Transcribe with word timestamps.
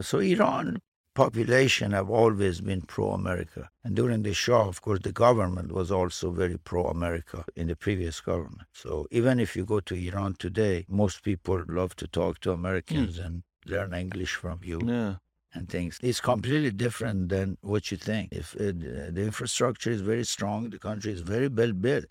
So 0.00 0.18
Iran 0.18 0.80
population 1.14 1.92
have 1.92 2.10
always 2.10 2.60
been 2.60 2.82
pro-America. 2.82 3.70
And 3.82 3.96
during 3.96 4.22
the 4.22 4.34
Shah, 4.34 4.68
of 4.68 4.82
course, 4.82 5.00
the 5.02 5.12
government 5.12 5.72
was 5.72 5.90
also 5.90 6.30
very 6.30 6.58
pro-America 6.58 7.44
in 7.56 7.68
the 7.68 7.76
previous 7.76 8.20
government. 8.20 8.68
So 8.74 9.06
even 9.10 9.40
if 9.40 9.56
you 9.56 9.64
go 9.64 9.80
to 9.80 9.94
Iran 9.94 10.34
today, 10.38 10.84
most 10.88 11.22
people 11.22 11.64
love 11.66 11.96
to 11.96 12.06
talk 12.06 12.40
to 12.40 12.52
Americans 12.52 13.18
and 13.18 13.42
learn 13.64 13.94
English 13.94 14.34
from 14.34 14.60
you 14.62 14.80
Yeah. 14.84 15.16
and 15.54 15.66
things. 15.68 15.98
It's 16.02 16.20
completely 16.20 16.70
different 16.72 17.30
than 17.30 17.56
what 17.62 17.90
you 17.90 17.96
think. 17.96 18.28
If 18.32 18.54
it, 18.56 18.76
uh, 18.76 19.10
the 19.10 19.22
infrastructure 19.22 19.90
is 19.90 20.02
very 20.02 20.24
strong, 20.24 20.68
the 20.68 20.78
country 20.78 21.12
is 21.12 21.22
very 21.22 21.48
well 21.48 21.72
built. 21.72 22.10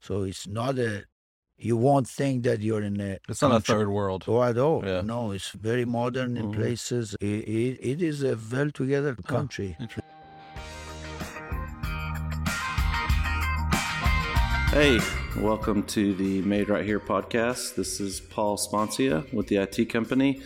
So 0.00 0.22
it's 0.22 0.46
not 0.46 0.78
a, 0.78 1.04
you 1.62 1.76
won't 1.76 2.08
think 2.08 2.44
that 2.44 2.60
you're 2.62 2.82
in 2.82 2.98
a 3.00 3.18
It's 3.28 3.42
not 3.42 3.52
a 3.52 3.60
third 3.60 3.88
world. 3.90 4.24
Oh, 4.26 4.42
at 4.42 4.56
all. 4.56 4.82
Yeah. 4.84 5.02
No, 5.02 5.30
it's 5.32 5.50
very 5.50 5.84
modern 5.84 6.36
in 6.38 6.46
Mhm. 6.52 6.54
places. 6.54 7.14
It, 7.20 7.26
it, 7.26 7.78
it 7.90 8.02
is 8.02 8.22
a 8.22 8.36
well 8.50 8.70
together 8.70 9.14
country. 9.14 9.76
Hey, 14.70 15.00
welcome 15.36 15.82
to 15.88 16.14
the 16.14 16.40
Made 16.42 16.68
Right 16.70 16.84
Here 16.84 17.00
podcast. 17.00 17.74
This 17.74 18.00
is 18.00 18.20
Paul 18.20 18.56
Sponcia 18.56 19.30
with 19.32 19.48
the 19.48 19.56
IT 19.56 19.86
company. 19.90 20.40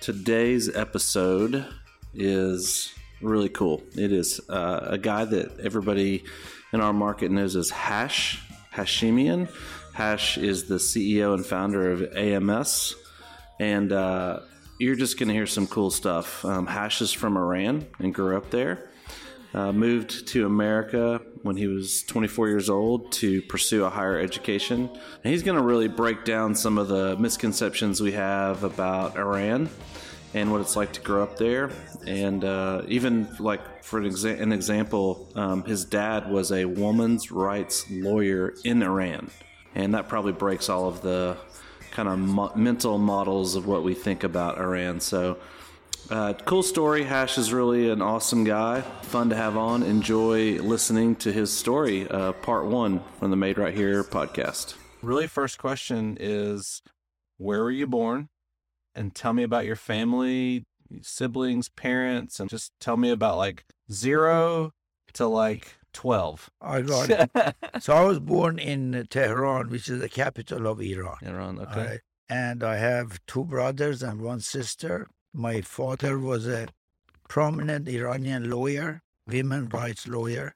Today's 0.00 0.74
episode 0.74 1.66
is 2.14 2.92
really 3.20 3.48
cool. 3.50 3.82
It 3.94 4.10
is 4.10 4.40
uh, 4.48 4.80
a 4.86 4.98
guy 4.98 5.24
that 5.26 5.60
everybody 5.60 6.24
in 6.72 6.80
our 6.80 6.92
market 6.94 7.30
knows 7.30 7.54
as 7.54 7.70
Hash, 7.70 8.40
Hashemian. 8.74 9.48
Hash 9.92 10.38
is 10.38 10.64
the 10.64 10.76
CEO 10.76 11.34
and 11.34 11.44
founder 11.44 11.90
of 11.90 12.16
AMS. 12.16 12.94
And 13.60 13.92
uh, 13.92 14.40
you're 14.78 14.96
just 14.96 15.18
going 15.18 15.28
to 15.28 15.34
hear 15.34 15.46
some 15.46 15.66
cool 15.66 15.90
stuff. 15.90 16.44
Um, 16.44 16.66
Hash 16.66 17.02
is 17.02 17.12
from 17.12 17.36
Iran 17.36 17.86
and 17.98 18.14
grew 18.14 18.36
up 18.36 18.50
there 18.50 18.90
uh, 19.54 19.72
moved 19.72 20.28
to 20.28 20.46
America 20.46 21.20
when 21.42 21.56
he 21.56 21.66
was 21.66 22.02
24 22.04 22.48
years 22.48 22.70
old 22.70 23.12
to 23.12 23.42
pursue 23.42 23.84
a 23.84 23.90
higher 23.90 24.18
education. 24.18 24.88
And 24.88 25.32
he's 25.32 25.42
going 25.42 25.58
to 25.58 25.64
really 25.64 25.88
break 25.88 26.24
down 26.24 26.54
some 26.54 26.78
of 26.78 26.88
the 26.88 27.16
misconceptions 27.16 28.00
we 28.00 28.12
have 28.12 28.64
about 28.64 29.16
Iran 29.16 29.68
and 30.34 30.50
what 30.50 30.62
it's 30.62 30.76
like 30.76 30.92
to 30.94 31.00
grow 31.00 31.22
up 31.22 31.36
there. 31.36 31.70
And 32.06 32.42
uh, 32.44 32.82
even 32.88 33.28
like 33.38 33.84
for 33.84 33.98
an, 33.98 34.06
exa- 34.06 34.40
an 34.40 34.52
example, 34.52 35.28
um, 35.34 35.64
his 35.64 35.84
dad 35.84 36.30
was 36.30 36.50
a 36.50 36.64
woman's 36.64 37.30
rights 37.30 37.90
lawyer 37.90 38.54
in 38.64 38.82
Iran. 38.82 39.30
And 39.74 39.94
that 39.94 40.08
probably 40.08 40.32
breaks 40.32 40.68
all 40.68 40.88
of 40.88 41.02
the 41.02 41.36
kind 41.90 42.08
of 42.08 42.18
mo- 42.18 42.52
mental 42.54 42.98
models 42.98 43.54
of 43.54 43.66
what 43.66 43.82
we 43.82 43.94
think 43.94 44.24
about 44.24 44.58
Iran. 44.58 45.00
So, 45.00 45.38
uh, 46.10 46.34
cool 46.44 46.62
story. 46.62 47.04
Hash 47.04 47.38
is 47.38 47.52
really 47.52 47.88
an 47.88 48.02
awesome 48.02 48.44
guy. 48.44 48.80
Fun 49.02 49.30
to 49.30 49.36
have 49.36 49.56
on. 49.56 49.82
Enjoy 49.82 50.58
listening 50.60 51.16
to 51.16 51.32
his 51.32 51.52
story, 51.52 52.08
uh, 52.08 52.32
part 52.32 52.66
one 52.66 53.02
from 53.18 53.30
the 53.30 53.36
Made 53.36 53.56
Right 53.56 53.74
Here 53.74 54.02
podcast. 54.02 54.74
Really, 55.00 55.26
first 55.26 55.58
question 55.58 56.16
is 56.20 56.82
where 57.38 57.62
were 57.62 57.70
you 57.70 57.86
born? 57.86 58.28
And 58.94 59.14
tell 59.14 59.32
me 59.32 59.42
about 59.42 59.64
your 59.64 59.76
family, 59.76 60.66
siblings, 61.00 61.68
parents, 61.68 62.38
and 62.40 62.50
just 62.50 62.72
tell 62.78 62.96
me 62.96 63.10
about 63.10 63.38
like 63.38 63.64
zero 63.90 64.72
to 65.14 65.26
like 65.26 65.76
12. 65.92 66.50
I 66.60 66.80
got 66.82 67.10
it. 67.10 67.30
So 67.80 67.94
I 67.94 68.04
was 68.04 68.18
born 68.20 68.58
in 68.58 69.06
Tehran, 69.10 69.68
which 69.70 69.88
is 69.88 70.00
the 70.00 70.08
capital 70.08 70.66
of 70.66 70.80
Iran. 70.80 71.16
Iran, 71.22 71.58
okay. 71.60 71.86
Right. 71.86 72.00
And 72.28 72.62
I 72.64 72.76
have 72.76 73.20
two 73.26 73.44
brothers 73.44 74.02
and 74.02 74.20
one 74.22 74.40
sister. 74.40 75.06
My 75.34 75.60
father 75.60 76.18
was 76.18 76.46
a 76.46 76.68
prominent 77.28 77.88
Iranian 77.88 78.50
lawyer, 78.50 79.02
women 79.26 79.68
rights 79.68 80.06
lawyer, 80.08 80.54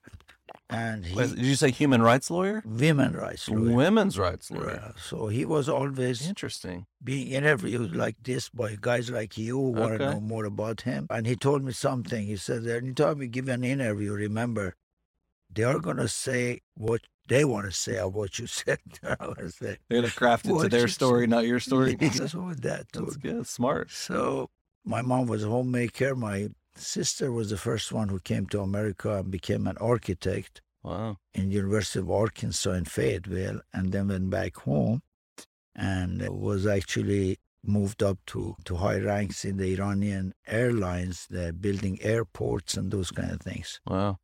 and 0.69 1.07
he 1.07 1.15
Wait, 1.15 1.31
did 1.35 1.45
you 1.45 1.55
say 1.55 1.71
human 1.71 2.03
rights 2.03 2.31
lawyer? 2.31 2.63
women 2.67 3.13
rights 3.13 3.49
lawyer. 3.49 3.75
Women's 3.75 4.19
rights 4.19 4.51
lawyer. 4.51 4.81
Yeah, 4.83 4.93
So 5.01 5.29
he 5.29 5.45
was 5.45 5.69
always 5.69 6.27
Interesting. 6.27 6.87
being 7.03 7.29
interviewed 7.29 7.95
like 7.95 8.17
this 8.23 8.49
by 8.49 8.77
guys 8.81 9.11
like 9.11 9.39
you 9.39 9.57
who 9.57 9.71
want 9.71 9.99
to 9.99 10.11
know 10.13 10.21
more 10.21 10.45
about 10.45 10.83
him. 10.83 11.07
And 11.11 11.27
he 11.27 11.37
told 11.37 11.63
me 11.65 11.73
something. 11.73 12.27
He 12.27 12.37
said, 12.37 12.67
anytime 12.67 13.23
you 13.23 13.29
give 13.29 13.49
an 13.49 13.65
interview, 13.65 14.13
remember, 14.13 14.75
they 15.57 15.65
are 15.65 15.81
going 15.81 15.97
to 15.97 16.09
say 16.09 16.61
what 16.77 17.01
they 17.29 17.45
want 17.45 17.67
to 17.67 17.73
say 17.73 17.99
or 17.99 18.09
what 18.09 18.39
you 18.39 18.47
said. 18.61 18.79
I 19.03 19.17
want 19.27 19.39
to 19.39 19.51
say. 19.51 19.79
They're 19.89 20.01
going 20.03 20.11
to 20.11 20.17
craft 20.17 20.47
it 20.47 20.57
to 20.63 20.69
their 20.69 20.89
story, 20.89 21.27
not 21.27 21.45
your 21.47 21.59
story. 21.61 21.97
so 22.13 22.53
that 22.59 22.93
too. 22.93 23.01
That's 23.07 23.17
good. 23.17 23.47
Smart. 23.47 23.91
So 23.91 24.51
my 24.85 25.03
mom 25.03 25.27
was 25.27 25.43
a 25.43 25.49
homemaker. 25.49 26.15
My 26.15 26.51
sister 26.77 27.33
was 27.33 27.51
the 27.51 27.57
first 27.57 27.91
one 27.91 28.09
who 28.11 28.21
came 28.21 28.47
to 28.47 28.61
America 28.61 29.17
and 29.19 29.31
became 29.31 29.67
an 29.67 29.77
architect 29.79 30.61
Wow. 30.85 31.17
in 31.35 31.51
University 31.51 31.99
of 31.99 32.11
Arkansas 32.13 32.71
in 32.71 32.85
Fayetteville, 32.85 33.61
and 33.75 33.91
then 33.91 34.07
went 34.07 34.31
back 34.31 34.55
home, 34.59 35.03
and 35.75 36.23
uh, 36.25 36.33
was 36.33 36.65
actually 36.65 37.39
moved 37.65 38.05
up 38.05 38.19
to, 38.27 38.55
to 38.67 38.77
high 38.77 38.99
ranks 39.01 39.45
in 39.45 39.57
the 39.57 39.73
Iranian 39.75 40.33
airlines, 40.47 41.27
the 41.29 41.53
building 41.53 41.99
airports 42.03 42.77
and 42.77 42.93
those 42.93 43.11
kind 43.11 43.33
of 43.33 43.41
things. 43.41 43.81
Wow. 43.85 44.19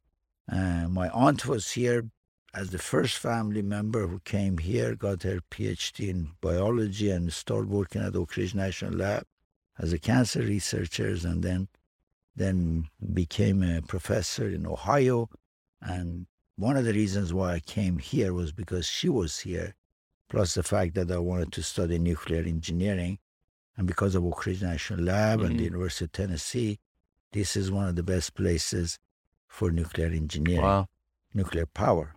Uh, 0.50 0.88
my 0.88 1.08
aunt 1.10 1.46
was 1.46 1.72
here 1.72 2.10
as 2.54 2.70
the 2.70 2.78
first 2.78 3.16
family 3.16 3.62
member 3.62 4.06
who 4.06 4.20
came 4.20 4.58
here, 4.58 4.94
got 4.94 5.22
her 5.22 5.40
PhD 5.50 6.08
in 6.08 6.30
biology, 6.40 7.10
and 7.10 7.32
started 7.32 7.70
working 7.70 8.02
at 8.02 8.14
Oak 8.14 8.36
Ridge 8.36 8.54
National 8.54 8.92
Lab 8.92 9.24
as 9.78 9.92
a 9.92 9.98
cancer 9.98 10.40
researcher, 10.40 11.16
and 11.24 11.42
then 11.42 11.68
then 12.34 12.88
became 13.12 13.62
a 13.62 13.82
professor 13.82 14.48
in 14.48 14.66
Ohio. 14.66 15.28
And 15.80 16.26
one 16.56 16.76
of 16.76 16.84
the 16.84 16.92
reasons 16.92 17.32
why 17.32 17.54
I 17.54 17.60
came 17.60 17.98
here 17.98 18.32
was 18.32 18.52
because 18.52 18.86
she 18.86 19.08
was 19.08 19.40
here, 19.40 19.74
plus 20.28 20.54
the 20.54 20.62
fact 20.62 20.94
that 20.94 21.10
I 21.10 21.18
wanted 21.18 21.52
to 21.52 21.62
study 21.62 21.98
nuclear 21.98 22.42
engineering, 22.42 23.18
and 23.76 23.86
because 23.86 24.14
of 24.14 24.24
Oak 24.24 24.44
Ridge 24.44 24.62
National 24.62 25.04
Lab 25.04 25.40
and 25.40 25.58
the 25.58 25.62
Mhm. 25.62 25.72
University 25.72 26.04
of 26.04 26.12
Tennessee, 26.12 26.78
this 27.32 27.56
is 27.56 27.70
one 27.70 27.88
of 27.88 27.96
the 27.96 28.02
best 28.02 28.34
places 28.34 28.98
for 29.52 29.70
nuclear 29.70 30.06
engineering 30.06 30.62
Wow. 30.62 30.88
nuclear 31.34 31.66
power. 31.66 32.16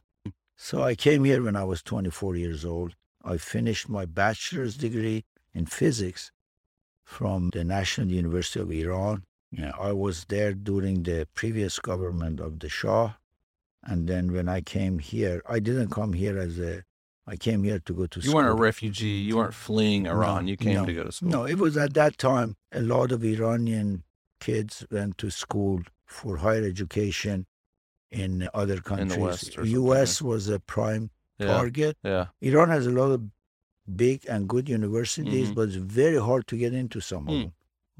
So 0.55 0.81
I 0.81 0.95
came 0.95 1.25
here 1.25 1.43
when 1.43 1.57
I 1.57 1.65
was 1.65 1.83
24 1.83 2.37
years 2.37 2.63
old. 2.63 2.95
I 3.23 3.35
finished 3.37 3.89
my 3.89 4.05
bachelor's 4.05 4.77
degree 4.77 5.25
in 5.53 5.65
physics 5.65 6.31
from 7.03 7.49
the 7.49 7.65
National 7.65 8.07
University 8.07 8.61
of 8.61 8.71
Iran. 8.71 9.23
Yeah, 9.51 9.73
I 9.77 9.91
was 9.91 10.25
there 10.25 10.53
during 10.53 11.03
the 11.03 11.27
previous 11.33 11.77
government 11.79 12.39
of 12.39 12.59
the 12.59 12.69
Shah. 12.69 13.15
And 13.83 14.07
then 14.07 14.31
when 14.31 14.47
I 14.47 14.61
came 14.61 14.99
here, 14.99 15.41
I 15.45 15.59
didn't 15.59 15.91
come 15.91 16.13
here 16.13 16.37
as 16.37 16.57
a, 16.57 16.83
I 17.27 17.35
came 17.35 17.63
here 17.63 17.79
to 17.79 17.93
go 17.93 18.05
to 18.07 18.19
You 18.19 18.29
school. 18.29 18.31
You 18.31 18.35
weren't 18.35 18.59
a 18.59 18.61
refugee. 18.69 19.19
You 19.27 19.37
weren't 19.37 19.53
fleeing 19.53 20.07
Iran. 20.07 20.45
No, 20.45 20.51
you 20.51 20.57
came 20.57 20.75
no, 20.75 20.85
to 20.85 20.93
go 20.93 21.03
to 21.03 21.11
school. 21.11 21.29
No, 21.29 21.43
it 21.43 21.57
was 21.59 21.75
at 21.75 21.93
that 21.95 22.17
time 22.17 22.55
a 22.71 22.81
lot 22.81 23.11
of 23.11 23.25
Iranian 23.25 24.03
kids 24.39 24.85
went 24.89 25.17
to 25.17 25.29
school 25.29 25.81
for 26.05 26.37
higher 26.37 26.63
education 26.63 27.45
in 28.11 28.47
other 28.53 28.79
countries. 28.81 29.17
West 29.17 29.53
something, 29.53 29.71
U.S. 29.73 30.21
was 30.21 30.47
a 30.49 30.59
prime 30.59 31.09
Yeah. 31.39 31.47
target. 31.47 31.97
Yeah. 32.03 32.27
Iran 32.41 32.69
has 32.69 32.87
a 32.87 32.91
lot 32.91 33.11
of 33.11 33.23
big 33.95 34.25
and 34.29 34.47
good 34.47 34.69
universities, 34.69 35.49
Mhm. 35.49 35.55
but 35.55 35.67
it's 35.69 35.75
very 35.75 36.17
hard 36.19 36.47
to 36.47 36.57
get 36.57 36.73
into 36.73 36.99
some 37.01 37.27
of 37.27 37.33
Mm. 37.35 37.41
them. 37.43 37.53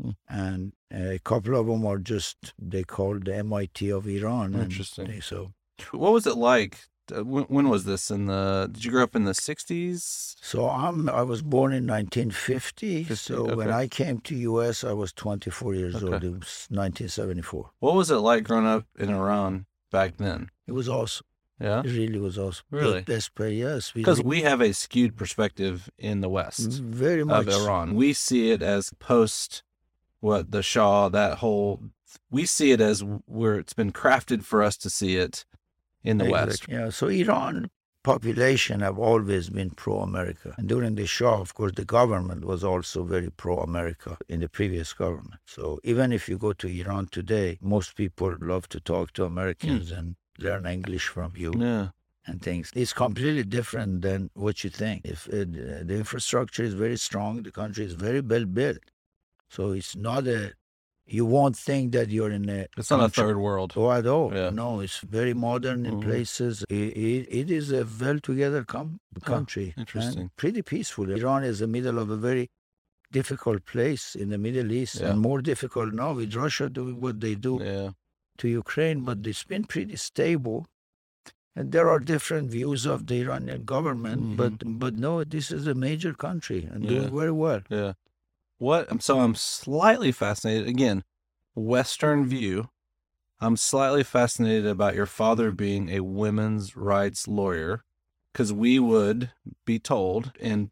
Mm. 0.04 0.16
And 0.30 0.74
a 0.92 1.20
couple 1.20 1.56
of 1.60 1.68
them 1.68 1.86
are 1.86 1.98
just 1.98 2.54
they 2.60 2.84
call 2.84 3.20
the 3.20 3.36
MIT 3.36 3.90
of 3.92 4.08
Iran. 4.08 4.54
Interesting. 4.56 5.08
they- 5.08 5.20
so 5.20 5.54
What 5.92 6.14
was 6.14 6.26
it 6.26 6.38
like? 6.38 6.80
Uh, 7.12 7.24
When, 7.24 7.44
when 7.46 7.70
was 7.70 7.86
this? 7.86 8.10
In 8.12 8.28
the? 8.28 8.70
Did 8.72 8.86
you 8.86 8.92
grow 8.92 9.04
up 9.04 9.16
in 9.16 9.26
the 9.26 9.32
'60s? 9.34 10.36
so 10.42 10.70
I'm 10.70 11.10
I 11.10 11.24
was 11.24 11.42
born 11.42 11.74
in 11.74 11.88
1950. 11.88 13.04
50, 13.04 13.16
so 13.16 13.56
when. 13.56 13.72
I 13.72 13.88
came 13.88 14.20
to 14.22 14.36
U.S., 14.36 14.84
I 14.84 14.94
was 14.94 15.12
24 15.14 15.76
years 15.76 15.96
old. 16.04 16.24
It 16.24 16.32
was 16.32 16.68
1974. 16.70 17.72
What 17.80 17.96
was 17.96 18.12
it 18.12 18.18
like 18.18 18.44
growing 18.44 18.68
up 18.68 18.86
in 18.98 19.10
Iran 19.10 19.66
back 19.92 20.18
then? 20.18 20.50
It 20.68 20.74
was 20.74 20.88
awesome. 20.90 21.26
Yeah. 21.60 21.80
It 21.80 21.86
really 21.86 22.20
was 22.20 22.38
awesome. 22.38 22.66
Really? 22.70 23.00
The 23.00 23.14
best 23.14 23.34
place, 23.34 23.58
yes. 23.58 23.92
Because 23.92 24.18
did 24.18 24.26
we 24.26 24.42
have 24.42 24.62
a 24.62 24.74
skewed 24.74 25.16
perspective 25.16 25.90
in 25.98 26.22
the 26.22 26.30
West 26.30 26.82
very 26.82 27.24
much 27.24 27.48
of. 27.48 27.54
Iran. 27.54 27.96
We 27.96 28.14
see 28.14 28.52
it 28.52 28.62
as 28.62 28.92
post 29.00 29.64
what 30.20 30.52
the 30.52 30.62
Shah, 30.64 31.10
that 31.10 31.38
whole. 31.38 31.82
We 32.30 32.46
see 32.46 32.72
it 32.72 32.82
as 32.82 33.04
where 33.26 33.56
it's 33.56 33.74
been 33.74 33.92
crafted 33.92 34.44
for 34.44 34.64
us 34.64 34.76
to 34.78 34.90
see 34.90 35.16
it 35.18 35.46
in 36.06 36.18
the 36.20 36.26
West. 36.26 36.68
Yeah, 36.70 36.90
so 36.90 37.08
Iran 37.08 37.70
population 38.04 38.82
have 38.82 39.00
always 39.00 39.50
been 39.50 39.72
pro-America. 39.72 40.54
And 40.58 40.70
during 40.70 40.94
the 40.96 41.08
Shah, 41.08 41.42
of 41.42 41.56
course, 41.56 41.74
the 41.76 41.86
government 41.86 42.46
was 42.46 42.64
also 42.64 43.04
very 43.04 43.32
pro-America 43.32 44.18
in 44.30 44.40
the 44.42 44.48
previous 44.48 44.94
government. 44.94 45.42
So 45.46 45.80
even 45.84 46.12
if 46.14 46.30
you 46.30 46.38
go 46.38 46.54
to 46.54 46.68
Iran 46.68 47.08
today, 47.12 47.58
most 47.62 47.96
people 47.96 48.36
love 48.40 48.70
to 48.70 48.80
talk 48.80 49.12
to 49.14 49.26
Americans 49.26 49.92
and 49.92 50.16
learn 50.38 50.68
English 50.68 51.08
from 51.08 51.34
you 51.36 51.52
Yeah. 51.58 51.88
and 52.28 52.42
things. 52.42 52.72
It's 52.76 52.94
completely 52.94 53.44
different 53.44 54.04
than 54.04 54.30
what 54.36 54.64
you 54.64 54.70
think. 54.70 55.02
If 55.06 55.28
it, 55.28 55.50
uh, 55.50 55.84
the 55.90 55.96
infrastructure 56.04 56.64
is 56.64 56.76
very 56.76 56.98
strong, 56.98 57.42
the 57.42 57.52
country 57.52 57.86
is 57.86 57.94
very 57.94 58.22
well 58.22 58.46
built. 58.46 58.84
So 59.50 59.72
it's 59.72 59.96
not 59.96 60.28
a 60.28 60.54
you 61.08 61.24
won't 61.26 61.56
think 61.56 61.92
that 61.94 62.10
you're 62.10 62.32
in 62.32 62.50
a. 62.50 62.66
It's 62.78 62.90
not 62.90 63.02
a 63.04 63.10
third 63.10 63.38
world. 63.38 63.74
Oh, 63.76 63.92
at 63.92 64.08
all. 64.08 64.34
Yeah. 64.34 64.50
No, 64.50 64.80
it's 64.80 65.00
very 65.00 65.34
modern 65.34 65.86
in 65.86 65.96
Mhm. 66.00 66.04
places. 66.04 66.64
It, 66.70 66.76
it, 66.76 67.28
it 67.42 67.52
is 67.52 67.72
a 67.72 67.86
well 68.02 68.20
together 68.20 68.64
com- 68.64 69.00
country. 69.24 69.74
and 69.76 69.82
interesting. 69.88 70.32
pretty 70.36 70.62
peaceful. 70.64 71.12
Iran 71.12 71.44
is 71.44 71.60
the 71.60 71.68
middle 71.68 72.00
of 72.00 72.10
a 72.10 72.18
very 72.18 72.50
difficult 73.12 73.66
place 73.66 74.16
in 74.16 74.30
the 74.30 74.38
Middle 74.38 74.72
East 74.72 75.00
Yeah. 75.00 75.12
and 75.12 75.20
more 75.22 75.42
difficult 75.42 75.94
now 75.94 76.14
with 76.14 76.36
Russia 76.36 76.70
doing 76.70 77.00
what 77.00 77.20
they 77.22 77.36
do 77.36 77.60
Yeah. 77.62 77.92
to 78.40 78.48
Ukraine, 78.48 79.02
but 79.02 79.20
it's 79.28 79.44
been 79.44 79.66
pretty 79.66 79.96
stable. 79.96 80.66
And 81.56 81.72
there 81.72 81.90
are 81.90 82.00
different 82.00 82.50
views 82.50 82.86
of 82.86 83.08
the 83.08 83.22
Iranian 83.22 83.64
government, 83.64 84.36
but 84.36 84.54
but 84.80 84.96
no, 84.96 85.24
this 85.24 85.52
is 85.52 85.68
a 85.68 85.76
major 85.76 86.14
country 86.14 86.64
and 86.72 86.84
Mm-hmm. 86.84 86.94
Yeah. 86.94 87.00
doing 87.02 87.16
very 87.22 87.32
well. 87.32 87.62
Yeah. 87.70 87.94
What? 88.58 89.02
So 89.02 89.20
I'm 89.20 89.36
slightly 89.36 90.12
fascinated. 90.12 90.68
Again, 90.68 91.04
Western 91.56 92.26
view. 92.26 92.70
I'm 93.40 93.58
slightly 93.58 94.04
fascinated 94.04 94.66
about 94.66 94.96
your 94.96 95.06
father 95.06 95.52
being 95.52 95.90
a 95.90 96.00
women's 96.00 96.78
rights 96.78 97.28
lawyer, 97.28 97.84
because 98.32 98.54
we 98.54 98.80
would 98.80 99.32
be 99.66 99.78
told, 99.78 100.32
and 100.40 100.72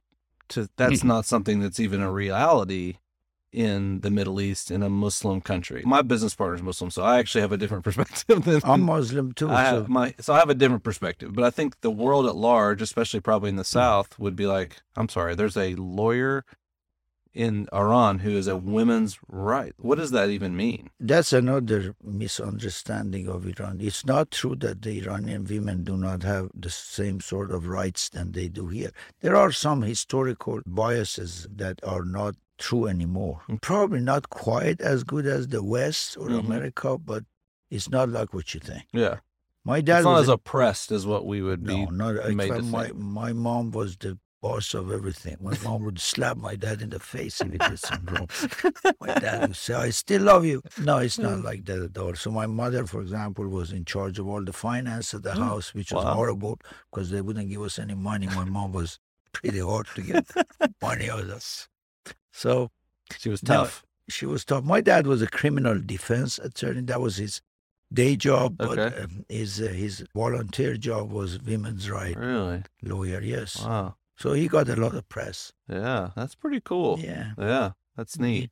to 0.50 0.70
that's 0.78 1.02
hmm. 1.02 1.08
not 1.08 1.26
something 1.26 1.60
that's 1.60 1.80
even 1.80 2.02
a 2.02 2.12
reality 2.12 2.98
in 3.52 4.00
the 4.00 4.10
Middle 4.10 4.42
East 4.42 4.72
in 4.72 4.82
a 4.82 4.90
Muslim 4.90 5.40
country. 5.40 5.84
My 5.86 6.02
business 6.02 6.34
partner 6.34 6.56
is 6.56 6.64
Muslim, 6.64 6.90
so 6.90 7.04
I 7.04 7.20
actually 7.20 7.42
have 7.42 7.52
a 7.52 7.58
different 7.58 7.84
perspective 7.86 8.44
than 8.46 8.62
I'm 8.64 8.82
Muslim 8.82 9.34
too, 9.34 9.50
I 9.50 9.72
so 9.72 9.86
my 9.90 10.16
so 10.20 10.34
I 10.34 10.40
have 10.40 10.50
a 10.50 10.56
different 10.56 10.84
perspective, 10.84 11.34
but 11.34 11.44
I 11.44 11.50
think 11.50 11.82
the 11.82 11.92
world 11.92 12.26
at 12.26 12.36
large, 12.36 12.82
especially 12.82 13.20
probably 13.20 13.50
in 13.50 13.58
the 13.58 13.64
hmm. 13.64 13.78
South, 13.78 14.18
would 14.18 14.36
be 14.36 14.48
like, 14.48 14.82
I'm 14.96 15.10
sorry, 15.10 15.36
there's 15.36 15.58
a 15.58 15.76
lawyer 15.76 16.46
in 17.34 17.68
Iran 17.74 18.20
who 18.20 18.32
is 18.32 18.48
a 18.48 18.56
women's 18.56 19.18
right. 19.28 19.74
What 19.78 19.98
does 19.98 20.12
that 20.12 20.30
even 20.30 20.56
mean? 20.56 20.90
that's 21.00 21.34
another 21.34 21.96
misunderstanding 22.04 23.28
of 23.28 23.46
Iran. 23.48 23.80
It's 23.82 24.06
not 24.06 24.32
true 24.32 24.56
that 24.58 24.82
the 24.82 25.00
Iranian 25.02 25.46
women 25.46 25.84
do 25.84 25.98
not 25.98 26.24
have 26.24 26.50
the 26.54 26.70
same 26.70 27.20
sort 27.22 27.52
of 27.52 27.68
rights 27.68 28.10
than 28.10 28.32
they 28.34 28.48
do 28.50 28.68
here. 28.68 28.92
There 29.22 29.36
are 29.36 29.52
some 29.52 29.82
historical 29.82 30.62
biases 30.66 31.48
that 31.56 31.80
are 31.84 32.06
not 32.06 32.36
true 32.58 32.86
anymore. 32.88 33.42
Probably 33.62 34.00
not 34.00 34.30
quite 34.30 34.80
as 34.82 35.04
good 35.04 35.26
as 35.26 35.48
the 35.48 35.64
West 35.64 36.18
or 36.18 36.28
Mhm. 36.30 36.40
America, 36.46 36.98
but 36.98 37.24
it's 37.72 37.90
not 37.90 38.10
like 38.10 38.34
what 38.34 38.54
you 38.54 38.60
think. 38.60 38.86
Yeah, 38.94 39.18
My 39.66 39.82
dad 39.82 40.00
it's 40.00 40.06
not 40.06 40.14
was 40.14 40.24
as 40.24 40.30
a- 40.30 40.34
oppressed 40.34 40.92
as 40.92 41.06
what 41.06 41.26
we 41.26 41.42
would 41.42 41.64
be. 41.64 41.86
no, 41.86 41.90
not 41.92 42.26
in 42.30 42.38
made 42.38 42.50
fact, 42.52 42.64
my 42.66 42.92
my 42.94 43.32
mom 43.34 43.72
was 43.72 43.98
the 43.98 44.20
boss 44.44 44.74
of 44.80 44.92
everything. 44.92 45.38
My 45.42 45.56
mom 45.64 45.84
would 45.86 46.00
slap 46.12 46.36
my 46.38 46.56
dad 46.66 46.82
in 46.86 46.90
the 46.96 47.00
face 47.00 47.36
if 47.42 47.52
he 47.54 47.58
did 47.58 47.80
something 47.80 48.14
wrong. 48.14 48.30
My 49.00 49.12
dad 49.26 49.38
would 49.48 49.56
say, 49.66 49.74
"I 49.74 49.90
still 50.02 50.22
love 50.32 50.44
you." 50.52 50.62
No, 50.90 50.96
it's 51.06 51.18
not 51.28 51.38
Mm. 51.40 51.44
like 51.50 51.62
that 51.70 51.82
at 51.88 51.98
all. 51.98 52.14
So 52.24 52.30
my 52.42 52.46
mother, 52.62 52.86
for 52.94 53.00
example, 53.02 53.48
was 53.60 53.72
in 53.72 53.86
charge 53.94 54.20
of 54.20 54.28
all 54.28 54.44
the 54.44 54.58
finance 54.68 55.14
of 55.14 55.22
the 55.28 55.32
Mm. 55.36 55.44
house, 55.48 55.74
which 55.74 55.92
was 55.94 56.04
Wow. 56.06 56.14
horrible 56.20 56.60
because 56.92 57.10
they 57.10 57.22
wouldn't 57.22 57.50
give 57.54 57.62
us 57.70 57.80
any 57.80 57.96
money. 58.12 58.28
My 58.40 58.46
mom 58.58 58.74
was 58.74 59.00
pretty 59.32 59.60
hard 59.60 59.88
to 59.96 60.02
get 60.12 60.26
money 60.82 61.10
out 61.10 61.22
of 61.22 61.30
us. 61.42 61.68
So 62.32 62.70
She 63.20 63.30
was 63.30 63.44
No, 63.44 63.56
tough. 63.64 63.86
she 64.10 64.26
was 64.26 64.44
tough. 64.50 64.64
My 64.76 64.82
dad 64.82 65.06
was 65.08 65.22
a 65.22 65.28
criminal 65.40 65.78
defense 65.94 66.40
attorney. 66.40 66.82
That 66.92 67.00
was 67.08 67.18
his 67.18 67.42
day 68.02 68.16
job, 68.28 68.58
but 68.58 68.78
Okay. 68.80 69.02
um, 69.04 69.26
his 69.30 69.62
uh, 69.62 69.68
his 69.68 70.04
volunteer 70.16 70.74
job 70.78 71.12
was 71.12 71.40
women's 71.52 71.90
right 71.90 72.18
Really? 72.18 72.64
lawyer. 72.82 73.22
Yes. 73.22 73.60
Wow. 73.64 73.96
So 74.24 74.32
he 74.32 74.48
got 74.48 74.70
a 74.70 74.78
lot 74.78 74.96
of 74.96 75.10
press. 75.10 75.52
Yeah, 75.68 76.12
that's 76.16 76.34
pretty 76.34 76.62
cool. 76.62 76.98
Yeah. 76.98 77.32
Yeah, 77.38 77.72
that's 77.98 78.18
neat. 78.18 78.52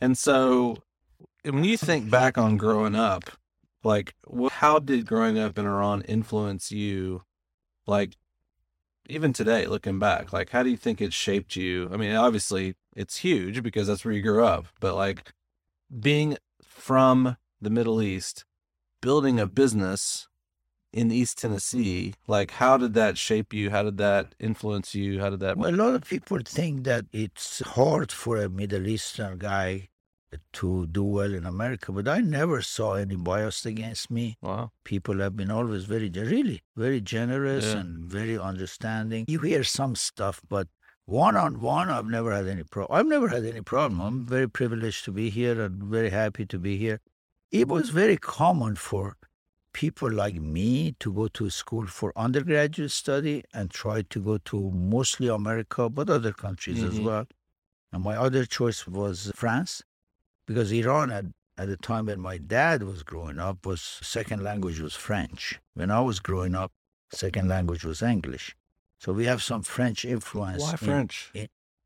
And 0.00 0.18
so, 0.18 0.78
when 1.44 1.62
you 1.62 1.76
think 1.76 2.10
back 2.10 2.36
on 2.36 2.56
growing 2.56 2.96
up, 2.96 3.30
like, 3.84 4.16
how 4.50 4.80
did 4.80 5.06
growing 5.06 5.38
up 5.38 5.56
in 5.60 5.64
Iran 5.64 6.02
influence 6.08 6.72
you? 6.72 7.22
Like, 7.86 8.16
even 9.08 9.32
today, 9.32 9.64
looking 9.66 10.00
back, 10.00 10.32
like, 10.32 10.50
how 10.50 10.64
do 10.64 10.70
you 10.70 10.76
think 10.76 11.00
it 11.00 11.12
shaped 11.12 11.54
you? 11.54 11.88
I 11.92 11.96
mean, 11.96 12.16
obviously, 12.16 12.74
it's 12.96 13.18
huge 13.18 13.62
because 13.62 13.86
that's 13.86 14.04
where 14.04 14.12
you 14.12 14.22
grew 14.22 14.44
up, 14.44 14.66
but 14.80 14.96
like, 14.96 15.32
being 16.00 16.36
from 16.64 17.36
the 17.60 17.70
Middle 17.70 18.02
East, 18.02 18.44
building 19.00 19.38
a 19.38 19.46
business 19.46 20.26
in 20.92 21.10
East 21.10 21.38
Tennessee, 21.38 22.14
like, 22.26 22.52
how 22.52 22.76
did 22.76 22.94
that 22.94 23.16
shape 23.16 23.52
you? 23.52 23.70
How 23.70 23.82
did 23.82 23.96
that 23.98 24.34
influence 24.38 24.94
you? 24.94 25.20
How 25.20 25.30
did 25.30 25.40
that? 25.40 25.56
Well, 25.56 25.74
a 25.74 25.76
lot 25.76 25.94
of 25.94 26.04
people 26.04 26.38
think 26.44 26.84
that 26.84 27.06
it's 27.12 27.60
hard 27.60 28.12
for 28.12 28.36
a 28.36 28.48
Middle 28.48 28.86
Eastern 28.86 29.38
guy 29.38 29.88
to 30.54 30.86
do 30.86 31.02
well 31.04 31.34
in 31.34 31.44
America, 31.44 31.92
but 31.92 32.08
I 32.08 32.20
never 32.20 32.62
saw 32.62 32.94
any 32.94 33.16
bias 33.16 33.66
against 33.66 34.10
me. 34.10 34.36
Wow. 34.40 34.72
People 34.84 35.18
have 35.18 35.36
been 35.36 35.50
always 35.50 35.84
very, 35.84 36.08
really, 36.10 36.62
very 36.76 37.00
generous 37.00 37.66
Yeah. 37.66 37.80
and 37.80 38.04
very 38.04 38.38
understanding. 38.38 39.26
You 39.28 39.40
hear 39.40 39.64
some 39.64 39.94
stuff, 39.94 40.40
but 40.48 40.68
one 41.04 41.36
on 41.36 41.60
one, 41.60 41.90
I've 41.90 42.06
never 42.06 42.34
had 42.34 42.46
any 42.46 42.64
problem. 42.64 42.98
I've 42.98 43.06
never 43.06 43.28
had 43.28 43.44
any 43.44 43.60
problem. 43.60 44.00
I'm 44.00 44.24
very 44.24 44.48
privileged 44.48 45.04
to 45.04 45.12
be 45.12 45.28
here 45.30 45.60
and 45.60 45.82
very 45.82 46.10
happy 46.10 46.46
to 46.46 46.58
be 46.58 46.76
here. 46.78 47.00
It 47.50 47.68
was 47.68 47.90
very 47.90 48.16
common 48.16 48.76
for 48.76 49.16
people 49.72 50.10
like 50.10 50.34
me 50.34 50.92
to 51.00 51.12
go 51.12 51.28
to 51.28 51.48
school 51.50 51.86
for 51.86 52.12
undergraduate 52.16 52.90
study 52.90 53.42
and 53.54 53.70
try 53.70 54.02
to 54.02 54.20
go 54.20 54.38
to 54.38 54.70
mostly 54.70 55.28
America, 55.28 55.88
but 55.88 56.10
other 56.10 56.32
countries 56.32 56.82
as 56.82 56.98
Mhm. 56.98 57.04
well. 57.04 57.26
And 57.92 58.02
my 58.02 58.16
other 58.16 58.44
choice 58.44 58.86
was 58.86 59.32
France, 59.34 59.82
because 60.46 60.72
Iran 60.72 61.10
at, 61.10 61.26
at 61.58 61.68
the 61.68 61.76
time 61.76 62.06
when 62.06 62.20
my 62.20 62.38
dad 62.38 62.82
was 62.82 63.02
growing 63.02 63.38
up 63.38 63.64
was 63.66 63.80
second 64.02 64.42
language 64.42 64.80
was 64.80 64.94
French. 64.94 65.60
When 65.74 65.90
I 65.90 66.00
was 66.00 66.20
growing 66.20 66.54
up, 66.54 66.72
second 67.12 67.48
language 67.48 67.84
was 67.84 68.02
English. 68.02 68.56
So 68.98 69.12
we 69.12 69.24
have 69.26 69.42
some 69.42 69.62
French 69.62 70.04
influence. 70.04 70.62
Why 70.62 70.70
in- 70.72 70.76
French? 70.78 71.30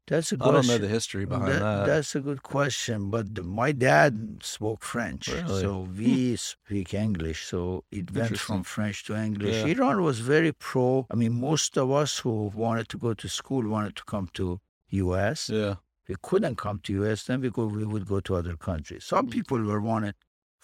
That's 0.08 0.31
a 0.32 0.37
I 0.41 0.53
don't 0.53 0.69
know 0.69 0.79
the 0.79 0.87
history 0.87 1.25
behind 1.25 1.53
That- 1.53 1.61
that. 1.61 1.87
That's 1.87 2.14
a 2.14 2.20
good 2.20 2.43
question, 2.43 3.11
but 3.11 3.44
my 3.44 3.73
dad 3.73 4.38
spoke 4.43 4.82
French, 4.82 5.26
Really? 5.29 5.61
so 5.61 5.85
hmm. 5.85 5.99
we 5.99 6.37
speak 6.37 6.94
English. 6.94 7.47
So 7.47 7.85
it 7.91 8.12
went 8.12 8.38
from 8.38 8.62
French 8.62 9.05
to 9.06 9.17
English. 9.17 9.56
Yeah. 9.56 9.75
Iran 9.75 10.03
was 10.03 10.20
very 10.20 10.53
pro. 10.53 11.06
I 11.11 11.17
mean, 11.17 11.41
most 11.41 11.76
of 11.76 11.91
us 11.91 12.19
who 12.19 12.53
wanted 12.55 12.88
to 12.91 12.99
go 12.99 13.14
to 13.14 13.29
school 13.29 13.67
wanted 13.69 13.97
to 13.97 14.05
come 14.05 14.29
to 14.35 14.61
U.S. 14.91 15.49
Yeah. 15.49 15.76
We 16.08 16.14
couldn't 16.23 16.56
come 16.56 16.79
to 16.85 16.93
U.S. 17.00 17.25
Then 17.25 17.41
we 17.41 17.50
go, 17.50 17.67
we 17.67 17.85
would 17.85 18.06
go 18.06 18.20
to 18.20 18.37
other 18.37 18.56
countries. 18.56 19.05
Some 19.05 19.26
hmm. 19.26 19.32
people 19.32 19.61
were 19.61 19.81
wanted 19.81 20.14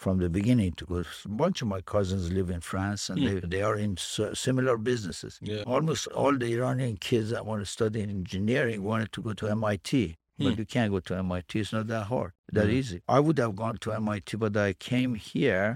from 0.03 0.19
the 0.19 0.29
beginning 0.39 0.73
because. 0.77 1.07
A 1.25 1.29
bunch 1.45 1.63
of 1.63 1.69
my 1.69 1.81
cousins 1.95 2.25
live 2.39 2.51
in 2.57 2.61
France, 2.73 3.03
and 3.11 3.19
Hmm. 3.21 3.27
they, 3.27 3.41
they 3.55 3.63
are 3.69 3.77
in 3.87 3.93
s- 4.07 4.21
similar 4.47 4.77
businesses. 4.91 5.33
Yeah. 5.41 5.63
Almost 5.75 6.03
all 6.09 6.35
the 6.43 6.49
Iranian 6.59 6.97
kids 7.09 7.31
that 7.31 7.47
want 7.47 7.61
to 7.65 7.67
study 7.77 7.99
engineering 8.03 8.79
wanted 8.91 9.11
to 9.17 9.21
go 9.27 9.33
to 9.41 9.45
MIT, 9.61 10.17
but 10.39 10.53
Hmm. 10.55 10.59
you 10.61 10.67
can't 10.75 10.91
go 10.95 11.01
to 11.09 11.13
MIT. 11.27 11.51
It's 11.61 11.73
not 11.73 11.87
that 11.95 12.05
hard, 12.13 12.33
that 12.57 12.67
Yeah. 12.69 12.79
easy. 12.81 12.99
I 13.17 13.19
would 13.25 13.39
have 13.45 13.55
gone 13.63 13.77
to 13.85 13.89
MIT, 13.93 14.37
but 14.45 14.57
I 14.69 14.71
came 14.91 15.13
here 15.15 15.69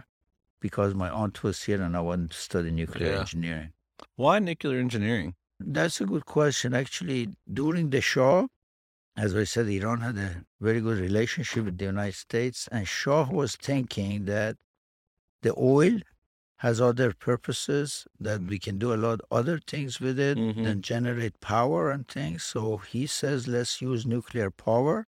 because 0.66 0.90
my 1.04 1.08
aunt 1.20 1.36
was 1.46 1.56
here 1.68 1.80
and 1.86 1.96
I 1.96 2.00
wanted 2.10 2.30
to 2.32 2.36
study 2.48 2.70
nuclear 2.80 3.12
Yeah. 3.12 3.20
engineering. 3.20 3.70
Why 4.16 4.34
nuclear 4.40 4.78
engineering? 4.86 5.30
That's 5.60 6.00
a 6.04 6.06
good 6.12 6.26
question. 6.26 6.74
Actually, 6.74 7.20
during 7.60 7.90
the 7.94 8.00
Shah, 8.10 8.38
as 9.16 9.34
I 9.34 9.44
said, 9.44 9.66
Iran 9.68 10.00
had 10.00 10.16
a 10.18 10.44
very 10.60 10.80
good 10.80 10.98
relationship 10.98 11.64
with 11.64 11.78
the 11.78 11.86
United 11.86 12.16
States, 12.16 12.68
and 12.70 12.86
Shah 12.86 13.28
was 13.30 13.56
thinking 13.56 14.26
that 14.26 14.56
the 15.42 15.54
oil 15.58 16.00
has 16.60 16.80
other 16.80 17.12
purposes 17.12 18.06
that 18.18 18.40
we 18.42 18.58
can 18.58 18.78
do 18.78 18.92
a 18.92 18.96
lot 18.96 19.20
other 19.30 19.58
things 19.58 20.00
with 20.00 20.18
it 20.18 20.38
Mhm. 20.38 20.64
than 20.64 20.82
generate 20.82 21.38
power 21.40 21.90
and 21.90 22.08
things. 22.08 22.42
So 22.44 22.78
he 22.78 23.06
says, 23.06 23.46
let's 23.46 23.82
use 23.82 24.06
nuclear 24.06 24.50
power 24.50 25.06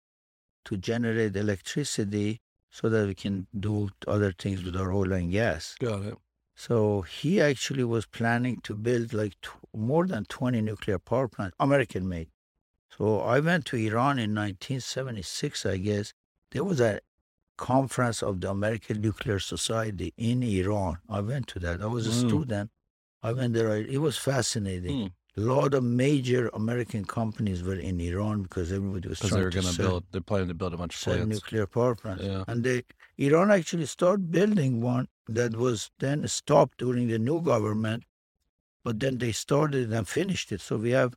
to 0.64 0.76
generate 0.78 1.36
electricity 1.36 2.40
so 2.70 2.88
that 2.88 3.06
we 3.06 3.14
can 3.14 3.46
do 3.58 3.90
other 4.08 4.32
things 4.32 4.64
with 4.64 4.74
our 4.76 4.90
oil 4.92 5.12
and 5.12 5.30
gas. 5.30 5.74
Got 5.78 6.02
it. 6.06 6.18
So 6.56 7.02
he 7.02 7.40
actually 7.40 7.84
was 7.84 8.06
planning 8.06 8.60
to 8.62 8.74
build 8.74 9.12
like 9.12 9.34
tw- 9.42 9.58
more 9.74 10.06
than 10.06 10.24
20 10.24 10.60
nuclear 10.62 10.98
power 10.98 11.28
plants, 11.28 11.54
American 11.60 12.08
made. 12.08 12.30
So 12.96 13.20
I 13.20 13.40
went 13.40 13.64
to 13.66 13.76
Iran 13.76 14.18
in 14.18 14.34
1976, 14.34 15.66
I 15.66 15.76
guess. 15.78 16.12
There 16.52 16.64
was 16.64 16.80
a 16.80 17.00
conference 17.56 18.22
of 18.22 18.40
the 18.40 18.50
American 18.50 19.00
Nuclear 19.00 19.38
Society 19.38 20.12
in 20.16 20.42
Iran. 20.42 20.98
I 21.08 21.20
went 21.20 21.46
to 21.48 21.58
that. 21.60 21.80
I 21.82 21.86
was 21.86 22.06
a 22.06 22.10
Mm. 22.10 22.28
student. 22.28 22.70
I 23.22 23.32
went 23.32 23.54
there. 23.54 23.76
It 23.76 24.00
was 24.00 24.16
fascinating. 24.16 24.96
Mm. 25.08 25.12
A 25.36 25.40
lot 25.40 25.74
of 25.74 25.82
major 25.82 26.48
American 26.54 27.04
companies 27.04 27.62
were 27.64 27.74
in 27.74 28.00
Iran 28.00 28.42
because 28.42 28.70
everybody 28.70 29.08
was 29.08 29.18
trying 29.18 29.34
they 29.34 29.42
were 29.44 29.50
going 29.50 29.66
to 29.66 29.76
build, 29.76 30.04
they're 30.12 30.20
planning 30.20 30.48
to 30.48 30.54
build 30.54 30.74
a 30.74 30.76
bunch 30.76 30.94
of 30.96 31.02
plants. 31.02 31.26
nuclear 31.26 31.66
power 31.66 31.96
plants. 31.96 32.22
Yeah. 32.22 32.44
And 32.46 32.62
they, 32.62 32.84
Iran 33.18 33.50
actually 33.50 33.86
started 33.86 34.30
building 34.30 34.80
one 34.80 35.08
that 35.28 35.56
was 35.56 35.90
then 35.98 36.28
stopped 36.28 36.78
during 36.78 37.08
the 37.08 37.18
new 37.18 37.40
government, 37.42 38.04
but 38.84 39.00
then 39.00 39.18
they 39.18 39.32
started 39.32 39.92
and 39.92 40.06
finished 40.06 40.52
it. 40.52 40.60
So 40.60 40.76
we 40.76 40.90
have 40.90 41.14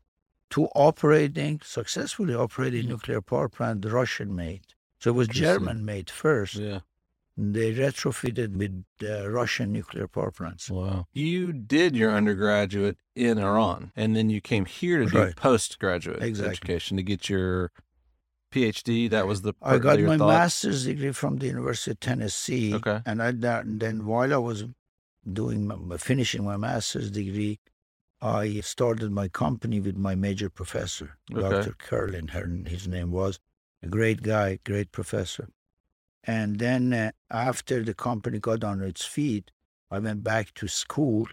two 0.50 0.66
operating, 0.75 1.60
successfully 1.63 2.34
operating 2.34 2.86
Mm. 2.86 2.89
nuclear 2.89 3.22
power 3.22 3.50
plants, 3.50 3.88
Russian 3.88 4.36
made. 4.36 4.62
So 5.00 5.12
it 5.12 5.13
was 5.16 5.27
German 5.27 5.84
made 5.86 6.10
first. 6.10 6.56
Yeah. 6.56 6.80
They 7.39 7.72
retrofitted 7.74 8.56
with 8.56 8.84
uh, 9.08 9.30
Russian 9.30 9.72
nuclear 9.72 10.08
power 10.08 10.32
plants. 10.32 10.72
Wow. 10.72 11.06
You 11.13 11.54
did 11.54 11.96
your 11.96 12.12
undergraduate 12.12 12.98
in 13.16 13.38
Iran, 13.38 13.92
and 13.96 14.16
then 14.16 14.30
you 14.32 14.42
came 14.42 14.66
here 14.66 15.04
to 15.04 15.06
do 15.06 15.18
Right. 15.20 15.36
postgraduate 15.36 16.24
Exactly. 16.24 16.51
education 16.51 16.98
to 16.98 17.04
get 17.04 17.30
your 17.30 17.72
PhD. 18.51 19.08
That 19.10 19.27
was 19.27 19.42
the 19.44 19.54
I 19.62 19.77
got 19.77 20.00
my 20.00 20.18
thought- 20.18 20.30
master's 20.30 20.86
degree 20.86 21.12
from 21.12 21.38
the 21.38 21.48
University 21.48 21.92
of 21.92 22.00
Tennessee. 22.00 22.74
Okay. 22.74 23.01
And 23.06 23.22
I, 23.22 23.32
then 23.32 24.06
while 24.06 24.34
I 24.34 24.38
was 24.38 24.66
doing 25.32 25.68
my, 25.68 25.98
finishing 25.98 26.44
my 26.44 26.58
master's 26.58 27.12
degree, 27.12 27.60
I 28.21 28.62
started 28.62 29.12
my 29.12 29.27
company 29.27 29.79
with 29.79 29.95
my 29.95 30.15
major 30.15 30.50
professor, 30.50 31.17
Okay. 31.31 31.41
Dr. 31.41 31.74
Kerlin. 31.74 32.31
Her, 32.31 32.47
his 32.67 32.88
name 32.88 33.12
was 33.12 33.39
a 33.83 33.88
great 33.88 34.24
guy, 34.24 34.59
great 34.65 34.91
professor. 34.91 35.50
And 36.24 36.59
then 36.59 36.93
uh, 36.93 37.12
after 37.29 37.83
the 37.83 37.93
company 37.93 38.39
got 38.39 38.63
on 38.63 38.81
its 38.81 39.05
feet, 39.05 39.51
I 39.91 40.00
went 40.00 40.24
back 40.24 40.53
to 40.55 40.67
school 40.67 41.27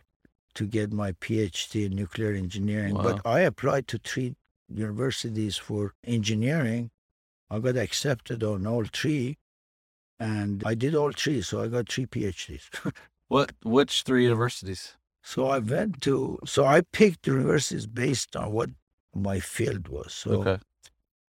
to 0.54 0.66
get 0.66 0.92
my 0.92 1.12
PhD 1.12 1.86
in 1.86 1.96
nuclear 1.96 2.32
engineering. 2.32 2.94
But 2.94 3.20
I 3.26 3.40
applied 3.40 3.88
to 3.88 3.98
three 3.98 4.36
universities 4.68 5.56
for 5.56 5.94
engineering. 6.04 6.90
I 7.50 7.58
got 7.58 7.76
accepted 7.76 8.42
on 8.44 8.66
all 8.66 8.84
three, 8.84 9.38
and 10.20 10.62
I 10.64 10.74
did 10.74 10.94
all 10.94 11.12
three, 11.12 11.42
so 11.42 11.62
I 11.62 11.68
got 11.68 11.88
three 11.88 12.06
PhDs. 12.06 12.68
What? 13.28 13.52
Which 13.62 14.02
three 14.02 14.24
universities? 14.24 14.96
So 15.26 15.46
I 15.46 15.58
went 15.58 16.02
to, 16.02 16.38
so 16.44 16.66
I 16.66 16.82
picked 16.82 17.26
universities 17.26 17.86
based 17.86 18.36
on 18.36 18.52
what 18.52 18.68
my 19.14 19.40
field 19.40 19.88
was. 19.88 20.12
So, 20.12 20.42
okay. 20.42 20.58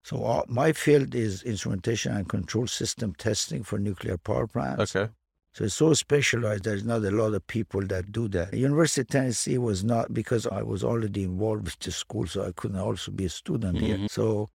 so 0.02 0.22
all, 0.22 0.44
my 0.48 0.72
field 0.72 1.14
is 1.14 1.42
instrumentation 1.42 2.12
and 2.14 2.28
control 2.28 2.66
system 2.66 3.14
testing 3.14 3.62
for 3.64 3.78
nuclear 3.78 4.18
power 4.18 4.46
plants. 4.46 4.94
Okay. 4.94 5.10
So 5.54 5.64
it's 5.64 5.74
so 5.74 5.94
specialized. 5.94 6.64
There's 6.64 6.84
not 6.84 7.02
a 7.04 7.10
lot 7.10 7.32
of 7.32 7.46
people 7.46 7.80
that 7.86 8.12
do 8.12 8.28
that. 8.28 8.52
University 8.52 9.00
of 9.00 9.08
Tennessee 9.08 9.56
was 9.56 9.82
not 9.82 10.12
because 10.12 10.46
I 10.46 10.62
was 10.62 10.84
already 10.84 11.22
involved 11.24 11.64
with 11.64 11.78
the 11.78 11.90
school, 11.90 12.26
so 12.26 12.44
I 12.46 12.52
couldn't 12.52 12.78
also 12.78 13.10
be 13.10 13.24
a 13.24 13.30
student 13.30 13.78
here. 13.78 13.96
Mhm. 13.96 14.10
So 14.10 14.50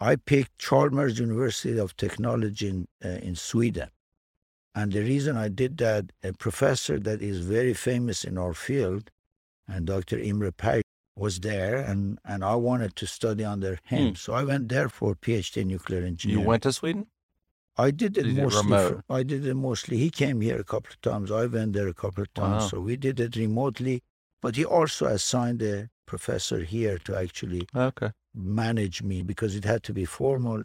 I 0.00 0.16
picked 0.16 0.58
Chalmers 0.58 1.20
University 1.20 1.78
of 1.78 1.96
Technology 1.96 2.68
in 2.68 2.88
uh, 3.04 3.20
in 3.28 3.36
Sweden, 3.36 3.90
and 4.74 4.92
the 4.92 5.00
reason 5.00 5.36
I 5.36 5.48
did 5.48 5.78
that, 5.78 6.12
a 6.22 6.32
professor 6.32 6.98
that 7.00 7.20
is 7.22 7.38
very 7.40 7.74
famous 7.74 8.24
in 8.24 8.38
our 8.38 8.54
field, 8.54 9.10
and 9.68 9.86
Dr. 9.86 10.18
Imre 10.18 10.52
Pázsit 10.52 10.82
was 11.16 11.40
there, 11.40 11.76
and 11.76 12.18
and 12.24 12.44
I 12.44 12.54
wanted 12.54 12.96
to 12.96 13.06
study 13.06 13.44
under 13.44 13.78
him. 13.84 14.08
Hmm. 14.10 14.14
So 14.14 14.32
I 14.34 14.44
went 14.44 14.68
there 14.68 14.88
for 14.88 15.14
PhD 15.14 15.58
in 15.62 15.68
nuclear 15.68 16.02
engineering. 16.04 16.42
You 16.42 16.48
went 16.48 16.62
to 16.64 16.72
Sweden? 16.72 17.06
I 17.76 17.90
did 17.90 18.18
it 18.18 18.24
Did 18.24 18.36
mostly. 18.36 18.70
fr- 18.88 19.00
I 19.08 19.22
did 19.22 19.46
it 19.46 19.54
mostly. 19.54 19.96
He 19.98 20.10
came 20.10 20.40
here 20.40 20.58
a 20.60 20.64
couple 20.64 20.90
of 20.92 21.00
times. 21.00 21.30
I 21.30 21.46
went 21.46 21.72
there 21.72 21.88
a 21.88 21.94
couple 21.94 22.22
of 22.22 22.32
times. 22.34 22.62
Wow. 22.64 22.68
So 22.68 22.80
we 22.80 22.96
did 22.96 23.18
it 23.20 23.36
remotely. 23.36 24.02
But 24.42 24.56
he 24.56 24.64
also 24.64 25.06
assigned 25.06 25.62
a 25.62 25.88
professor 26.06 26.60
here 26.60 26.98
to 27.06 27.16
actually 27.16 27.62
Okay. 27.74 28.10
manage 28.34 29.02
me 29.02 29.22
because 29.22 29.54
it 29.54 29.64
had 29.64 29.82
to 29.84 29.92
be 29.92 30.04
formal. 30.04 30.62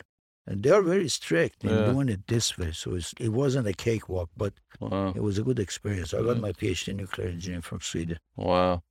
And 0.48 0.62
they 0.62 0.70
are 0.70 0.82
very 0.82 1.10
strict 1.10 1.64
in 1.64 1.70
Yeah. 1.72 1.86
doing 1.92 2.10
it 2.10 2.28
this 2.28 2.58
way. 2.58 2.72
So 2.72 2.94
it's, 2.96 3.14
it 3.20 3.30
wasn't 3.30 3.68
a 3.68 3.74
cakewalk, 3.74 4.30
but 4.38 4.54
Wow. 4.80 5.14
it 5.16 5.22
was 5.24 5.38
a 5.40 5.44
good 5.44 5.60
experience. 5.60 6.14
I 6.14 6.22
got 6.22 6.40
my 6.40 6.52
PhD 6.52 6.90
in 6.90 6.98
nuclear 6.98 7.28
engineering 7.30 7.62
from 7.64 7.82
Sweden. 7.82 8.20
Wow. 8.36 8.84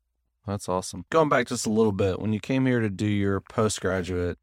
That's 0.46 0.68
awesome. 0.68 1.04
Going 1.10 1.28
back 1.28 1.46
just 1.46 1.64
a 1.66 1.70
little 1.70 1.92
bit, 1.92 2.20
when 2.20 2.32
you 2.32 2.40
came 2.40 2.66
here 2.66 2.80
to 2.80 2.90
do 2.90 3.06
your 3.06 3.40
postgraduate, 3.40 4.38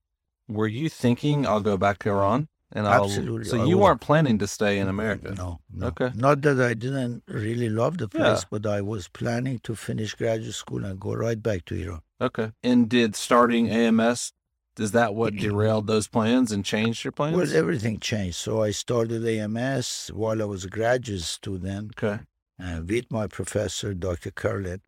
were 0.47 0.67
you 0.67 0.89
thinking 0.89 1.45
I'll 1.45 1.61
go 1.61 1.77
back 1.77 1.99
to 1.99 2.09
Iran? 2.09 2.47
And 2.73 2.87
I'll, 2.87 3.03
Absolutely, 3.03 3.49
So 3.49 3.65
you 3.65 3.77
weren't 3.77 3.99
planning 3.99 4.37
to 4.39 4.47
stay 4.47 4.79
in 4.79 4.87
America? 4.87 5.33
No, 5.37 5.59
no. 5.73 5.87
Okay. 5.87 6.11
Not 6.15 6.41
that 6.43 6.61
I 6.61 6.73
didn't 6.73 7.23
really 7.27 7.67
love 7.69 7.97
the 7.97 8.07
Yeah. 8.13 8.19
place, 8.29 8.45
but 8.49 8.65
I 8.65 8.79
was 8.79 9.09
planning 9.09 9.59
to 9.63 9.75
finish 9.75 10.15
graduate 10.15 10.55
school 10.55 10.85
and 10.85 10.97
go 10.97 11.13
right 11.13 11.41
back 11.43 11.65
to 11.65 11.75
Iran. 11.75 12.01
Okay. 12.21 12.51
And 12.63 12.87
did 12.87 13.15
starting 13.17 13.69
AMS, 13.69 14.31
is 14.79 14.91
that 14.91 15.15
what 15.15 15.35
derailed 15.37 15.87
those 15.87 16.07
plans 16.07 16.51
and 16.51 16.63
changed 16.63 17.03
your 17.03 17.11
plans? 17.11 17.35
Well, 17.35 17.55
everything 17.55 17.99
changed. 17.99 18.37
So 18.37 18.63
I 18.63 18.71
started 18.71 19.25
AMS 19.27 20.11
while 20.13 20.41
I 20.41 20.45
was 20.45 20.65
a 20.65 20.69
graduate 20.69 21.21
student 21.21 21.93
okay. 21.97 22.23
uh, 22.61 22.81
with 22.85 23.11
my 23.11 23.27
professor, 23.27 23.93
Dr. 23.93 24.31
Kerlin. 24.31 24.81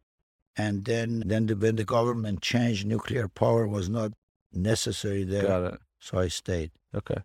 And 0.56 0.86
then, 0.86 1.24
then 1.25 1.48
the, 1.48 1.56
when 1.56 1.78
the 1.78 1.84
government 1.84 2.42
changed, 2.42 2.86
nuclear 2.86 3.28
power 3.28 3.68
was 3.68 3.90
not 3.90 4.12
necessary 4.52 5.24
there. 5.24 5.48
Got 5.48 5.74
it. 5.74 5.80
So 6.00 6.20
I 6.20 6.28
stayed. 6.28 6.72
Okay. 6.96 7.24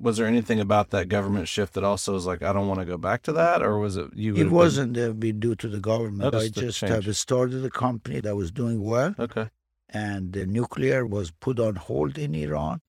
Was 0.00 0.16
there 0.16 0.26
anything 0.26 0.60
about 0.60 0.90
that 0.90 1.08
government 1.08 1.48
shift 1.48 1.74
that 1.74 1.82
also 1.82 2.12
was 2.12 2.24
like, 2.24 2.42
I 2.42 2.52
don't 2.52 2.68
want 2.68 2.78
to 2.78 2.86
go 2.86 2.96
back 2.96 3.22
to 3.24 3.32
that? 3.32 3.62
Or 3.62 3.78
was 3.78 3.96
it 3.96 4.14
you? 4.14 4.36
It 4.36 4.50
wasn't 4.50 4.96
uh, 4.96 5.10
be 5.10 5.32
due 5.32 5.56
to 5.56 5.68
the 5.68 5.80
government. 5.80 6.34
I 6.34 6.42
just 6.42 6.54
the 6.54 6.60
just 6.60 6.78
change. 6.78 7.04
have 7.04 7.16
started 7.16 7.64
a 7.64 7.70
company 7.70 8.20
that 8.20 8.36
was 8.36 8.52
doing 8.52 8.82
well, 8.82 9.14
Okay. 9.18 9.48
And 9.88 10.32
the 10.32 10.46
nuclear 10.46 11.06
was 11.06 11.30
put 11.30 11.58
on 11.58 11.76
hold 11.76 12.18
in 12.18 12.34
Iran. 12.34 12.80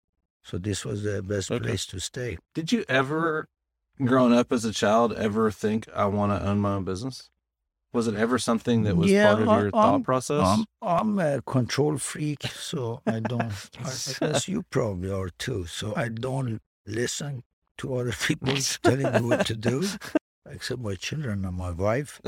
So 0.44 0.58
this 0.58 0.84
was 0.86 1.04
the 1.04 1.22
best 1.22 1.52
Okay. 1.52 1.64
place 1.64 1.86
to 1.88 2.00
stay. 2.00 2.38
Did 2.54 2.72
you 2.72 2.84
ever, 2.90 3.48
growing 4.04 4.34
up 4.34 4.52
as 4.52 4.66
a 4.66 4.74
child, 4.74 5.14
ever 5.14 5.52
think 5.52 5.88
I 5.96 6.06
want 6.06 6.32
to 6.32 6.48
own 6.48 6.60
my 6.60 6.74
own 6.74 6.84
business? 6.86 7.30
Was 7.92 8.08
it 8.08 8.16
ever 8.16 8.38
something 8.38 8.84
that 8.84 8.96
was 8.96 9.10
Yeah, 9.12 9.28
part 9.34 9.42
of 9.44 9.50
I- 9.50 9.56
your 9.58 9.64
I'm- 9.66 9.72
thought 9.72 10.04
process? 10.04 10.46
I'm, 10.46 10.66
I'm 10.82 11.20
a 11.20 11.42
control 11.42 11.98
freak, 11.98 12.44
so 12.44 13.02
I 13.06 13.20
don't. 13.20 13.42
I, 13.80 13.90
I 13.90 14.14
guess 14.20 14.48
you 14.48 14.64
probably 14.70 15.12
are 15.12 15.30
too. 15.30 15.66
So 15.66 15.94
I 15.96 16.10
don't 16.10 16.62
listen 16.86 17.44
to 17.80 17.96
other 17.96 18.12
people 18.28 18.54
telling 18.84 19.12
me 19.14 19.22
what 19.28 19.46
to 19.48 19.56
do, 19.56 19.88
except 20.50 20.82
my 20.82 20.96
children 20.96 21.46
and 21.46 21.56
my 21.58 21.72
wife. 21.72 22.22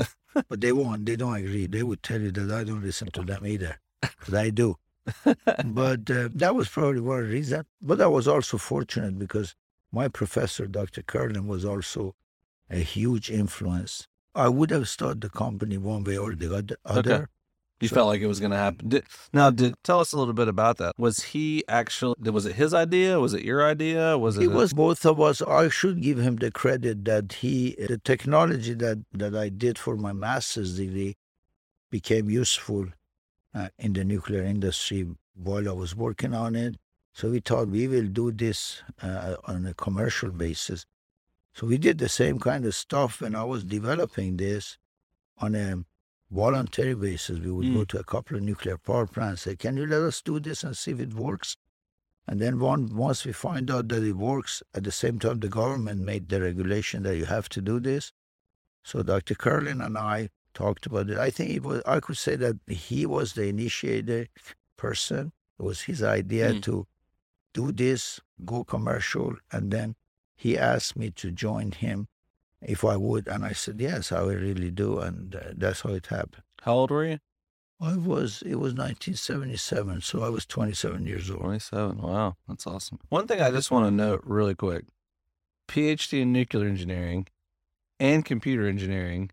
But 0.48 0.60
they 0.60 0.72
won't. 0.72 1.06
They 1.06 1.14
don't 1.16 1.34
agree. 1.36 1.66
They 1.66 1.82
would 1.82 2.02
tell 2.02 2.20
you 2.20 2.32
that 2.32 2.50
I 2.50 2.64
don't 2.64 2.82
listen 2.82 3.10
to 3.12 3.22
them 3.22 3.46
either, 3.46 3.78
I 4.32 4.50
do. 4.50 4.76
But 5.64 6.10
uh, 6.10 6.28
that 6.34 6.54
was 6.54 6.68
probably 6.68 7.00
one 7.00 7.24
reason. 7.28 7.64
But 7.80 8.00
I 8.00 8.06
was 8.06 8.28
also 8.28 8.58
fortunate 8.58 9.18
because 9.18 9.54
my 9.90 10.08
professor, 10.08 10.66
Dr. 10.66 11.02
Kerlin, 11.02 11.46
was 11.46 11.64
also 11.64 12.14
a 12.70 12.78
huge 12.78 13.30
influence. 13.30 14.06
I 14.34 14.48
would 14.48 14.70
have 14.70 14.88
started 14.88 15.20
the 15.20 15.28
company 15.28 15.76
one 15.76 16.04
way 16.04 16.16
or 16.16 16.34
the 16.34 16.54
oth- 16.54 16.76
other. 16.84 17.28
you 17.80 17.88
so- 17.88 17.96
felt 17.96 18.08
like 18.08 18.22
it 18.22 18.26
was 18.26 18.40
going 18.40 18.52
to 18.52 18.56
happen. 18.56 18.88
Did, 18.88 19.04
now, 19.32 19.50
did 19.50 19.74
tell 19.82 20.00
us 20.00 20.12
a 20.12 20.18
little 20.18 20.32
bit 20.34 20.48
about 20.48 20.78
that. 20.78 20.94
Was 20.96 21.22
he 21.24 21.64
actually? 21.68 22.14
Was 22.30 22.46
it 22.46 22.54
his 22.54 22.72
idea? 22.72 23.20
Was 23.20 23.34
it 23.34 23.42
your 23.42 23.66
idea? 23.66 24.16
Was 24.16 24.38
it? 24.38 24.44
It 24.44 24.52
was 24.52 24.72
both 24.72 25.04
of 25.04 25.20
us. 25.20 25.42
I 25.42 25.68
should 25.68 26.00
give 26.00 26.18
him 26.18 26.36
the 26.36 26.50
credit 26.50 27.04
that 27.04 27.32
he, 27.34 27.74
the 27.88 27.98
technology 27.98 28.74
that, 28.74 29.04
that 29.12 29.34
I 29.34 29.48
did 29.50 29.78
for 29.78 29.96
my 29.96 30.12
master's 30.12 30.76
degree 30.78 31.16
became 31.90 32.30
useful 32.30 32.86
uh, 33.54 33.68
in 33.78 33.92
the 33.92 34.04
nuclear 34.04 34.42
industry 34.42 35.06
while 35.34 35.68
I 35.68 35.72
was 35.72 35.94
working 35.96 36.34
on 36.34 36.54
it. 36.54 36.76
So 37.14 37.30
we 37.30 37.40
thought 37.40 37.68
we 37.68 37.88
will 37.88 38.06
do 38.06 38.32
this 38.32 38.82
uh, 39.02 39.36
on 39.44 39.66
a 39.66 39.74
commercial 39.74 40.30
basis. 40.30 40.86
So 41.54 41.66
we 41.66 41.76
did 41.78 41.98
the 41.98 42.08
same 42.08 42.38
kind 42.38 42.64
of 42.64 42.74
stuff 42.74 43.20
when 43.20 43.34
I 43.34 43.44
was 43.44 43.64
developing 43.64 44.38
this 44.38 44.78
on 45.38 45.54
a 45.54 45.84
voluntary 46.30 46.94
basis. 46.94 47.38
We 47.40 47.50
would 47.50 47.72
go 47.74 47.80
Mm. 47.80 47.88
to 47.88 47.98
a 48.00 48.04
couple 48.04 48.36
of 48.38 48.42
nuclear 48.42 48.78
power 48.78 49.06
plants, 49.06 49.42
say, 49.42 49.56
"Can 49.56 49.76
you 49.76 49.86
let 49.86 50.00
us 50.02 50.22
do 50.22 50.40
this 50.40 50.64
and 50.64 50.74
see 50.76 50.92
if 50.92 51.00
it 51.00 51.12
works?" 51.14 51.56
And 52.26 52.40
then 52.40 52.58
one, 52.58 52.94
once 52.96 53.24
we 53.26 53.32
find 53.32 53.70
out 53.70 53.88
that 53.88 54.02
it 54.02 54.12
works, 54.16 54.62
at 54.72 54.84
the 54.84 54.92
same 54.92 55.18
time, 55.18 55.40
the 55.40 55.48
government 55.48 56.00
made 56.00 56.28
the 56.30 56.40
regulation 56.40 57.02
that 57.02 57.16
you 57.16 57.26
have 57.26 57.48
to 57.50 57.60
do 57.60 57.80
this. 57.80 58.12
So 58.84 59.02
Dr. 59.02 59.34
Kerlin 59.34 59.84
and 59.84 59.98
I 59.98 60.30
talked 60.54 60.86
about 60.86 61.10
it. 61.10 61.18
I 61.18 61.30
think 61.30 61.50
it 61.50 61.62
was, 61.62 61.82
I 61.86 62.00
could 62.00 62.16
say 62.16 62.36
that 62.36 62.56
he 62.68 63.06
was 63.06 63.32
the 63.34 63.44
initiator 63.48 64.26
person. 64.76 65.32
It 65.58 65.62
was 65.62 65.82
his 65.82 66.02
idea 66.02 66.52
Mm. 66.54 66.62
to 66.62 66.86
do 67.54 67.72
this, 67.72 68.20
go 68.44 68.64
commercial. 68.64 69.36
And 69.50 69.70
then 69.70 69.94
he 70.36 70.58
asked 70.58 70.96
me 70.96 71.10
to 71.10 71.30
join 71.30 71.72
him 71.72 72.08
if 72.60 72.84
I 72.84 72.96
would. 72.96 73.28
And 73.28 73.44
I 73.44 73.52
said, 73.52 73.80
yes, 73.80 74.12
I 74.12 74.22
will 74.22 74.36
really 74.36 74.70
do. 74.70 74.98
And 74.98 75.34
uh, 75.34 75.40
that's 75.56 75.80
how 75.82 75.90
it 75.90 76.06
happened. 76.06 76.42
How 76.62 76.74
old 76.74 76.90
were 76.90 77.06
you? 77.06 77.18
I 77.80 77.96
was, 77.96 78.42
it 78.42 78.56
was 78.56 78.74
1977. 78.74 80.00
So 80.02 80.22
I 80.22 80.28
was 80.28 80.46
27 80.46 81.04
years 81.06 81.28
old. 81.30 81.40
Twenty-seven. 81.40 81.98
Wow, 81.98 82.36
that's 82.46 82.66
awesome. 82.66 83.00
One 83.08 83.26
thing 83.26 83.40
I 83.40 83.50
just 83.50 83.70
want 83.72 83.86
to 83.86 83.90
note 83.90 84.22
really 84.24 84.54
quick: 84.54 84.84
PhD 85.68 86.20
in 86.22 86.32
nuclear 86.32 86.68
engineering, 86.68 87.26
and 87.98 88.24
computer 88.24 88.68
engineering, 88.68 89.30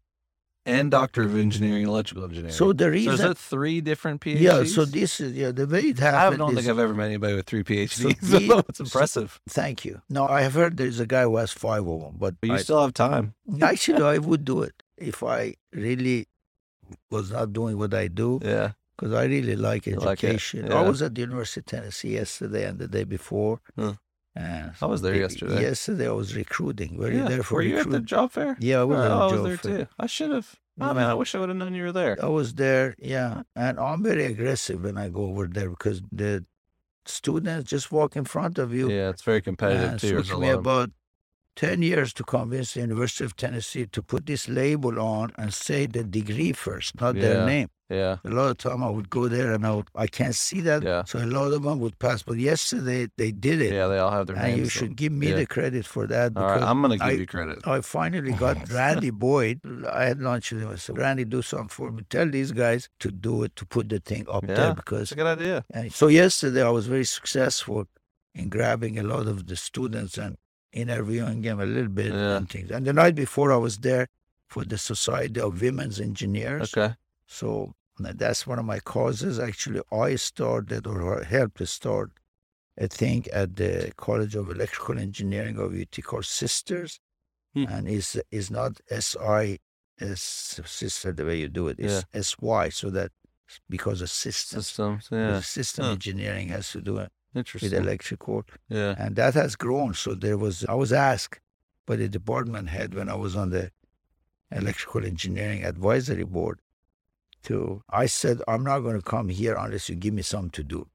and 0.69 0.91
Doctor 0.91 1.21
of 1.23 1.35
Engineering, 1.38 1.83
electrical 1.85 2.23
engineering. 2.23 2.53
So 2.53 2.71
the 2.73 2.85
So 2.85 2.89
reason, 2.89 3.13
is 3.13 3.19
that 3.19 3.38
three 3.38 3.81
different 3.81 4.21
PhDs? 4.21 4.39
yeah. 4.39 4.63
So 4.63 4.85
this 4.85 5.19
is 5.19 5.33
yeah. 5.33 5.51
The 5.51 5.65
way 5.67 5.81
it 5.93 6.01
I 6.01 6.29
don't 6.35 6.51
is, 6.51 6.57
think 6.57 6.67
I've 6.69 6.79
ever 6.88 6.93
met 6.93 7.07
anybody 7.07 7.35
with 7.35 7.45
three 7.47 7.63
PhDs. 7.63 7.91
So 8.03 8.09
So 8.31 8.39
the- 8.39 8.65
it's 8.69 8.79
impressive. 8.79 9.39
Thank 9.49 9.85
you. 9.85 10.01
No, 10.09 10.27
I 10.27 10.41
have 10.41 10.53
heard 10.53 10.77
there's 10.77 10.99
a 10.99 11.07
guy 11.15 11.23
who 11.23 11.38
has 11.38 11.51
five 11.51 11.85
of 11.88 11.99
them, 12.01 12.15
but 12.17 12.35
But 12.41 12.47
you 12.49 12.55
I- 12.55 12.63
still 12.67 12.81
have 12.81 12.93
time. 12.93 13.33
actually 13.61 14.03
I 14.03 14.17
would 14.19 14.43
do 14.45 14.61
it 14.63 14.75
if 14.97 15.23
I 15.23 15.55
really 15.73 16.27
was 17.11 17.31
not 17.31 17.53
doing 17.53 17.77
what 17.77 17.93
I 17.93 18.07
do 18.07 18.39
Yeah. 18.43 18.71
because 18.97 19.13
I 19.13 19.25
really 19.25 19.55
like 19.55 19.85
You 19.85 19.95
like 19.97 20.23
education. 20.23 20.67
yeah. 20.67 20.79
I 20.79 20.81
was 20.89 21.01
at 21.01 21.15
the 21.15 21.21
University 21.21 21.59
of 21.61 21.65
Tennessee 21.65 22.13
yesterday 22.15 22.65
and 22.67 22.79
the 22.79 22.88
day 22.88 23.03
before, 23.03 23.61
Huh. 23.77 23.93
And 24.36 24.71
I 24.81 24.86
was 24.86 25.01
there 25.01 25.13
the- 25.13 25.19
yesterday. 25.19 25.62
Yesterday 25.62 26.07
I 26.07 26.12
was 26.12 26.36
recruiting. 26.36 26.98
Were 26.98 27.12
you 27.12 27.27
there 27.27 27.43
for 27.43 27.55
Were 27.55 27.62
you 27.62 27.77
at 27.79 27.89
the 27.89 28.00
job 28.00 28.31
fair? 28.31 28.57
Yeah, 28.59 28.81
I 28.81 28.83
was 28.83 29.00
uh, 29.00 29.03
at 29.05 29.12
I 29.12 29.25
was 29.25 29.43
there 29.43 29.57
fair. 29.57 29.77
too. 29.86 29.88
I 30.00 30.05
should 30.07 30.31
have. 30.31 30.55
Oh 30.81 30.93
man, 30.93 31.09
I 31.09 31.13
wish 31.13 31.36
I 31.36 31.39
would 31.39 31.50
have 31.50 31.57
known 31.57 31.74
you 31.75 31.83
were 31.83 31.91
there. 31.91 32.17
I 32.24 32.27
was 32.27 32.53
there, 32.53 32.95
yeah. 33.00 33.43
And 33.55 33.77
I'm 33.79 34.01
very 34.01 34.25
aggressive 34.25 34.81
when 34.83 34.98
I 34.98 35.09
go 35.09 35.24
over 35.25 35.45
there 35.48 35.69
because 35.69 36.01
the 36.12 36.45
students 37.05 37.69
just 37.69 37.91
walk 37.91 38.15
in 38.15 38.24
front 38.24 38.57
of 38.59 38.74
you. 38.74 38.89
Yeah, 38.89 39.09
it's 39.09 39.24
very 39.24 39.41
competitive 39.41 40.00
too. 40.00 40.07
it 40.07 40.12
There's 40.12 40.27
took 40.29 40.38
a 40.38 40.41
me 40.41 40.50
about 40.50 40.91
10 41.59 41.81
years 41.81 42.13
to 42.13 42.23
convince 42.23 42.73
the 42.73 42.79
University 42.79 43.25
of 43.25 43.35
Tennessee 43.35 43.85
to 43.87 44.01
put 44.01 44.25
this 44.25 44.47
label 44.47 44.97
on 44.97 45.31
and 45.37 45.53
say 45.53 45.85
the 45.87 46.03
degree 46.05 46.53
first, 46.53 46.89
not 47.01 47.15
Yeah. 47.15 47.21
their 47.21 47.45
name. 47.45 47.67
yeah, 47.91 48.17
A 48.23 48.29
lot 48.29 48.49
of 48.51 48.57
time 48.59 48.81
I 48.83 48.89
would 48.95 49.09
go 49.09 49.27
there 49.27 49.51
and 49.55 49.65
I 49.67 49.71
would, 49.75 49.87
I 49.95 50.07
can't 50.07 50.35
see 50.35 50.61
that. 50.61 50.83
Yeah. 50.83 51.03
So 51.05 51.15
a 51.19 51.25
lot 51.37 51.51
of 51.51 51.63
them 51.63 51.79
would 51.79 51.97
pass. 51.99 52.21
But 52.23 52.37
yesterday 52.37 53.07
they 53.17 53.31
did 53.47 53.59
it. 53.67 53.73
yeah. 53.73 53.87
They 53.91 53.97
all 54.03 54.11
have 54.17 54.27
their 54.27 54.37
and 54.37 54.51
you 54.51 54.57
names. 54.57 54.71
should 54.71 54.95
give 54.95 55.11
me 55.11 55.29
yeah. 55.31 55.37
the 55.41 55.45
credit 55.55 55.85
for 55.93 56.03
that. 56.13 56.27
All 56.37 56.43
right, 56.43 56.61
I'm 56.69 56.79
gonna 56.83 56.97
give 56.97 57.07
I- 57.07 57.11
you 57.23 57.25
credit. 57.35 57.57
I 57.67 57.81
finally 57.81 58.31
got 58.45 58.55
Randy 58.79 59.09
Boyd. 59.09 59.59
I 59.99 60.05
had 60.05 60.21
lunch 60.21 60.51
with 60.53 60.61
him. 60.61 60.69
I 60.69 60.75
said, 60.75 60.97
Randy, 60.97 61.25
do 61.25 61.41
something 61.41 61.67
for 61.77 61.91
me. 61.91 62.03
Tell 62.09 62.29
these 62.29 62.51
guys 62.53 62.87
to 63.03 63.09
do 63.11 63.33
it, 63.43 63.51
to 63.57 63.65
put 63.65 63.89
the 63.89 63.99
thing 63.99 64.25
up 64.31 64.45
Yeah, 64.47 64.55
there 64.59 64.73
because 64.75 65.11
a 65.11 65.15
good 65.15 65.31
idea. 65.39 65.65
so 65.89 66.07
yesterday 66.07 66.63
I 66.63 66.69
was 66.69 66.85
very 66.95 67.05
successful 67.19 67.81
in 68.35 68.47
grabbing 68.49 68.97
a 68.99 69.03
lot 69.03 69.25
of 69.27 69.47
the 69.47 69.55
students 69.57 70.17
and 70.17 70.37
interviewing 70.73 71.41
them 71.41 71.59
a 71.59 71.65
little 71.65 71.89
bit 71.91 72.13
Yeah. 72.13 72.38
and 72.38 72.49
things. 72.49 72.71
And 72.71 72.85
the 72.85 72.93
night 72.93 73.15
before 73.15 73.51
I 73.51 73.57
was 73.57 73.77
there 73.79 74.07
for 74.47 74.63
the 74.65 74.77
Society 74.77 75.39
of 75.39 75.61
Women's 75.61 75.99
Engineers. 75.99 76.73
Okay. 76.75 76.95
So 77.27 77.73
that's 77.99 78.47
one 78.47 78.59
of 78.59 78.65
my 78.65 78.79
causes. 78.79 79.39
Actually, 79.39 79.81
I 79.91 80.15
started 80.15 80.88
or 80.88 81.23
helped 81.23 81.57
to 81.57 81.65
start 81.67 82.11
a 82.77 82.88
thing 82.88 83.25
at 83.33 83.55
the 83.57 83.91
College 83.97 84.35
of 84.35 84.49
Electrical 84.49 84.97
Engineering 84.97 85.57
of 85.57 85.73
UT 85.73 86.01
called 86.01 86.25
Systers. 86.25 86.99
Hmm. 87.53 87.65
And 87.67 87.88
is 87.89 88.21
is 88.31 88.51
not 88.51 88.79
S 88.91 89.15
I 89.19 89.57
S 89.99 90.59
sister 90.65 91.11
the 91.11 91.25
way 91.25 91.38
you 91.39 91.49
do 91.49 91.67
it. 91.67 91.77
It's 91.79 92.05
S 92.13 92.38
Y 92.39 92.69
so 92.69 92.89
that 92.91 93.11
because 93.67 94.01
of 94.01 94.09
systems. 94.11 94.67
Systems. 94.67 95.09
Yeah. 95.11 95.41
System 95.41 95.85
Huh. 95.85 95.91
engineering 95.93 96.49
has 96.49 96.71
to 96.71 96.81
do 96.81 96.97
it 96.97 97.11
with 97.33 97.39
Interesting. 97.39 97.74
electrical 97.74 98.43
Yeah. 98.69 98.95
and 98.98 99.15
that 99.15 99.33
has 99.36 99.55
grown. 99.55 99.93
So 99.93 100.13
there 100.15 100.38
was, 100.38 100.65
I 100.65 100.74
was 100.74 100.91
asked 100.93 101.39
by 101.86 101.95
the 101.95 102.09
department 102.09 102.69
head 102.69 102.93
when 102.93 103.09
I 103.09 103.15
was 103.15 103.36
on 103.36 103.50
the 103.51 103.71
electrical 104.51 105.05
engineering 105.05 105.63
advisory 105.63 106.24
board 106.24 106.59
to, 107.43 107.81
I 107.89 108.07
said, 108.07 108.41
I'm 108.50 108.63
not 108.63 108.79
going 108.81 108.98
to 108.98 109.01
come 109.01 109.29
here 109.29 109.55
unless 109.55 109.88
you 109.88 109.95
give 109.95 110.13
me 110.13 110.24
something 110.24 110.50
to 110.51 110.63
do. 110.63 110.88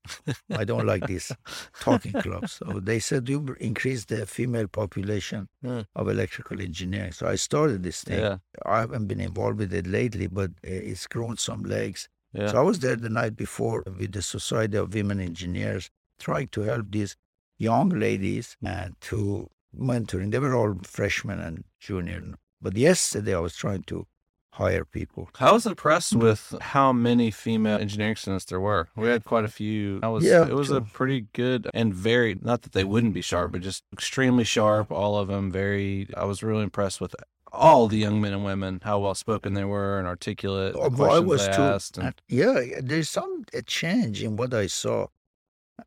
I 0.50 0.64
don't 0.64 0.84
like 0.86 1.06
these 1.06 1.32
talking 1.80 2.12
clubs. 2.12 2.52
So 2.54 2.80
they 2.80 2.98
said, 2.98 3.28
you 3.28 3.56
increase 3.60 4.04
the 4.04 4.26
female 4.26 4.66
population 4.68 5.48
Hmm. 5.62 5.80
of 5.96 6.08
electrical 6.08 6.60
engineering. 6.60 7.12
So 7.12 7.26
I 7.26 7.36
started 7.36 7.82
this 7.82 8.02
thing. 8.04 8.18
Yeah. 8.20 8.38
I 8.66 8.80
haven't 8.80 9.06
been 9.06 9.20
involved 9.20 9.58
with 9.58 9.72
it 9.72 9.86
lately, 9.86 10.26
but 10.26 10.50
uh, 10.50 10.68
it's 10.90 11.06
grown 11.06 11.38
some 11.38 11.62
legs. 11.62 12.08
Yeah. 12.34 12.48
So 12.50 12.58
I 12.58 12.62
was 12.62 12.80
there 12.80 12.96
the 12.96 13.08
night 13.08 13.36
before 13.36 13.82
with 13.86 14.12
the 14.12 14.20
Society 14.22 14.76
of 14.76 14.92
Women 14.92 15.20
Engineers, 15.20 15.88
trying 16.18 16.48
to 16.48 16.62
help 16.62 16.86
these 16.90 17.16
young 17.58 17.88
ladies 17.90 18.56
and 18.64 18.94
to 19.02 19.50
mentoring. 19.78 20.30
They 20.30 20.38
were 20.38 20.54
all 20.54 20.76
freshmen 20.82 21.40
and 21.40 21.64
junior. 21.80 22.22
But 22.60 22.76
yesterday 22.76 23.34
I 23.34 23.40
was 23.40 23.56
trying 23.56 23.82
to 23.84 24.06
hire 24.52 24.84
people. 24.84 25.28
I 25.40 25.50
was 25.52 25.66
impressed 25.66 26.14
with 26.14 26.54
how 26.60 26.92
many 26.92 27.30
female 27.32 27.78
engineering 27.78 28.14
students 28.16 28.44
there 28.44 28.60
were. 28.60 28.88
We 28.96 29.08
had 29.08 29.24
quite 29.24 29.44
a 29.44 29.48
few. 29.48 29.98
I 30.02 30.08
was 30.08 30.24
Yeah, 30.24 30.46
it 30.46 30.54
was 30.54 30.70
a 30.70 30.80
pretty 30.80 31.26
good 31.32 31.68
and 31.74 31.92
very 31.92 32.36
not 32.40 32.62
that 32.62 32.72
they 32.72 32.84
wouldn't 32.84 33.14
be 33.14 33.20
sharp, 33.20 33.52
but 33.52 33.62
just 33.62 33.82
extremely 33.92 34.44
sharp, 34.44 34.92
all 34.92 35.18
of 35.18 35.26
them 35.28 35.50
very 35.50 36.08
I 36.16 36.24
was 36.24 36.42
really 36.42 36.62
impressed 36.62 37.00
with 37.00 37.16
all 37.52 37.86
the 37.88 37.98
young 37.98 38.20
men 38.20 38.32
and 38.32 38.44
women, 38.44 38.80
how 38.84 38.98
well 39.00 39.14
spoken 39.14 39.54
they 39.54 39.64
were 39.64 39.98
and 39.98 40.06
articulate. 40.08 40.72
the 40.74 40.80
Oh, 40.80 40.88
well, 40.88 41.12
I 41.12 41.18
was 41.20 41.46
too. 41.46 41.52
asked, 41.62 41.98
and- 41.98 42.14
yeah, 42.28 42.60
there's 42.80 43.08
some 43.08 43.44
a 43.52 43.62
change 43.62 44.22
in 44.22 44.36
what 44.36 44.54
I 44.54 44.66
saw. 44.68 45.06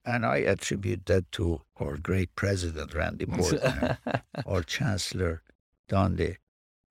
And 0.06 0.26
I 0.26 0.38
attribute 0.38 1.06
that 1.06 1.32
to 1.34 1.62
our 1.80 1.97
great 1.97 2.36
president, 2.36 2.93
Randy 2.93 3.26
and 3.30 3.97
our 4.45 4.63
chancellor, 4.63 5.41
Donde, 5.88 6.38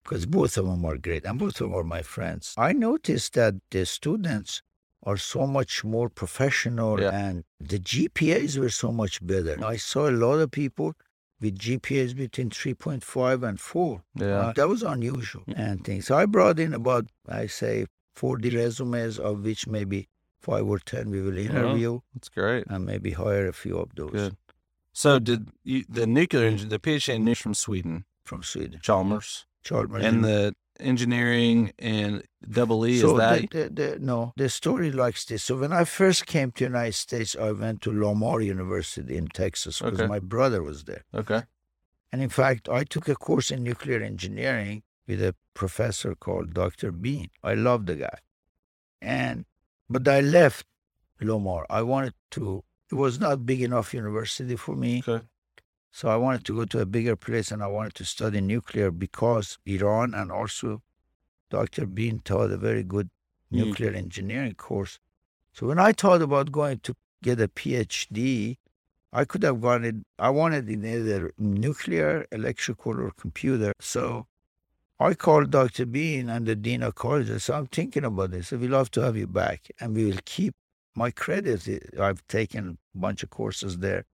because 0.03 0.27
both 0.27 0.57
of 0.57 0.67
them 0.67 0.85
are 0.85 0.97
great 0.97 1.25
and 1.25 1.39
both 1.39 1.61
of 1.61 1.71
them 1.71 1.75
are 1.75 1.85
my 1.85 2.03
friends. 2.03 2.55
I 2.57 2.73
noticed 2.73 3.35
that 3.35 3.55
the 3.71 3.85
students 3.87 4.63
are 5.03 5.17
so 5.17 5.47
much 5.47 5.85
more 5.85 6.09
professional 6.09 7.01
Yeah. 7.01 7.11
and 7.11 7.45
the 7.61 7.79
GPAs 7.79 8.59
were 8.59 8.71
so 8.71 8.91
much 8.93 9.25
better. 9.25 9.57
I 9.65 9.77
saw 9.77 10.09
a 10.09 10.17
lot 10.25 10.39
of 10.41 10.51
people 10.51 10.95
with 11.41 11.59
GPAs 11.59 12.17
between 12.17 12.49
3.5 12.51 13.43
and 13.47 13.61
4. 13.61 14.03
yeah. 14.15 14.27
Uh, 14.27 14.53
that 14.55 14.69
was 14.69 14.83
unusual 14.83 15.43
and 15.55 15.85
things. 15.85 16.07
So 16.07 16.17
I 16.17 16.25
brought 16.27 16.59
in 16.59 16.73
about, 16.73 17.07
I 17.29 17.47
say, 17.47 17.87
40 18.15 18.51
resumes, 18.57 19.19
of 19.19 19.45
which 19.45 19.67
maybe 19.67 20.09
five 20.49 20.65
or 20.73 20.79
10 20.79 21.11
we 21.15 21.21
will 21.27 21.39
interview 21.49 21.93
That's 22.15 22.29
great. 22.41 22.65
and 22.73 22.81
maybe 22.91 23.11
hire 23.23 23.47
a 23.49 23.57
few 23.65 23.77
of 23.85 23.89
those 23.99 24.11
Good. 24.21 24.37
So 25.03 25.11
did 25.29 25.41
you, 25.73 25.79
the 25.99 26.07
nuclear 26.07 26.47
engine 26.51 26.69
the 26.77 26.79
PhD 26.87 27.09
in 27.17 27.25
nuclear 27.25 27.43
from 27.47 27.55
Sweden, 27.55 27.97
from 28.31 28.43
Sweden. 28.53 28.79
Chalmers, 28.89 29.29
Chalmers 29.69 30.05
and 30.09 30.25
the 30.29 30.41
engineering 30.91 31.59
and 31.79 32.13
double 32.59 32.81
E 32.87 32.99
so 33.01 33.11
is 33.13 33.17
that 33.19 33.51
the, 33.51 33.63
the, 33.69 33.69
the, 33.81 33.89
no, 34.13 34.19
the 34.43 34.49
story 34.61 34.91
likes 35.05 35.23
this. 35.25 35.43
So 35.49 35.53
when 35.63 35.73
I 35.73 35.85
first 35.85 36.21
came 36.35 36.49
to 36.53 36.65
United 36.65 36.95
States, 37.07 37.31
I 37.49 37.51
went 37.65 37.79
to 37.85 37.91
Lamar 38.03 38.41
University 38.41 39.15
in 39.21 39.27
Texas 39.43 39.75
because 39.81 40.01
Okay. 40.01 40.07
my 40.17 40.21
brother 40.35 40.61
was 40.71 40.79
there. 40.85 41.05
okay? 41.23 41.43
And 42.13 42.23
in 42.27 42.29
fact, 42.41 42.63
I 42.69 42.83
took 42.85 43.07
a 43.09 43.15
course 43.29 43.49
in 43.55 43.63
nuclear 43.71 44.01
engineering 44.13 44.83
with 45.09 45.21
a 45.31 45.33
professor 45.55 46.15
called 46.15 46.55
Dr. 46.55 46.89
Bean. 46.93 47.29
I 47.51 47.55
love 47.69 47.81
the 47.91 47.97
guy. 48.07 48.19
And 49.03 49.45
but 49.89 50.07
I 50.09 50.21
left 50.21 50.67
Lamar. 51.21 51.67
I 51.71 51.83
wanted 51.83 52.15
to 52.33 52.65
it 52.91 52.95
was 52.95 53.19
not 53.19 53.45
big 53.47 53.63
enough 53.63 53.93
university 53.95 54.57
for 54.57 54.77
me. 54.77 55.03
Okay. 55.07 55.25
So 55.91 56.09
I 56.09 56.17
wanted 56.17 56.45
to 56.47 56.55
go 56.55 56.65
to 56.67 56.81
a 56.81 56.87
bigger 56.87 57.17
place 57.17 57.51
and 57.51 57.63
I 57.63 57.67
wanted 57.69 57.95
to 57.95 58.05
study 58.05 58.41
nuclear 58.41 58.91
because 58.91 59.59
Iran 59.67 60.15
and 60.15 60.31
also 60.31 60.83
Dr. 61.51 61.87
Bean 61.87 62.21
taught 62.21 62.51
a 62.51 62.57
very 62.59 62.83
good 62.83 63.09
Mm. 63.53 63.59
nuclear 63.59 63.93
engineering 63.93 64.55
course. 64.55 64.99
So 65.53 65.69
when 65.69 65.79
I 65.79 65.93
thought 65.93 66.21
about 66.21 66.51
going 66.51 66.81
to 66.81 66.95
get 67.23 67.41
a 67.41 67.49
PhD, 67.49 68.57
I 69.13 69.25
could 69.25 69.43
have 69.45 69.61
gone 69.61 69.85
in, 69.85 70.05
I 70.19 70.31
wanted 70.31 70.69
in 70.69 70.85
either 70.85 71.33
nuclear, 71.39 72.27
electrical, 72.33 73.01
or 73.01 73.13
computer. 73.13 73.73
So 73.81 74.27
I 74.99 75.15
called 75.15 75.51
Dr. 75.51 75.85
Bean 75.87 76.31
and 76.31 76.47
the 76.47 76.57
Dean 76.57 76.83
of 76.83 76.95
College. 76.95 77.29
Said, 77.41 77.55
I'm 77.55 77.67
thinking 77.67 78.05
about 78.05 78.31
this. 78.31 78.51
We'd 78.53 78.71
love 78.71 78.91
to 78.93 79.03
have 79.03 79.17
you 79.17 79.27
back 79.27 79.69
and 79.81 79.95
we 79.95 80.07
will 80.07 80.19
keep 80.25 80.55
my 80.95 81.11
credits. 81.11 81.69
I've 82.01 82.27
taken 82.29 82.79
a 82.95 82.99
bunch 82.99 83.23
of 83.23 83.31
courses 83.31 83.79
there. 83.79 84.05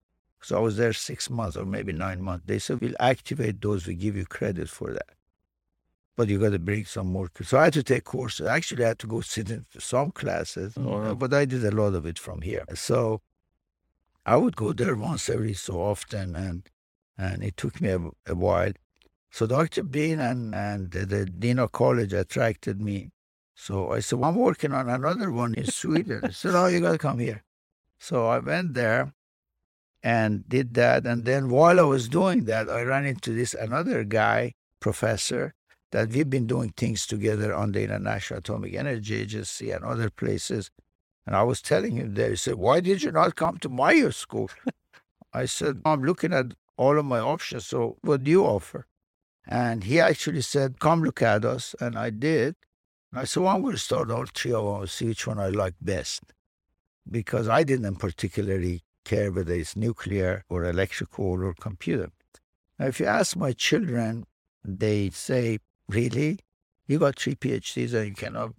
So 0.42 0.56
I 0.56 0.60
was 0.60 0.76
there 0.76 0.92
six 0.92 1.30
months 1.30 1.56
or 1.56 1.64
maybe 1.64 1.92
nine 1.92 2.20
months. 2.20 2.44
They 2.46 2.58
said, 2.58 2.80
we'll 2.80 2.96
activate 2.98 3.60
those. 3.60 3.86
We 3.86 3.94
give 3.94 4.16
you 4.16 4.24
credit 4.26 4.68
for 4.68 4.92
that. 4.92 5.10
But 6.16 6.28
you 6.28 6.40
got 6.40 6.50
to 6.50 6.58
bring 6.58 6.84
some 6.84 7.06
more. 7.12 7.30
So 7.42 7.58
I 7.58 7.64
had 7.64 7.72
to 7.74 7.82
take 7.84 8.02
courses. 8.04 8.46
Actually, 8.48 8.84
I 8.84 8.88
had 8.88 8.98
to 8.98 9.06
go 9.06 9.20
sit 9.20 9.50
in 9.50 9.64
some 9.78 10.10
classes, 10.10 10.74
Oh, 10.76 10.82
wow. 10.98 11.14
but 11.14 11.32
I 11.32 11.44
did 11.44 11.64
a 11.64 11.70
lot 11.70 11.94
of 11.94 12.04
it 12.06 12.18
from 12.18 12.42
here. 12.42 12.64
So 12.74 13.22
I 14.26 14.36
would 14.36 14.56
go 14.56 14.72
there 14.72 14.94
once 14.96 15.28
every 15.30 15.54
so 15.54 15.80
often, 15.80 16.36
and 16.36 16.68
and 17.16 17.42
it 17.42 17.56
took 17.56 17.80
me 17.80 17.88
a, 17.90 18.00
a 18.26 18.34
while. 18.34 18.72
So 19.32 19.46
Dr. 19.46 19.82
Bean 19.82 20.20
and, 20.20 20.54
and 20.54 20.90
the, 20.90 21.24
Dean 21.24 21.58
of 21.58 21.72
College 21.72 22.12
attracted 22.12 22.82
me. 22.82 23.12
So 23.54 23.90
I 23.90 24.00
said, 24.00 24.18
well, 24.18 24.28
I'm 24.28 24.36
working 24.36 24.72
on 24.72 24.90
another 24.90 25.32
one 25.32 25.54
in 25.54 25.64
Sweden. 25.64 26.20
I 26.22 26.30
said, 26.30 26.54
oh, 26.54 26.66
you 26.66 26.80
got 26.80 26.92
to 26.92 26.98
come 26.98 27.18
here. 27.18 27.42
So 27.98 28.26
I 28.26 28.40
went 28.40 28.74
there 28.74 29.14
and 30.02 30.46
did 30.46 30.74
that. 30.74 31.06
And 31.06 31.24
then 31.24 31.48
while 31.48 31.80
I 31.80 31.84
was 31.84 32.10
doing 32.10 32.44
that, 32.44 32.68
I 32.68 32.82
ran 32.82 33.06
into 33.06 33.32
this 33.32 33.54
another 33.54 34.04
guy, 34.04 34.52
professor, 34.80 35.54
that 35.92 36.10
we've 36.10 36.28
been 36.28 36.46
doing 36.46 36.74
things 36.76 37.06
together 37.06 37.54
on 37.54 37.72
the 37.72 37.82
International 37.82 38.40
Atomic 38.40 38.74
Energy 38.74 39.16
Agency 39.16 39.70
and 39.70 39.82
other 39.82 40.10
places. 40.10 40.70
And 41.26 41.34
I 41.34 41.42
was 41.42 41.62
telling 41.62 41.96
him 41.96 42.14
there, 42.14 42.30
he 42.30 42.36
said, 42.36 42.56
Why 42.56 42.80
did 42.80 43.02
you 43.02 43.12
not 43.12 43.36
come 43.36 43.56
to 43.58 43.70
my 43.70 44.10
school? 44.10 44.50
I 45.32 45.46
said, 45.46 45.80
I'm 45.86 46.02
looking 46.04 46.34
at 46.34 46.52
all 46.76 46.98
of 46.98 47.06
my 47.06 47.20
options. 47.20 47.66
So 47.66 47.96
what 48.02 48.24
do 48.24 48.30
you 48.30 48.44
offer? 48.44 48.86
And 49.46 49.84
he 49.84 50.00
actually 50.00 50.42
said, 50.42 50.78
Come 50.78 51.02
look 51.02 51.22
at 51.22 51.44
us. 51.44 51.74
And 51.80 51.98
I 51.98 52.10
did. 52.10 52.56
And 53.10 53.20
I 53.20 53.24
said, 53.24 53.42
Well, 53.42 53.54
I'm 53.54 53.62
going 53.62 53.74
to 53.74 53.80
start 53.80 54.10
all 54.10 54.26
three 54.26 54.52
of 54.52 54.64
them 54.64 54.80
and 54.80 54.90
see 54.90 55.06
which 55.06 55.26
one 55.26 55.38
I 55.38 55.48
like 55.48 55.74
best. 55.80 56.22
Because 57.10 57.48
I 57.48 57.64
didn't 57.64 57.96
particularly 57.96 58.82
care 59.04 59.32
whether 59.32 59.54
it's 59.54 59.76
nuclear 59.76 60.44
or 60.48 60.64
electrical 60.64 61.44
or 61.44 61.54
computer. 61.54 62.10
Now, 62.78 62.86
if 62.86 63.00
you 63.00 63.06
ask 63.06 63.36
my 63.36 63.52
children, 63.52 64.26
they 64.64 65.10
say, 65.10 65.58
Really? 65.88 66.38
You 66.86 66.98
got 66.98 67.18
three 67.18 67.34
PhDs 67.34 67.94
and 67.94 68.08
you 68.08 68.14
cannot 68.14 68.52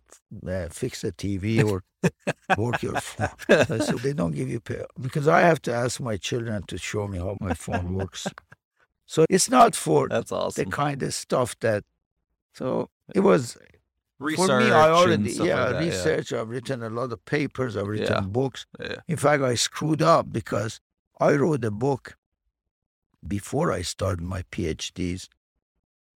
uh, 0.48 0.68
fix 0.70 1.04
a 1.04 1.12
TV 1.12 1.64
or 1.64 1.84
work 2.58 2.82
your 2.82 3.00
phone. 3.00 3.82
So 3.82 3.94
they 3.98 4.14
don't 4.14 4.32
give 4.32 4.50
you 4.50 4.60
pay 4.60 4.84
because 5.00 5.28
I 5.28 5.42
have 5.42 5.62
to 5.64 5.74
ask 5.74 6.00
my 6.00 6.18
children 6.18 6.64
to 6.68 6.78
show 6.78 7.08
me 7.08 7.20
how 7.20 7.38
my 7.40 7.54
phone 7.54 7.94
works. 7.94 8.28
So 9.14 9.26
it's 9.30 9.48
not 9.58 9.76
for 9.76 10.08
That's 10.10 10.32
the 10.56 10.66
kind 10.66 11.04
of 11.04 11.14
stuff 11.14 11.50
that. 11.60 11.84
So 12.60 12.90
it 13.14 13.20
was 13.20 13.58
Research 14.20 14.48
for 14.48 14.60
me. 14.60 14.72
I 14.72 14.90
already 14.90 15.32
yeah 15.34 15.66
like 15.66 15.72
that, 15.74 15.80
research. 15.86 16.34
I've 16.34 16.50
written 16.50 16.82
a 16.82 16.90
lot 16.90 17.12
of 17.12 17.20
papers. 17.26 17.78
I've 17.78 17.88
written 17.94 18.08
Yeah. 18.24 18.30
books. 18.40 18.66
Yeah. 18.80 19.02
In 19.08 19.18
fact, 19.18 19.44
I 19.44 19.54
screwed 19.54 20.02
up 20.02 20.32
because 20.40 20.80
I 21.20 21.30
wrote 21.34 21.64
a 21.64 21.72
book 21.72 22.18
before 23.36 23.72
I 23.72 23.82
started 23.84 24.24
my 24.36 24.42
PhDs, 24.54 25.28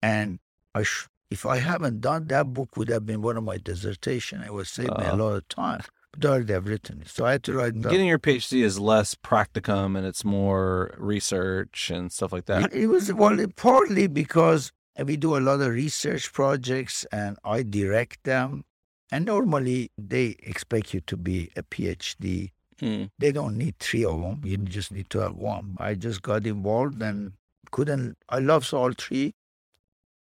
and 0.02 0.38
I 0.74 0.82
sh- 0.82 1.08
if 1.30 1.44
I 1.44 1.58
haven't 1.58 2.00
done 2.00 2.22
that 2.28 2.46
book, 2.54 2.76
would 2.76 2.88
have 2.88 3.04
been 3.04 3.20
one 3.20 3.36
of 3.36 3.44
my 3.44 3.58
dissertation. 3.58 4.42
It 4.42 4.52
would 4.54 4.68
save 4.68 4.88
me 4.98 5.04
a 5.04 5.08
Uh-huh. 5.12 5.16
lot 5.24 5.32
of 5.40 5.48
time. 5.48 5.82
But 6.18 6.28
I 6.28 6.32
already 6.32 6.52
have 6.52 6.66
written 6.66 7.02
so 7.06 7.24
I 7.26 7.32
had 7.32 7.42
to 7.44 7.52
write. 7.52 7.80
Getting 7.80 8.08
your 8.08 8.18
PhD 8.18 8.62
is 8.62 8.78
less 8.78 9.14
practicum 9.14 9.96
and 9.96 10.06
it's 10.06 10.24
more 10.24 10.94
research 10.98 11.90
and 11.90 12.10
stuff 12.10 12.32
like 12.32 12.46
that. 12.46 12.72
It 12.74 12.86
was 12.86 13.12
well, 13.12 13.36
partly 13.56 14.06
because 14.06 14.72
we 15.04 15.16
do 15.16 15.36
a 15.36 15.40
lot 15.40 15.60
of 15.60 15.68
research 15.68 16.32
projects 16.32 17.04
and 17.12 17.38
I 17.44 17.62
direct 17.62 18.24
them. 18.24 18.64
And 19.12 19.26
normally 19.26 19.90
they 19.96 20.34
expect 20.40 20.92
you 20.92 21.00
to 21.02 21.16
be 21.16 21.50
a 21.56 21.62
PhD. 21.62 22.50
Mm. 22.82 23.10
They 23.18 23.30
don't 23.32 23.56
need 23.56 23.78
three 23.78 24.04
of 24.04 24.20
them. 24.20 24.40
You 24.44 24.56
just 24.58 24.90
need 24.92 25.08
to 25.10 25.20
have 25.20 25.36
one. 25.36 25.76
I 25.78 25.94
just 25.94 26.22
got 26.22 26.46
involved 26.46 27.00
and 27.00 27.32
couldn't. 27.70 28.16
I 28.28 28.38
love 28.40 28.72
all 28.74 28.92
three, 28.92 29.34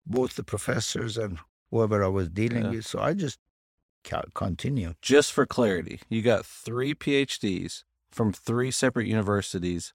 both 0.06 0.36
the 0.36 0.44
professors 0.44 1.18
and 1.18 1.38
whoever 1.70 2.04
I 2.04 2.08
was 2.08 2.28
dealing 2.28 2.64
Yeah. 2.64 2.70
with. 2.70 2.86
So 2.86 3.00
I 3.00 3.12
just 3.14 3.38
continued. 4.34 4.96
Just 5.02 5.32
for 5.32 5.46
clarity, 5.46 6.00
you 6.08 6.22
got 6.22 6.46
three 6.46 6.94
PhDs 6.94 7.84
from 8.10 8.32
three 8.32 8.70
separate 8.70 9.06
universities 9.06 9.92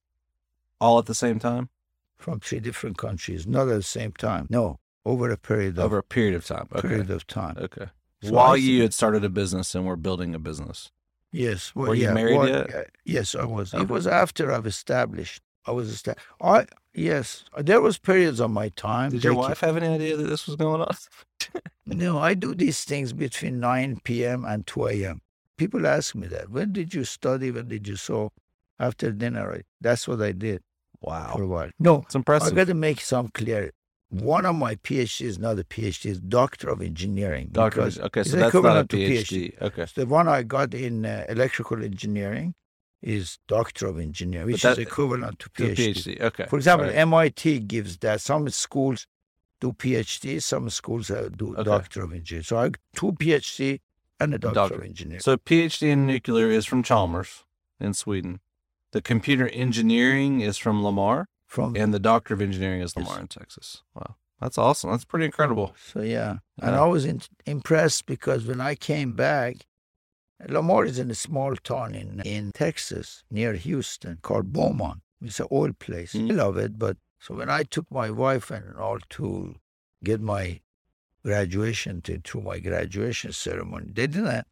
all 0.80 1.00
at 1.00 1.06
the 1.06 1.16
same 1.16 1.40
time 1.40 1.70
from 2.18 2.40
three 2.40 2.60
different 2.60 2.98
countries, 2.98 3.48
not 3.48 3.68
at 3.68 3.76
the 3.76 3.84
same 3.84 4.12
time. 4.12 4.48
No, 4.50 4.80
over 5.06 5.30
a 5.32 5.38
period 5.38 5.78
of 5.78 5.86
over 5.86 5.98
a 6.00 6.04
period 6.04 6.36
of 6.36 6.46
time. 6.46 6.68
Okay. 6.74 6.88
period 6.88 7.10
of 7.10 7.26
time. 7.28 7.58
Okay. 7.58 7.88
So 8.24 8.32
While 8.34 8.56
you 8.58 8.84
had 8.84 8.94
started 8.94 9.24
a 9.24 9.30
business 9.30 9.74
and 9.74 9.86
were 9.86 9.96
building 9.96 10.36
a 10.36 10.40
business. 10.40 10.92
Yes. 11.32 11.74
Well, 11.74 11.88
Were 11.90 11.96
you 11.96 12.06
yeah, 12.06 12.14
married 12.14 12.38
well, 12.38 12.48
yet? 12.50 12.68
yeah, 12.70 12.84
Yes, 13.06 13.36
I 13.36 13.46
was. 13.46 13.74
It 13.74 13.88
was 13.88 14.06
after 14.06 14.52
I've 14.52 14.68
established. 14.68 15.42
I 15.66 15.72
was 15.72 15.90
established. 15.90 16.28
I 16.42 16.66
yes, 16.94 17.44
there 17.58 17.82
was 17.82 17.98
periods 17.98 18.40
of 18.40 18.52
my 18.52 18.70
time. 18.70 19.12
Did 19.12 19.24
your 19.24 19.34
wife 19.36 19.62
have 19.62 19.78
any 19.78 19.88
idea 19.88 20.18
that 20.18 20.24
this 20.24 20.48
was 20.48 20.56
going 20.56 20.82
on? 20.82 20.96
No, 21.86 22.20
I 22.20 22.36
do 22.36 22.54
these 22.56 22.84
things 22.86 23.12
between 23.12 23.60
nine 23.60 24.00
p.m. 24.04 24.46
and 24.46 24.66
two 24.66 24.88
a.m. 24.88 25.22
People 25.58 25.86
ask 25.88 26.16
me 26.16 26.28
that. 26.28 26.50
When 26.50 26.72
did 26.72 26.94
you 26.94 27.04
study? 27.04 27.52
When 27.52 27.68
did 27.68 27.88
you 27.88 27.96
so? 27.98 28.32
After 28.80 29.12
dinner, 29.12 29.54
I, 29.54 29.62
that's 29.82 30.08
what 30.08 30.22
I 30.22 30.32
did 30.32 30.62
Wow. 31.02 31.34
for 31.36 31.44
a 31.44 31.48
while. 31.48 31.70
No, 31.80 32.02
It's 32.06 32.16
impressive. 32.16 32.54
I 32.54 32.56
got 32.56 32.68
to 32.68 32.74
make 32.74 33.02
some 33.02 33.28
clear. 33.30 33.72
One 34.10 34.46
of 34.46 34.56
my 34.56 34.76
PhD 34.76 35.22
is 35.26 35.40
not 35.40 35.60
a 35.60 35.64
PhD; 35.64 36.06
is 36.08 36.20
Doctor 36.20 36.70
of 36.70 36.82
Engineering. 36.82 37.50
Doctor, 37.52 37.82
okay, 37.84 38.24
so 38.24 38.38
that's 38.38 38.40
not 38.40 38.44
a 38.44 38.48
equivalent 38.48 38.90
to 38.92 38.98
PhD. 38.98 39.62
Okay. 39.62 39.86
The 39.96 40.06
one 40.06 40.28
I 40.28 40.44
got 40.44 40.74
in 40.74 41.06
uh, 41.06 41.26
electrical 41.30 41.84
engineering 41.84 42.54
is 43.02 43.40
Doctor 43.48 43.88
of 43.88 43.98
Engineering, 44.00 44.48
which 44.52 44.62
that- 44.64 44.74
is 44.74 44.78
equivalent 44.80 45.40
to 45.40 45.50
To 45.50 45.64
PhD. 45.64 45.94
PhD. 45.94 46.22
Okay. 46.22 46.46
For 46.48 46.56
example, 46.58 46.88
right. 46.88 46.96
MIT 46.96 47.60
gives 47.62 47.98
that. 47.98 48.22
Some 48.22 48.48
schools 48.50 49.08
do 49.60 49.74
PhD, 49.74 50.42
some 50.42 50.70
schools 50.70 51.10
uh, 51.12 51.30
do 51.36 51.54
Okay. 51.54 51.64
Doctor 51.64 52.04
of 52.04 52.14
Engineering. 52.14 52.44
So 52.44 52.58
I 52.58 52.70
got 52.70 52.80
two 52.96 53.12
PhD 53.14 53.80
and 54.20 54.34
a 54.34 54.38
Doctor, 54.38 54.54
Doctor. 54.56 54.76
of 54.76 54.84
Engineering. 54.84 55.20
So 55.22 55.38
PhD 55.38 55.90
in 55.90 56.06
nuclear 56.06 56.50
is 56.50 56.66
from 56.66 56.84
Chalmers 56.84 57.44
in 57.80 57.94
Sweden. 57.94 58.40
The 58.92 59.02
computer 59.02 59.48
engineering 59.50 60.42
is 60.42 60.58
from 60.58 60.84
Lamar, 60.84 61.28
From 61.46 61.76
and 61.76 61.94
the 61.94 62.00
doctor 62.00 62.34
of 62.34 62.42
engineering 62.42 62.82
is 62.82 62.94
Yes. 62.96 63.06
Lamar 63.08 63.22
in 63.22 63.28
Texas. 63.28 63.84
Wow, 63.96 64.16
that's 64.40 64.58
awesome. 64.58 64.92
That's 64.92 65.06
pretty 65.06 65.26
incredible. 65.26 65.74
so 65.82 66.02
yeah, 66.02 66.40
and 66.62 66.76
I 66.76 66.86
was 66.86 67.06
in, 67.06 67.22
impressed 67.46 68.06
because 68.06 68.46
when 68.46 68.60
I 68.62 68.76
came 68.76 69.14
back, 69.14 69.66
Lamar 70.48 70.86
is 70.86 71.00
in 71.00 71.12
a 71.12 71.16
small 71.16 71.56
town 71.56 71.96
in 71.96 72.22
in 72.26 72.52
Texas 72.52 73.24
near 73.30 73.54
Houston 73.54 74.18
called 74.22 74.52
Beaumont. 74.52 75.02
It's 75.22 75.40
an 75.40 75.48
old 75.52 75.80
place. 75.80 76.14
Mm. 76.14 76.32
I 76.32 76.34
love 76.34 76.58
it, 76.58 76.80
but 76.80 76.98
so 77.20 77.36
when 77.36 77.50
I 77.50 77.64
took 77.64 77.90
my 77.92 78.10
wife 78.10 78.50
and 78.50 78.76
all 78.76 79.00
to 79.18 79.56
get 80.04 80.20
my 80.20 80.62
graduation 81.24 82.02
to 82.02 82.20
through 82.20 82.42
my 82.42 82.60
graduation 82.60 83.32
ceremony, 83.32 83.92
they 83.94 84.08
didn't. 84.08 84.48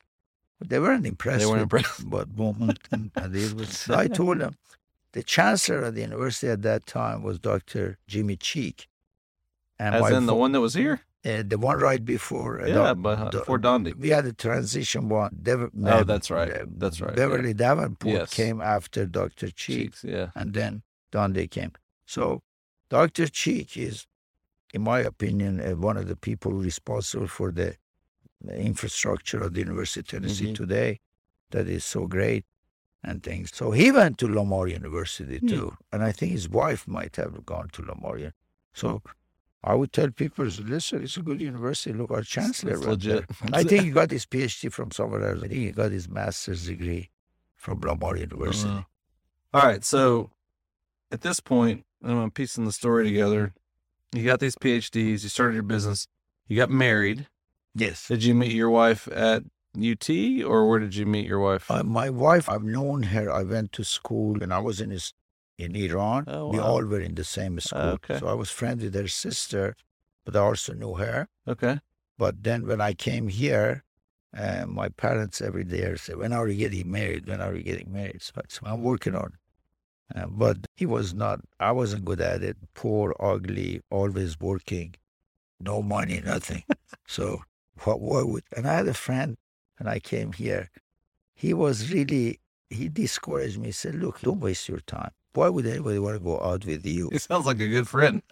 They 0.62 0.80
weren't 0.80 1.08
impressed. 1.08 1.39
They 1.39 1.45
weren't 1.45 1.63
impressed. 1.63 2.04
What 2.04 2.36
Beaumont 2.36 2.80
and 2.91 3.12
it 3.36 3.54
was. 3.54 3.89
I 3.89 4.08
told 4.08 4.39
them 4.39 4.56
the 5.13 5.23
chancellor 5.23 5.84
of 5.84 5.95
the 5.95 6.02
university 6.02 6.49
at 6.49 6.62
that 6.63 6.86
time 6.86 7.23
was 7.23 7.39
Dr. 7.39 7.97
Jimmy 8.08 8.36
Cheek. 8.36 8.88
And 9.80 9.95
As 9.95 10.12
in 10.12 10.25
the 10.25 10.36
one 10.36 10.52
that 10.52 10.62
was 10.62 10.73
here. 10.73 11.02
Uh, 11.25 11.43
the 11.45 11.58
one 11.58 11.77
right 11.79 12.05
before. 12.05 12.62
uh, 12.62 12.67
Yeah, 12.67 12.88
the- 12.89 12.95
but 12.95 13.36
uh, 13.49 13.58
Donde. 13.58 13.93
we 13.95 14.10
had 14.10 14.25
a 14.25 14.32
transition 14.34 15.10
one. 15.10 15.36
Dev- 15.41 15.69
Oh, 15.84 15.88
uh, 15.88 16.03
that's 16.03 16.32
right. 16.32 16.49
uh, 16.62 16.65
That's 16.77 17.01
right. 17.01 17.12
yeah. 17.12 17.15
Beverly 17.27 17.53
Davenport 17.53 18.13
Yes. 18.15 18.34
came 18.34 18.62
after 18.62 19.05
Dr. 19.05 19.47
Cheek, 19.47 19.55
Cheeks. 19.91 20.03
Yeah. 20.05 20.29
and 20.36 20.53
then 20.53 20.84
Donde 21.12 21.43
came. 21.51 21.73
So 22.05 22.41
Dr. 22.89 23.27
Cheek 23.27 23.75
is, 23.75 24.08
in 24.73 24.82
my 24.84 24.99
opinion, 24.99 25.60
uh, 25.60 25.75
one 25.75 25.97
of 25.97 26.08
the 26.08 26.15
people 26.15 26.53
responsible 26.53 27.27
for 27.27 27.51
the, 27.51 27.75
infrastructure 28.55 29.41
of 29.43 29.53
the 29.53 29.60
University 29.60 29.99
of 29.99 30.08
Tennessee 30.08 30.51
Mhm. 30.53 30.55
today 30.55 30.99
that 31.51 31.67
is 31.67 31.84
so 31.84 32.08
great 32.08 32.45
and 33.03 33.21
things. 33.21 33.53
So 33.53 33.71
he 33.71 33.91
went 33.91 34.17
to 34.19 34.27
Lamar 34.27 34.67
University 34.69 35.39
Hmm. 35.39 35.47
too, 35.47 35.77
and 35.91 36.01
I 36.03 36.12
think 36.13 36.32
his 36.32 36.47
wife 36.47 36.88
might 36.88 37.17
have 37.17 37.45
gone 37.45 37.67
to 37.73 37.82
Lamar. 37.82 38.34
So 38.73 39.01
I 39.63 39.76
would 39.76 39.91
tell 39.91 40.10
people, 40.10 40.45
listen, 40.45 41.04
it's 41.04 41.17
a 41.17 41.22
good 41.22 41.41
university. 41.41 41.91
Look, 41.93 42.12
our 42.12 42.22
chancellor 42.22 42.74
It's 42.74 42.86
legit. 42.86 43.26
I 43.54 43.63
think 43.63 43.84
he 43.84 43.91
got 43.91 44.10
his 44.10 44.26
PhD 44.26 44.72
from 44.72 44.91
somewhere 44.91 45.30
else. 45.30 45.43
I 45.43 45.48
think 45.48 45.60
he 45.60 45.72
got 45.72 45.91
his 45.91 46.08
master's 46.08 46.65
degree 46.65 47.10
from 47.56 47.82
Lamar 47.82 48.15
University. 48.15 48.69
Uh, 48.69 48.84
All 49.54 49.63
right. 49.63 49.84
So 49.84 50.32
at 51.12 51.22
this 51.22 51.39
point, 51.39 51.86
I'm 52.04 52.32
piecing 52.32 52.65
the 52.65 52.72
story 52.72 53.04
together. 53.04 53.54
You 54.13 54.24
got 54.24 54.39
these 54.39 54.56
PhDs. 54.56 55.24
You 55.24 55.30
started 55.30 55.56
your 55.56 55.63
business. 55.63 56.08
You 56.48 56.56
got 56.56 56.69
married. 56.69 57.28
Yes. 57.76 58.08
Did 58.08 58.24
you 58.24 58.34
meet 58.34 58.54
your 58.54 58.69
wife 58.69 59.08
at 59.12 59.43
UT, 59.78 60.10
or 60.43 60.67
where 60.67 60.80
did 60.80 60.95
you 60.95 61.06
meet 61.06 61.28
your 61.28 61.39
wife? 61.39 61.69
Uh, 61.69 61.84
my 61.84 62.10
wife, 62.10 62.50
I've 62.50 62.63
known 62.63 63.04
her. 63.04 63.32
I 63.32 63.43
went 63.43 63.72
to 63.74 63.84
school 63.84 64.41
and 64.41 64.54
I 64.54 64.60
was 64.60 64.82
in 64.82 64.89
his, 64.89 65.13
in 65.60 65.76
Iran. 65.76 66.24
Oh, 66.28 66.48
We 66.54 66.60
all 66.60 66.84
were 66.86 67.00
in 67.10 67.15
the 67.15 67.24
same 67.24 67.60
school. 67.60 67.93
okay. 67.98 68.17
So 68.19 68.28
I 68.28 68.34
was 68.34 68.50
friends 68.50 68.84
with 68.84 68.95
her 68.95 69.08
sister, 69.08 69.76
but 70.26 70.36
I 70.36 70.39
also 70.39 70.74
knew 70.74 70.95
her. 70.95 71.28
okay. 71.48 71.76
But 72.17 72.43
then 72.43 72.67
when 72.67 72.82
I 72.82 72.93
came 72.93 73.28
here, 73.30 73.84
uh, 74.36 74.65
my 74.67 74.89
parents 74.89 75.41
every 75.41 75.63
day 75.63 75.95
said, 75.95 76.17
when 76.17 76.34
are 76.34 76.48
you 76.50 76.58
getting 76.58 76.91
married? 76.91 77.28
When 77.28 77.39
are 77.41 77.56
you 77.56 77.63
getting 77.63 77.91
married? 77.93 78.22
So, 78.22 78.34
so 78.48 78.60
I'm 78.65 78.82
working 78.84 79.15
on 79.15 79.30
it. 79.36 80.17
Uh, 80.17 80.28
but 80.28 80.58
he 80.76 80.86
was 80.86 81.13
not, 81.13 81.39
I 81.60 81.72
wasn't 81.72 82.04
good 82.04 82.19
at 82.19 82.43
it. 82.43 82.58
Poor, 82.74 83.15
ugly, 83.19 83.82
always 83.89 84.39
working, 84.39 84.95
no 85.62 85.82
money, 85.82 86.22
nothing. 86.26 86.63
so 87.08 87.41
what, 87.84 88.02
what 88.02 88.28
would, 88.28 88.43
and 88.56 88.67
I 88.67 88.74
had 88.80 88.88
a 88.88 88.93
friend 88.93 89.38
when 89.78 89.88
I 89.88 90.00
came 90.00 90.34
here. 90.34 90.69
He 91.36 91.54
was 91.54 91.91
really, 91.93 92.39
he 92.69 92.89
discouraged 92.89 93.58
me. 93.60 93.67
He 93.67 93.72
said, 93.72 93.95
look, 93.95 94.19
don't 94.22 94.41
waste 94.41 94.67
your 94.67 94.82
time. 94.82 95.12
Why 95.34 95.48
would 95.50 95.65
anybody 95.68 96.00
want 96.00 96.15
to 96.18 96.24
go 96.24 96.39
out 96.42 96.65
with 96.65 96.86
you? 96.86 97.10
He 97.12 97.20
sounds 97.20 97.46
like 97.46 97.60
a 97.60 97.68
good 97.68 97.88
friend. 97.88 98.22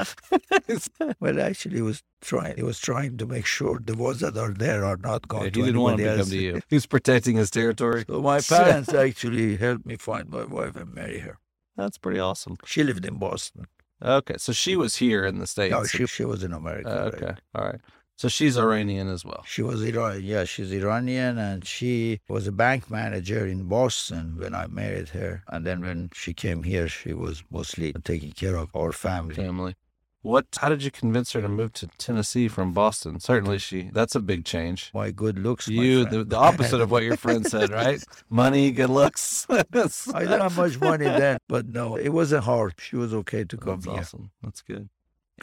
Well, 1.19 1.39
actually, 1.39 1.75
he 1.75 1.81
was 1.81 2.03
trying. 2.21 2.55
He 2.57 2.63
was 2.63 2.79
trying 2.79 3.17
to 3.17 3.25
make 3.25 3.45
sure 3.45 3.79
the 3.83 3.95
ones 3.95 4.19
that 4.21 4.37
are 4.37 4.51
there 4.53 4.83
are 4.83 4.97
not 4.97 5.21
Yeah, 5.23 5.27
going 5.27 5.43
he 5.45 5.51
to 5.51 5.65
didn't 5.65 5.81
want 5.81 5.97
to 5.97 6.07
else. 6.07 6.21
come 6.21 6.29
to 6.29 6.37
you. 6.37 6.61
He's 6.69 6.85
protecting 6.85 7.35
his 7.37 7.49
territory. 7.51 8.03
So 8.07 8.21
my 8.21 8.39
parents 8.55 8.93
actually 8.93 9.57
helped 9.57 9.85
me 9.85 9.95
find 9.97 10.29
my 10.29 10.45
wife 10.45 10.75
and 10.75 10.93
marry 10.93 11.19
her. 11.19 11.37
That's 11.75 11.97
pretty 11.97 12.19
awesome. 12.19 12.57
She 12.65 12.83
lived 12.83 13.05
in 13.05 13.17
Boston. 13.17 13.65
Okay, 14.01 14.35
so 14.37 14.51
she 14.53 14.75
was 14.75 14.97
here 14.97 15.25
in 15.25 15.39
the 15.39 15.47
states. 15.47 15.71
No, 15.71 15.83
she 15.85 16.05
she 16.07 16.25
was 16.25 16.43
in 16.43 16.53
America. 16.53 16.89
Uh, 16.89 17.03
right? 17.05 17.13
okay, 17.15 17.33
all 17.55 17.65
right. 17.65 17.81
So 18.17 18.27
she's 18.27 18.57
um, 18.57 18.63
Iranian 18.65 19.07
as 19.09 19.23
well. 19.23 19.43
She 19.45 19.61
was 19.61 19.83
Iran. 19.83 20.21
Yeah, 20.23 20.43
she's 20.43 20.71
Iranian, 20.71 21.37
and 21.37 21.63
she 21.65 22.19
was 22.27 22.47
a 22.47 22.51
bank 22.51 22.89
manager 22.89 23.45
in 23.45 23.65
Boston 23.67 24.37
when 24.39 24.55
I 24.55 24.65
married 24.65 25.09
her. 25.09 25.43
And 25.47 25.65
then 25.65 25.81
when 25.81 26.09
she 26.13 26.33
came 26.33 26.63
here, 26.63 26.87
she 26.87 27.13
was 27.13 27.43
mostly 27.51 27.93
taking 28.03 28.31
care 28.31 28.55
of 28.55 28.75
our 28.75 28.91
family. 28.91 29.35
Family. 29.35 29.75
What? 30.23 30.47
How 30.59 30.67
did 30.69 30.81
you 30.81 30.89
convince 30.89 31.31
her 31.33 31.41
to 31.41 31.47
move 31.47 31.73
to 31.73 31.87
Tennessee 31.99 32.47
from 32.47 32.73
Boston? 32.73 33.19
Certainly, 33.19 33.59
she. 33.59 33.91
That's 33.93 34.15
a 34.15 34.19
big 34.19 34.45
change. 34.45 34.89
My 34.95 35.11
good 35.11 35.37
looks. 35.37 35.67
You, 35.67 36.05
the, 36.05 36.23
the 36.23 36.37
opposite 36.37 36.81
of 36.81 36.89
what 36.89 37.03
your 37.03 37.17
friend 37.17 37.45
said, 37.53 37.69
right? 37.69 38.03
Money, 38.31 38.71
good 38.71 38.89
looks. 38.89 39.45
I 39.49 39.61
didn't 39.61 40.41
have 40.41 40.57
much 40.57 40.79
money 40.81 41.05
then, 41.05 41.37
but 41.47 41.67
no, 41.67 41.95
it 41.95 42.09
wasn't 42.09 42.45
hard. 42.45 42.73
She 42.79 42.95
was 42.95 43.13
okay 43.13 43.43
to 43.43 43.57
come 43.57 43.75
That's 43.79 43.85
here. 43.85 43.99
awesome. 43.99 44.31
That's 44.41 44.61
good. 44.61 44.89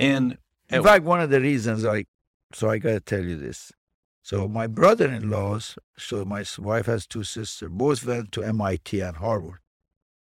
And 0.01 0.39
In 0.69 0.83
fact, 0.83 1.05
one 1.05 1.21
of 1.21 1.31
the 1.31 1.41
reasons 1.41 1.87
I 1.87 2.05
So 2.55 2.71
I 2.71 2.79
got 2.79 2.91
to 2.91 3.01
tell 3.01 3.25
you 3.25 3.37
this. 3.37 3.73
So 4.23 4.49
mm. 4.49 4.53
my 4.53 4.67
brother-in-laws, 4.67 5.77
so 5.99 6.25
my 6.25 6.45
wife 6.59 6.87
has 6.87 7.07
two 7.07 7.25
sisters, 7.25 7.69
both 7.71 8.07
went 8.07 8.33
to 8.33 8.43
MIT 8.43 9.01
and 9.01 9.17
Harvard. 9.17 9.59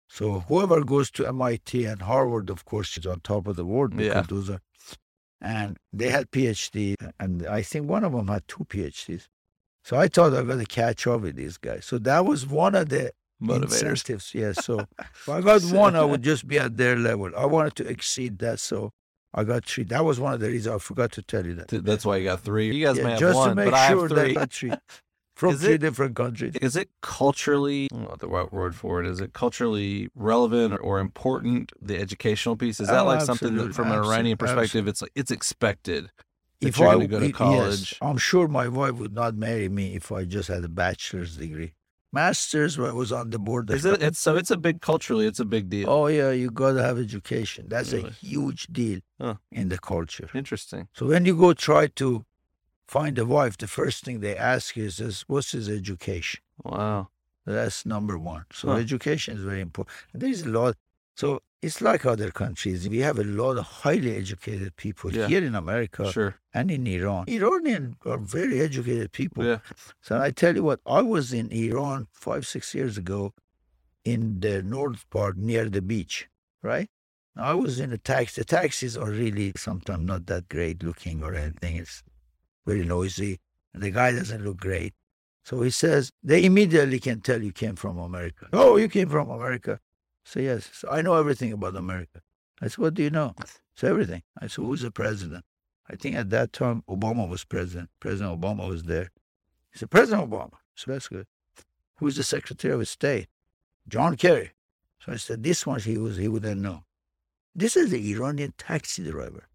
So 0.09 0.41
whoever 0.41 0.83
goes 0.83 1.11
to 1.11 1.27
MIT 1.27 1.85
and 1.85 2.01
Harvard, 2.01 2.49
of 2.49 2.65
course, 2.65 2.97
is 2.97 3.05
on 3.05 3.21
top 3.21 3.47
of 3.47 3.55
the 3.55 3.65
world 3.65 3.91
because 3.95 4.15
Yeah. 4.15 4.21
those 4.27 4.49
are, 4.49 4.61
and 5.39 5.77
they 5.93 6.09
had 6.09 6.31
PhD, 6.31 6.95
and 7.19 7.45
I 7.47 7.61
think 7.61 7.87
one 7.87 8.03
of 8.03 8.11
them 8.11 8.27
had 8.27 8.47
two 8.47 8.65
PhDs. 8.65 9.27
So 9.83 9.97
I 9.97 10.07
thought 10.07 10.33
I 10.33 10.43
got 10.43 10.59
to 10.59 10.65
catch 10.65 11.07
up 11.07 11.21
with 11.21 11.35
these 11.35 11.57
guys. 11.57 11.85
So 11.85 11.97
that 11.99 12.25
was 12.25 12.45
one 12.45 12.75
of 12.75 12.89
the 12.89 13.13
Motivators. 13.41 13.63
incentives. 13.63 14.35
Yeah. 14.35 14.51
So 14.51 14.85
if 14.99 15.29
I 15.29 15.41
got 15.49 15.63
one, 15.63 15.95
I 15.95 16.05
would 16.11 16.21
just 16.21 16.47
be 16.47 16.59
at 16.59 16.77
their 16.77 16.95
level. 16.95 17.31
I 17.35 17.45
wanted 17.45 17.75
to 17.77 17.87
exceed 17.87 18.37
that, 18.39 18.59
so 18.59 18.91
I 19.33 19.43
got 19.45 19.65
three. 19.65 19.83
That 19.85 20.03
was 20.03 20.19
one 20.19 20.33
of 20.33 20.39
the 20.41 20.47
reasons 20.49 20.75
I 20.75 20.79
forgot 20.79 21.11
to 21.13 21.21
tell 21.21 21.45
you 21.45 21.55
that. 21.55 21.67
That's 21.69 22.05
why 22.05 22.17
you 22.17 22.25
got 22.25 22.41
three. 22.41 22.73
You 22.75 22.85
guys 22.85 22.97
Yeah, 22.97 23.03
may 23.03 23.09
have 23.11 23.19
just 23.19 23.35
one, 23.37 23.49
to 23.49 23.55
make 23.55 23.65
but 23.65 23.73
I 23.73 23.89
sure 23.89 24.01
have 24.01 24.09
that 24.09 24.17
I 24.19 24.23
three. 24.25 24.33
got 24.33 24.51
three 24.51 24.71
from 25.35 25.53
Is 25.53 25.61
three 25.61 25.73
it- 25.75 25.77
different 25.79 26.15
countries. 26.15 26.55
Is 26.61 26.75
it 26.75 26.89
culturally, 27.01 27.87
what 27.91 28.19
the 28.19 28.27
right 28.27 28.51
word 28.51 28.75
for 28.75 28.99
it 29.01 29.07
is, 29.07 29.21
it 29.21 29.31
culturally 29.33 30.09
relevant 30.15 30.77
or 30.81 30.99
important? 30.99 31.71
The 31.81 31.97
educational 31.97 32.55
piece 32.57 32.79
is 32.81 32.89
that 32.89 32.99
Oh, 33.01 33.05
like 33.05 33.21
something 33.21 33.55
that, 33.55 33.61
absolutely, 33.67 33.73
from 33.73 33.91
an 33.91 34.03
Iranian 34.05 34.37
perspective, 34.37 34.87
it's 34.87 35.01
like 35.01 35.11
it's 35.15 35.31
expected 35.31 36.11
that 36.59 36.67
If 36.67 36.77
you're 36.77 36.89
I 36.89 36.93
going 36.95 37.07
to 37.07 37.07
go 37.07 37.19
to 37.21 37.31
college. 37.31 37.91
yes, 37.93 37.93
I'm 38.01 38.17
sure 38.17 38.47
my 38.49 38.67
wife 38.67 38.95
would 38.95 39.13
not 39.13 39.35
marry 39.35 39.69
me 39.69 39.95
if 39.95 40.11
I 40.11 40.25
just 40.25 40.49
had 40.49 40.63
a 40.65 40.69
bachelor's 40.69 41.37
degree. 41.37 41.73
Master's 42.13 42.77
was 42.77 43.11
on 43.11 43.29
the 43.29 43.39
board. 43.39 43.69
Is 43.69 43.85
it? 43.85 44.01
It's 44.01 44.19
so 44.19 44.35
it's 44.35 44.51
a 44.51 44.57
big 44.57 44.81
culturally, 44.81 45.25
it's 45.27 45.39
a 45.39 45.45
big 45.45 45.69
deal. 45.69 45.89
Oh 45.89 46.07
yeah, 46.07 46.31
you 46.31 46.51
got 46.51 46.73
to 46.73 46.83
have 46.83 46.97
education. 46.99 47.67
That's 47.69 47.93
Really? 47.93 48.09
a 48.09 48.11
huge 48.11 48.67
deal 48.67 48.99
Huh. 49.19 49.35
in 49.51 49.69
the 49.69 49.77
culture. 49.77 50.29
Interesting. 50.33 50.87
So 50.93 51.05
when 51.07 51.25
you 51.25 51.35
go 51.37 51.53
try 51.53 51.87
to 51.87 52.25
find 52.87 53.17
a 53.17 53.25
wife, 53.25 53.57
the 53.57 53.67
first 53.67 54.03
thing 54.03 54.19
they 54.19 54.35
ask 54.35 54.77
is, 54.77 54.99
is 54.99 55.23
what's 55.27 55.51
his 55.53 55.69
education? 55.69 56.41
Wow. 56.63 57.09
That's 57.45 57.85
number 57.85 58.17
one. 58.17 58.45
So 58.51 58.69
Huh. 58.69 58.75
education 58.75 59.37
is 59.37 59.43
very 59.43 59.61
important. 59.61 59.95
There's 60.13 60.41
a 60.41 60.49
lot. 60.49 60.75
So 61.15 61.41
it's 61.61 61.79
like 61.81 62.05
other 62.05 62.31
countries. 62.31 62.89
We 62.89 62.99
have 62.99 63.19
a 63.19 63.23
lot 63.23 63.57
of 63.57 63.65
highly 63.65 64.15
educated 64.15 64.75
people 64.75 65.13
Yeah. 65.13 65.27
here 65.27 65.43
in 65.43 65.55
America 65.55 66.11
Sure. 66.11 66.35
and 66.53 66.71
in 66.71 66.87
Iran. 66.87 67.25
Iranians 67.27 67.95
are 68.05 68.17
very 68.17 68.59
educated 68.61 69.11
people. 69.11 69.45
Yeah. 69.45 69.59
So 70.01 70.19
I 70.19 70.31
tell 70.31 70.55
you 70.55 70.63
what, 70.63 70.79
I 70.85 71.01
was 71.01 71.33
in 71.33 71.51
Iran 71.51 72.07
five, 72.11 72.47
six 72.47 72.73
years 72.73 72.97
ago 72.97 73.33
in 74.03 74.39
the 74.39 74.63
north 74.63 75.07
part 75.09 75.37
near 75.37 75.69
the 75.69 75.81
beach, 75.81 76.27
right? 76.63 76.89
I 77.35 77.53
was 77.53 77.79
in 77.79 77.93
a 77.93 77.97
taxi. 77.97 78.41
The 78.41 78.45
taxis 78.45 78.97
are 78.97 79.11
really 79.11 79.53
sometimes 79.55 80.05
not 80.05 80.25
that 80.25 80.49
great 80.49 80.83
looking 80.83 81.23
or 81.23 81.33
anything. 81.35 81.75
It's 81.77 82.03
very 82.65 82.83
noisy. 82.85 83.39
The 83.73 83.91
guy 83.91 84.11
doesn't 84.11 84.43
look 84.43 84.57
great. 84.57 84.93
So 85.45 85.61
he 85.61 85.69
says, 85.69 86.11
they 86.23 86.43
immediately 86.43 86.99
can 86.99 87.21
tell 87.21 87.41
you 87.41 87.51
came 87.51 87.75
from 87.75 87.97
America. 87.97 88.47
Oh, 88.51 88.75
you 88.77 88.89
came 88.89 89.09
from 89.09 89.29
America. 89.29 89.79
So 90.23 90.39
yes, 90.39 90.69
so 90.73 90.89
I 90.89 91.01
know 91.01 91.15
everything 91.15 91.51
about 91.53 91.75
America. 91.75 92.21
I 92.61 92.67
said, 92.67 92.77
what 92.77 92.93
do 92.93 93.03
you 93.03 93.09
know? 93.09 93.35
So 93.75 93.87
everything. 93.87 94.23
I 94.39 94.47
said, 94.47 94.63
who's 94.63 94.81
the 94.81 94.91
president? 94.91 95.43
I 95.89 95.95
think 95.95 96.15
at 96.15 96.29
that 96.29 96.53
time 96.53 96.83
Obama 96.87 97.27
was 97.27 97.43
president. 97.43 97.89
President 97.99 98.39
Obama 98.39 98.67
was 98.69 98.83
there. 98.83 99.09
He 99.71 99.79
said, 99.79 99.89
President 99.89 100.29
Obama. 100.29 100.53
So 100.75 100.91
that's 100.91 101.07
good. 101.07 101.25
Who's 101.97 102.15
the 102.15 102.23
Secretary 102.23 102.73
of 102.73 102.87
State? 102.87 103.27
John 103.87 104.15
Kerry. 104.15 104.51
So 105.03 105.11
I 105.11 105.15
said, 105.15 105.43
this 105.43 105.65
one 105.65 105.79
he 105.79 105.97
was 105.97 106.17
he 106.17 106.27
wouldn't 106.27 106.61
know. 106.61 106.83
This 107.55 107.75
is 107.75 107.89
the 107.91 108.11
Iranian 108.11 108.53
taxi 108.57 109.09
driver. 109.09 109.47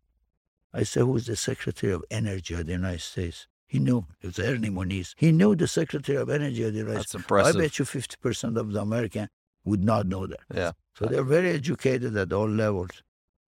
I 0.75 0.83
said, 0.83 1.05
who's 1.05 1.27
the 1.27 1.37
Secretary 1.37 1.93
of 1.93 2.05
Energy 2.11 2.55
of 2.55 2.67
the 2.67 2.73
United 2.73 3.01
States? 3.01 3.47
He 3.67 3.79
knew. 3.79 4.07
It 4.21 4.27
was 4.27 4.39
Ernie 4.39 4.71
Moniz. 4.71 5.15
He 5.17 5.33
knew 5.33 5.57
the 5.57 5.67
Secretary 5.67 6.19
of 6.19 6.29
Energy 6.29 6.63
of 6.65 6.73
the 6.73 6.81
United 6.81 6.99
That's 6.99 7.09
States. 7.11 7.23
impressive. 7.25 7.57
I 7.57 7.61
bet 7.61 7.79
you 7.79 7.85
50% 7.85 8.57
of 8.57 8.73
the 8.73 8.81
American 8.81 9.29
would 9.67 9.85
not 9.85 10.07
know 10.07 10.27
that. 10.27 10.41
Yeah. 10.55 10.73
So 10.97 11.05
they're 11.07 11.23
very 11.25 11.51
educated 11.51 12.17
at 12.17 12.33
all 12.33 12.49
levels 12.49 13.03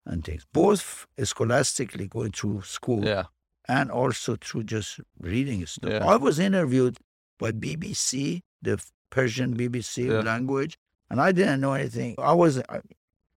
and 0.05 0.23
things, 0.23 0.45
both 0.53 1.05
scholastically 1.23 2.07
going 2.07 2.31
through 2.31 2.61
school 2.61 3.03
Yeah. 3.03 3.23
and 3.67 3.91
also 3.91 4.37
through 4.39 4.63
just 4.63 4.99
reading 5.19 5.65
stuff. 5.65 5.91
Yeah. 5.91 6.05
I 6.05 6.15
was 6.15 6.39
interviewed 6.39 6.97
by 7.39 7.51
BBC, 7.51 8.41
the 8.61 8.81
Persian 9.09 9.55
BBC 9.57 10.05
Yeah. 10.07 10.21
language, 10.21 10.77
and 11.09 11.19
I 11.19 11.31
didn't 11.33 11.59
know 11.61 11.73
anything. 11.73 12.15
I 12.17 12.33
was 12.33 12.59
I, 12.69 12.79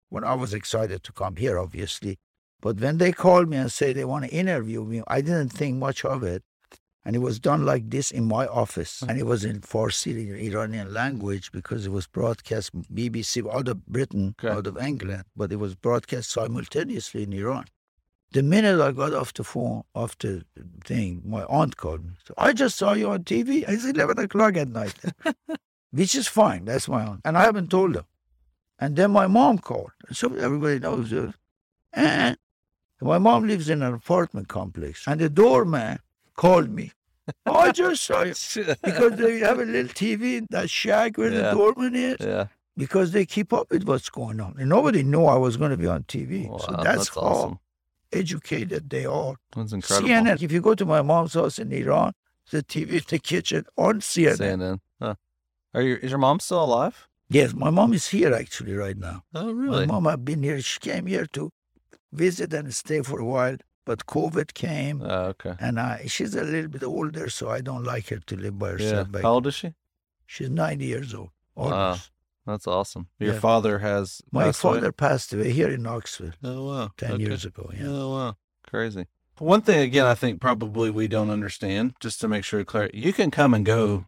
when 0.08 0.22
I 0.24 0.34
was 0.34 0.54
excited 0.54 1.02
to 1.02 1.12
come 1.12 1.36
here, 1.36 1.58
obviously, 1.58 2.18
but 2.60 2.78
when 2.80 2.98
they 2.98 3.12
called 3.12 3.48
me 3.48 3.56
and 3.56 3.72
say 3.72 3.92
they 3.92 4.04
want 4.04 4.24
to 4.26 4.30
interview 4.30 4.84
me, 4.84 5.02
I 5.08 5.20
didn't 5.20 5.50
think 5.50 5.76
much 5.76 6.04
of 6.04 6.22
it. 6.22 6.42
And 7.06 7.14
it 7.14 7.20
was 7.20 7.38
done 7.38 7.64
like 7.64 7.88
this 7.88 8.10
in 8.10 8.24
my 8.24 8.48
office, 8.48 8.98
hmm. 9.00 9.08
and 9.08 9.18
it 9.18 9.26
was 9.26 9.44
in 9.44 9.60
Farsi, 9.60 10.12
Iranian 10.50 10.92
language, 10.92 11.52
because 11.52 11.86
it 11.86 11.92
was 11.92 12.08
broadcast 12.08 12.74
BBC 12.92 13.48
out 13.56 13.68
of 13.68 13.86
Britain, 13.86 14.34
Okay. 14.40 14.52
out 14.52 14.66
of 14.66 14.76
England, 14.76 15.22
but 15.36 15.52
it 15.52 15.60
was 15.64 15.76
broadcast 15.76 16.30
simultaneously 16.30 17.22
in 17.22 17.32
Iran. 17.32 17.66
The 18.32 18.42
minute 18.42 18.80
I 18.80 18.90
got 18.90 19.14
off 19.14 19.32
the 19.32 19.44
phone, 19.44 19.84
off 19.94 20.18
the 20.18 20.44
thing, 20.84 21.22
my 21.24 21.44
aunt 21.44 21.76
called 21.76 22.04
me. 22.04 22.14
So 22.26 22.34
I 22.36 22.52
just 22.52 22.76
saw 22.76 22.92
you 22.92 23.08
on 23.10 23.22
TV. 23.22 23.64
It's 23.68 23.84
11 23.84 24.18
o'clock 24.18 24.56
at 24.56 24.68
night, 24.68 24.94
which 25.92 26.16
is 26.16 26.26
fine. 26.26 26.64
That's 26.64 26.88
my 26.88 27.04
aunt. 27.04 27.20
And 27.24 27.38
I 27.38 27.42
haven't 27.42 27.70
told 27.70 27.94
her. 27.94 28.04
And 28.80 28.96
then 28.96 29.12
my 29.12 29.28
mom 29.28 29.58
called. 29.58 29.92
And 30.08 30.16
so 30.16 30.34
everybody 30.34 30.80
knows 30.80 31.12
it. 31.12 31.30
And 31.92 32.36
my 33.00 33.18
mom 33.18 33.46
lives 33.46 33.70
in 33.70 33.80
an 33.82 33.94
apartment 33.94 34.48
complex. 34.48 35.06
And 35.06 35.20
the 35.20 35.30
doorman 35.30 36.00
called 36.34 36.68
me. 36.68 36.92
Oh, 37.46 37.54
I 37.54 37.72
just 37.72 38.02
saw 38.04 38.22
you. 38.22 38.34
Because 38.82 39.16
they 39.16 39.38
have 39.40 39.58
a 39.58 39.64
little 39.64 39.90
TV 39.92 40.38
in 40.38 40.46
that 40.50 40.70
shack 40.70 41.18
where 41.18 41.32
Yeah. 41.32 41.42
the 41.42 41.50
doorman 41.52 41.94
is. 41.94 42.16
yeah. 42.20 42.46
Because 42.76 43.12
they 43.12 43.24
keep 43.24 43.52
up 43.52 43.70
with 43.70 43.84
what's 43.88 44.10
going 44.10 44.38
on. 44.40 44.56
And 44.58 44.68
nobody 44.68 45.02
knew 45.02 45.24
I 45.24 45.36
was 45.36 45.56
going 45.56 45.70
to 45.70 45.76
be 45.78 45.86
on 45.86 46.02
TV. 46.04 46.48
Wow, 46.48 46.58
so 46.58 46.76
that's, 46.82 47.08
how 47.08 47.20
awesome. 47.22 47.58
educated 48.12 48.90
they 48.90 49.06
are. 49.06 49.36
That's 49.54 49.72
incredible. 49.72 50.08
CNN. 50.08 50.42
If 50.42 50.52
you 50.52 50.60
go 50.60 50.74
to 50.74 50.84
my 50.84 51.02
mom's 51.02 51.34
house 51.34 51.58
in 51.58 51.72
Iran, 51.72 52.12
the 52.50 52.62
TV 52.62 52.90
in 52.98 53.02
the 53.08 53.18
kitchen 53.18 53.64
on 53.76 54.00
CNN. 54.00 54.36
CNN. 54.36 54.78
Huh. 55.00 55.14
Are 55.74 55.82
you? 55.82 55.96
Is 56.02 56.10
your 56.10 56.18
mom 56.18 56.38
still 56.40 56.62
alive? 56.64 57.08
Yes, 57.28 57.54
my 57.54 57.70
mom 57.70 57.92
is 57.92 58.06
here 58.08 58.32
actually 58.32 58.74
right 58.74 58.96
now. 58.96 59.24
Oh, 59.34 59.50
really? 59.50 59.86
My 59.86 59.94
mom 59.94 60.04
have 60.04 60.24
been 60.24 60.42
here. 60.42 60.60
She 60.60 60.78
came 60.78 61.06
here 61.06 61.26
to 61.32 61.50
visit 62.12 62.54
and 62.54 62.72
stay 62.74 63.02
for 63.02 63.18
a 63.20 63.24
while, 63.24 63.56
but 63.86 64.04
COVID 64.06 64.52
came, 64.52 65.00
Oh, 65.02 65.28
okay. 65.32 65.54
and 65.58 65.80
I, 65.80 66.04
she's 66.06 66.34
a 66.34 66.42
little 66.44 66.68
bit 66.70 66.82
older, 66.82 67.30
so 67.30 67.48
I 67.48 67.60
don't 67.62 67.84
like 67.84 68.08
her 68.08 68.18
to 68.18 68.36
live 68.36 68.58
by 68.58 68.70
herself. 68.72 69.10
back- 69.10 69.22
How 69.22 69.32
old 69.34 69.46
is 69.46 69.54
she? 69.54 69.72
She's 70.26 70.50
90 70.50 70.84
years 70.84 71.14
old. 71.14 71.30
Ah, 71.56 71.62
wow. 71.70 71.96
That's 72.46 72.66
awesome. 72.66 73.08
Your 73.18 73.34
Yeah. 73.34 73.40
father 73.40 73.78
has 73.80 74.20
My 74.30 74.44
passed 74.44 74.62
away? 74.62 74.74
father 74.74 74.92
passed 74.92 75.32
away 75.32 75.50
here 75.52 75.70
in 75.70 75.86
Oxford. 75.86 76.34
Oh 76.44 76.64
wow. 76.66 76.90
10 76.96 77.12
Okay. 77.12 77.22
years 77.24 77.44
ago. 77.44 77.70
Yeah. 77.74 77.86
Oh 77.88 78.10
wow. 78.12 78.36
Crazy. 78.68 79.06
One 79.38 79.62
thing 79.62 79.80
again, 79.80 80.06
I 80.06 80.14
think 80.14 80.40
probably 80.40 80.90
we 80.90 81.08
don't 81.08 81.30
understand. 81.30 81.94
Just 82.00 82.20
to 82.20 82.28
make 82.28 82.44
sure 82.44 82.62
clear, 82.64 82.88
you 82.94 83.12
can 83.12 83.30
come 83.30 83.52
and 83.54 83.64
go 83.66 84.06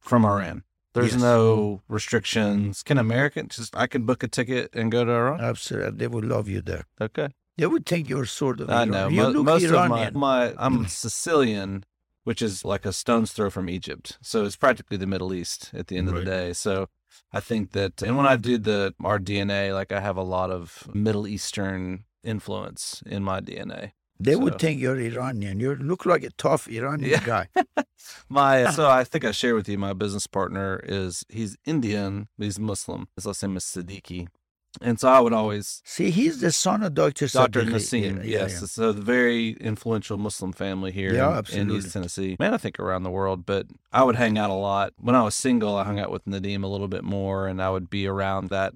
from 0.00 0.24
Iran. 0.24 0.62
There's 0.94 1.12
Yes. 1.14 1.22
no 1.22 1.80
restrictions. 1.88 2.82
Can 2.82 2.98
Americans 2.98 3.56
just? 3.56 3.74
I 3.76 3.86
can 3.86 4.04
book 4.04 4.22
a 4.22 4.28
ticket 4.28 4.74
and 4.74 4.92
go 4.92 5.04
to 5.04 5.10
Iran. 5.10 5.40
Absolutely. 5.40 5.98
They 5.98 6.06
would 6.06 6.24
love 6.24 6.48
you 6.48 6.60
there. 6.60 6.84
Okay. 7.00 7.28
They 7.58 7.66
would 7.66 7.84
think 7.86 8.08
you're 8.08 8.26
sort 8.26 8.60
of 8.60 8.70
I 8.70 8.84
know. 8.84 9.08
You 9.08 9.16
Mo- 9.22 9.28
look 9.30 9.44
most 9.44 9.64
Iranian. 9.64 10.08
of 10.08 10.14
my, 10.14 10.48
my 10.50 10.54
I'm 10.58 10.86
Sicilian, 10.86 11.84
which 12.24 12.40
is 12.42 12.64
like 12.64 12.84
a 12.86 12.92
stone's 12.92 13.32
throw 13.32 13.50
from 13.50 13.68
Egypt. 13.68 14.18
So 14.22 14.44
it's 14.44 14.56
practically 14.56 14.96
the 14.96 15.06
Middle 15.06 15.34
East 15.34 15.70
at 15.74 15.88
the 15.88 15.96
end 15.98 16.08
of 16.08 16.14
the 16.14 16.24
day. 16.24 16.52
So 16.54 16.88
I 17.32 17.40
think 17.40 17.72
that, 17.72 18.02
and 18.02 18.16
when 18.16 18.26
I 18.26 18.36
do 18.36 18.56
the 18.58 18.94
our 19.04 19.18
DNA, 19.18 19.72
like 19.74 19.92
I 19.92 20.00
have 20.00 20.16
a 20.16 20.22
lot 20.22 20.50
of 20.50 20.88
Middle 20.94 21.26
Eastern 21.26 22.04
influence 22.24 23.02
in 23.06 23.22
my 23.22 23.40
DNA. 23.40 23.92
They 24.20 24.36
would 24.36 24.58
think 24.60 24.80
you're 24.80 25.00
Iranian. 25.00 25.58
You 25.58 25.74
look 25.74 26.06
like 26.06 26.22
a 26.22 26.30
tough 26.30 26.68
Iranian 26.68 27.10
Yeah. 27.10 27.24
guy. 27.24 27.48
My 28.28 28.70
so 28.76 28.88
I 28.88 29.02
think 29.04 29.24
I 29.24 29.32
share 29.32 29.54
with 29.56 29.68
you. 29.68 29.78
My 29.78 29.92
business 29.94 30.26
partner 30.28 30.80
is 30.84 31.24
he's 31.28 31.56
Indian, 31.64 32.28
but 32.38 32.44
he's 32.44 32.58
Muslim. 32.58 33.08
His 33.16 33.26
last 33.26 33.42
name 33.42 33.56
is 33.56 33.64
Siddiqui, 33.64 34.28
and 34.80 34.98
so 34.98 35.08
I 35.08 35.20
would 35.20 35.32
always 35.32 35.82
See, 35.84 36.10
he's 36.10 36.40
the 36.40 36.50
son 36.52 36.82
of 36.82 36.94
Dr. 36.94 37.26
Dr. 37.28 37.62
Nassim. 37.62 38.16
Yeah, 38.18 38.22
yes, 38.40 38.58
yeah. 38.60 38.66
so 38.66 38.92
the 38.92 39.02
very 39.02 39.50
influential 39.60 40.16
Muslim 40.16 40.52
family 40.52 40.90
here 40.92 41.12
Yeah, 41.12 41.40
in- 41.52 41.70
in. 41.70 41.76
East 41.76 41.92
Tennessee. 41.92 42.36
Man, 42.40 42.54
I 42.54 42.56
think 42.56 42.78
around 42.80 43.02
the 43.02 43.10
world, 43.10 43.44
but 43.44 43.66
I 43.92 44.02
would 44.02 44.16
hang 44.16 44.38
out 44.38 44.50
a 44.50 44.54
lot. 44.54 44.92
When 44.98 45.14
I 45.14 45.22
was 45.22 45.34
single, 45.34 45.76
I 45.76 45.84
hung 45.84 45.98
out 46.00 46.10
with 46.10 46.24
Nadim 46.24 46.64
a 46.64 46.68
little 46.68 46.88
bit 46.88 47.04
more, 47.04 47.46
and 47.48 47.60
I 47.60 47.70
would 47.70 47.90
be 47.90 48.06
around 48.06 48.48
that 48.48 48.72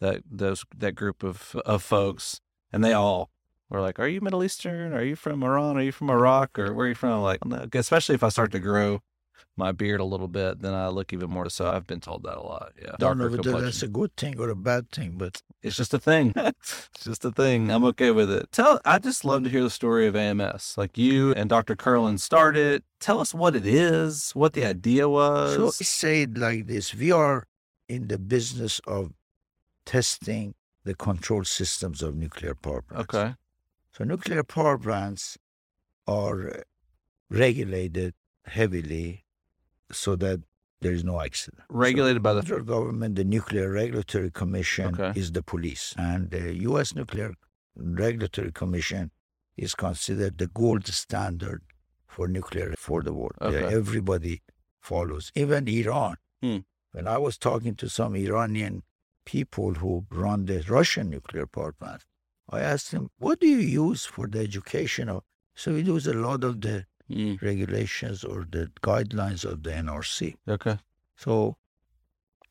that 0.00 0.22
those 0.30 0.64
that 0.76 0.92
group 0.94 1.22
of 1.22 1.54
of 1.66 1.82
folks, 1.82 2.40
and 2.72 2.82
they 2.84 2.92
all 2.92 3.30
were 3.68 3.80
like, 3.80 3.98
"Are 3.98 4.06
you 4.08 4.20
Middle 4.20 4.42
Eastern? 4.44 4.92
Are 4.92 5.02
you 5.02 5.16
from 5.16 5.42
Iran? 5.42 5.76
Are 5.76 5.82
you 5.82 5.92
from 5.92 6.08
Iraq? 6.10 6.58
Or 6.58 6.72
where 6.72 6.86
are 6.86 6.88
you 6.90 6.94
from?" 6.94 7.22
Like, 7.22 7.40
especially 7.74 8.14
if 8.14 8.22
I 8.22 8.28
start 8.30 8.52
to 8.52 8.58
grow 8.60 9.02
my 9.56 9.72
beard 9.72 10.00
a 10.00 10.04
little 10.04 10.28
bit, 10.28 10.60
then 10.60 10.74
I 10.74 10.88
look 10.88 11.12
even 11.12 11.30
more. 11.30 11.48
So 11.48 11.70
I've 11.70 11.86
been 11.86 12.00
told 12.00 12.22
that 12.24 12.36
a 12.36 12.42
lot. 12.42 12.72
Yeah, 12.80 12.92
Don't 12.98 13.18
know 13.18 13.28
whether 13.28 13.60
that's 13.60 13.82
a 13.82 13.88
good 13.88 14.14
thing 14.16 14.38
or 14.38 14.50
a 14.50 14.56
bad 14.56 14.90
thing, 14.90 15.14
but 15.16 15.42
It's 15.62 15.76
just 15.76 15.94
a 15.94 15.98
thing. 15.98 16.32
it's 16.36 16.88
just 17.02 17.24
a 17.24 17.30
thing. 17.30 17.70
I'm 17.70 17.78
mm-hmm. 17.78 17.86
okay 17.86 18.10
with 18.10 18.30
it. 18.30 18.52
Tell. 18.52 18.80
I 18.84 18.98
just 18.98 19.24
love 19.24 19.44
to 19.44 19.50
hear 19.50 19.62
the 19.62 19.70
story 19.70 20.06
of 20.06 20.16
AMS. 20.16 20.74
Like 20.76 20.98
you 20.98 21.32
and 21.32 21.48
Dr. 21.48 21.76
Kerlin 21.76 22.18
started. 22.18 22.82
Tell 23.00 23.20
us 23.20 23.34
what 23.34 23.56
it 23.56 23.66
is, 23.66 24.32
what 24.32 24.52
the 24.52 24.64
idea 24.64 25.08
was. 25.08 25.56
So 25.56 25.70
say 25.70 26.22
it 26.22 26.36
like 26.36 26.66
this: 26.66 26.94
We 26.94 27.12
are 27.12 27.46
in 27.88 28.08
the 28.08 28.18
business 28.18 28.80
of 28.86 29.12
testing 29.84 30.54
the 30.84 30.94
control 30.94 31.44
systems 31.44 32.02
of 32.02 32.14
nuclear 32.14 32.54
power 32.54 32.82
plants. 32.82 33.14
okay. 33.14 33.34
So 33.92 34.04
nuclear 34.04 34.42
power 34.42 34.76
plants 34.76 35.38
are 36.06 36.64
regulated 37.30 38.14
heavily 38.44 39.25
so 39.92 40.16
that 40.16 40.42
there 40.80 40.92
is 40.92 41.04
no 41.04 41.20
accident. 41.20 41.62
Regulated 41.70 42.22
by 42.22 42.34
The 42.34 42.42
federal 42.42 42.64
government, 42.64 43.16
the 43.16 43.24
Nuclear 43.24 43.70
Regulatory 43.70 44.30
Commission 44.30 44.94
Okay. 45.00 45.18
is 45.18 45.32
the 45.32 45.42
police, 45.42 45.94
and 45.96 46.30
the 46.30 46.54
U.S. 46.62 46.94
Nuclear 46.94 47.34
Regulatory 47.74 48.52
Commission 48.52 49.10
is 49.56 49.74
considered 49.74 50.38
the 50.38 50.48
gold 50.48 50.86
standard 50.86 51.62
for 52.06 52.28
nuclear 52.28 52.74
for 52.76 53.02
the 53.02 53.12
world. 53.14 53.36
Yeah, 53.40 53.48
Okay. 53.48 53.74
everybody 53.74 54.42
follows, 54.80 55.32
even 55.34 55.68
Iran. 55.68 56.16
Hmm. 56.42 56.58
When 56.92 57.06
I 57.08 57.18
was 57.18 57.36
talking 57.38 57.74
to 57.76 57.88
some 57.88 58.14
Iranian 58.16 58.82
people 59.24 59.74
who 59.74 60.06
run 60.10 60.46
the 60.46 60.64
Russian 60.68 61.10
nuclear 61.10 61.46
power 61.46 61.72
plant, 61.72 62.04
I 62.48 62.60
asked 62.60 62.90
them, 62.92 63.10
"What 63.18 63.40
do 63.40 63.46
you 63.48 63.58
use 63.58 64.04
for 64.06 64.26
the 64.28 64.38
education 64.40 65.08
of?" 65.08 65.24
So 65.54 65.72
we 65.74 65.82
use 65.82 66.06
a 66.06 66.12
lot 66.14 66.44
of 66.44 66.60
the 66.60 66.86
Mm, 67.10 67.40
regulations 67.40 68.24
or 68.24 68.46
the 68.50 68.70
guidelines 68.82 69.44
of 69.44 69.62
the 69.62 69.70
NRC. 69.70 70.34
okay. 70.48 70.78
So 71.16 71.56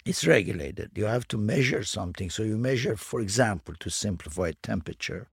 it's 0.05 0.25
regulated. 0.25 0.91
You 0.95 1.05
have 1.05 1.27
to 1.29 1.37
measure 1.37 1.83
something. 1.83 2.29
So 2.29 2.43
you 2.43 2.57
measure, 2.57 2.95
for 2.95 3.19
example, 3.19 3.73
to 3.79 3.89
simplify 3.89 4.53
temperature, 4.63 5.27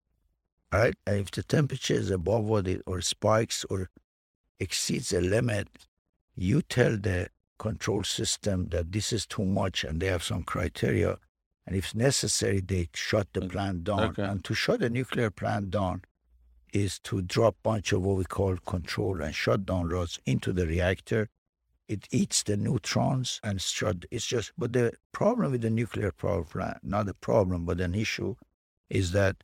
right? 0.72 0.94
And 1.06 1.16
if 1.16 1.30
the 1.30 1.42
temperature 1.42 1.94
is 1.94 2.10
above 2.10 2.44
what 2.44 2.68
it 2.68 2.82
or 2.86 3.00
spikes 3.00 3.64
or 3.68 3.90
exceeds 4.60 5.12
a 5.12 5.20
limit, 5.20 5.68
you 6.36 6.62
tell 6.62 6.96
the 6.96 7.28
control 7.58 8.04
system 8.04 8.68
that 8.68 8.92
this 8.92 9.12
is 9.12 9.26
too 9.26 9.44
much 9.44 9.84
and 9.84 10.00
they 10.00 10.06
have 10.06 10.22
some 10.22 10.42
criteria. 10.44 11.18
And 11.66 11.74
if 11.74 11.94
necessary, 11.94 12.60
they 12.60 12.88
shut 12.94 13.28
the 13.32 13.42
plant 13.42 13.84
down. 13.84 14.00
Okay. 14.10 14.22
And 14.22 14.44
to 14.44 14.54
shut 14.54 14.80
a 14.82 14.88
nuclear 14.88 15.30
plant 15.30 15.70
down 15.70 16.02
is 16.72 16.98
to 17.00 17.22
drop 17.22 17.56
bunch 17.62 17.92
of 17.92 18.02
what 18.02 18.16
we 18.16 18.24
call 18.24 18.56
control 18.58 19.20
and 19.22 19.34
shutdown 19.34 19.88
rods 19.88 20.18
into 20.26 20.52
the 20.52 20.66
reactor 20.66 21.28
it 21.88 22.06
eats 22.10 22.42
the 22.42 22.56
neutrons 22.56 23.40
and 23.42 23.60
shut. 23.62 24.04
It's 24.10 24.26
just, 24.26 24.52
but 24.58 24.74
the 24.74 24.92
problem 25.12 25.52
with 25.52 25.62
the 25.62 25.70
nuclear 25.70 26.12
power 26.12 26.44
plant, 26.44 26.78
not 26.82 27.08
a 27.08 27.14
problem, 27.14 27.64
but 27.64 27.80
an 27.80 27.94
issue, 27.94 28.34
is 28.90 29.12
that 29.12 29.36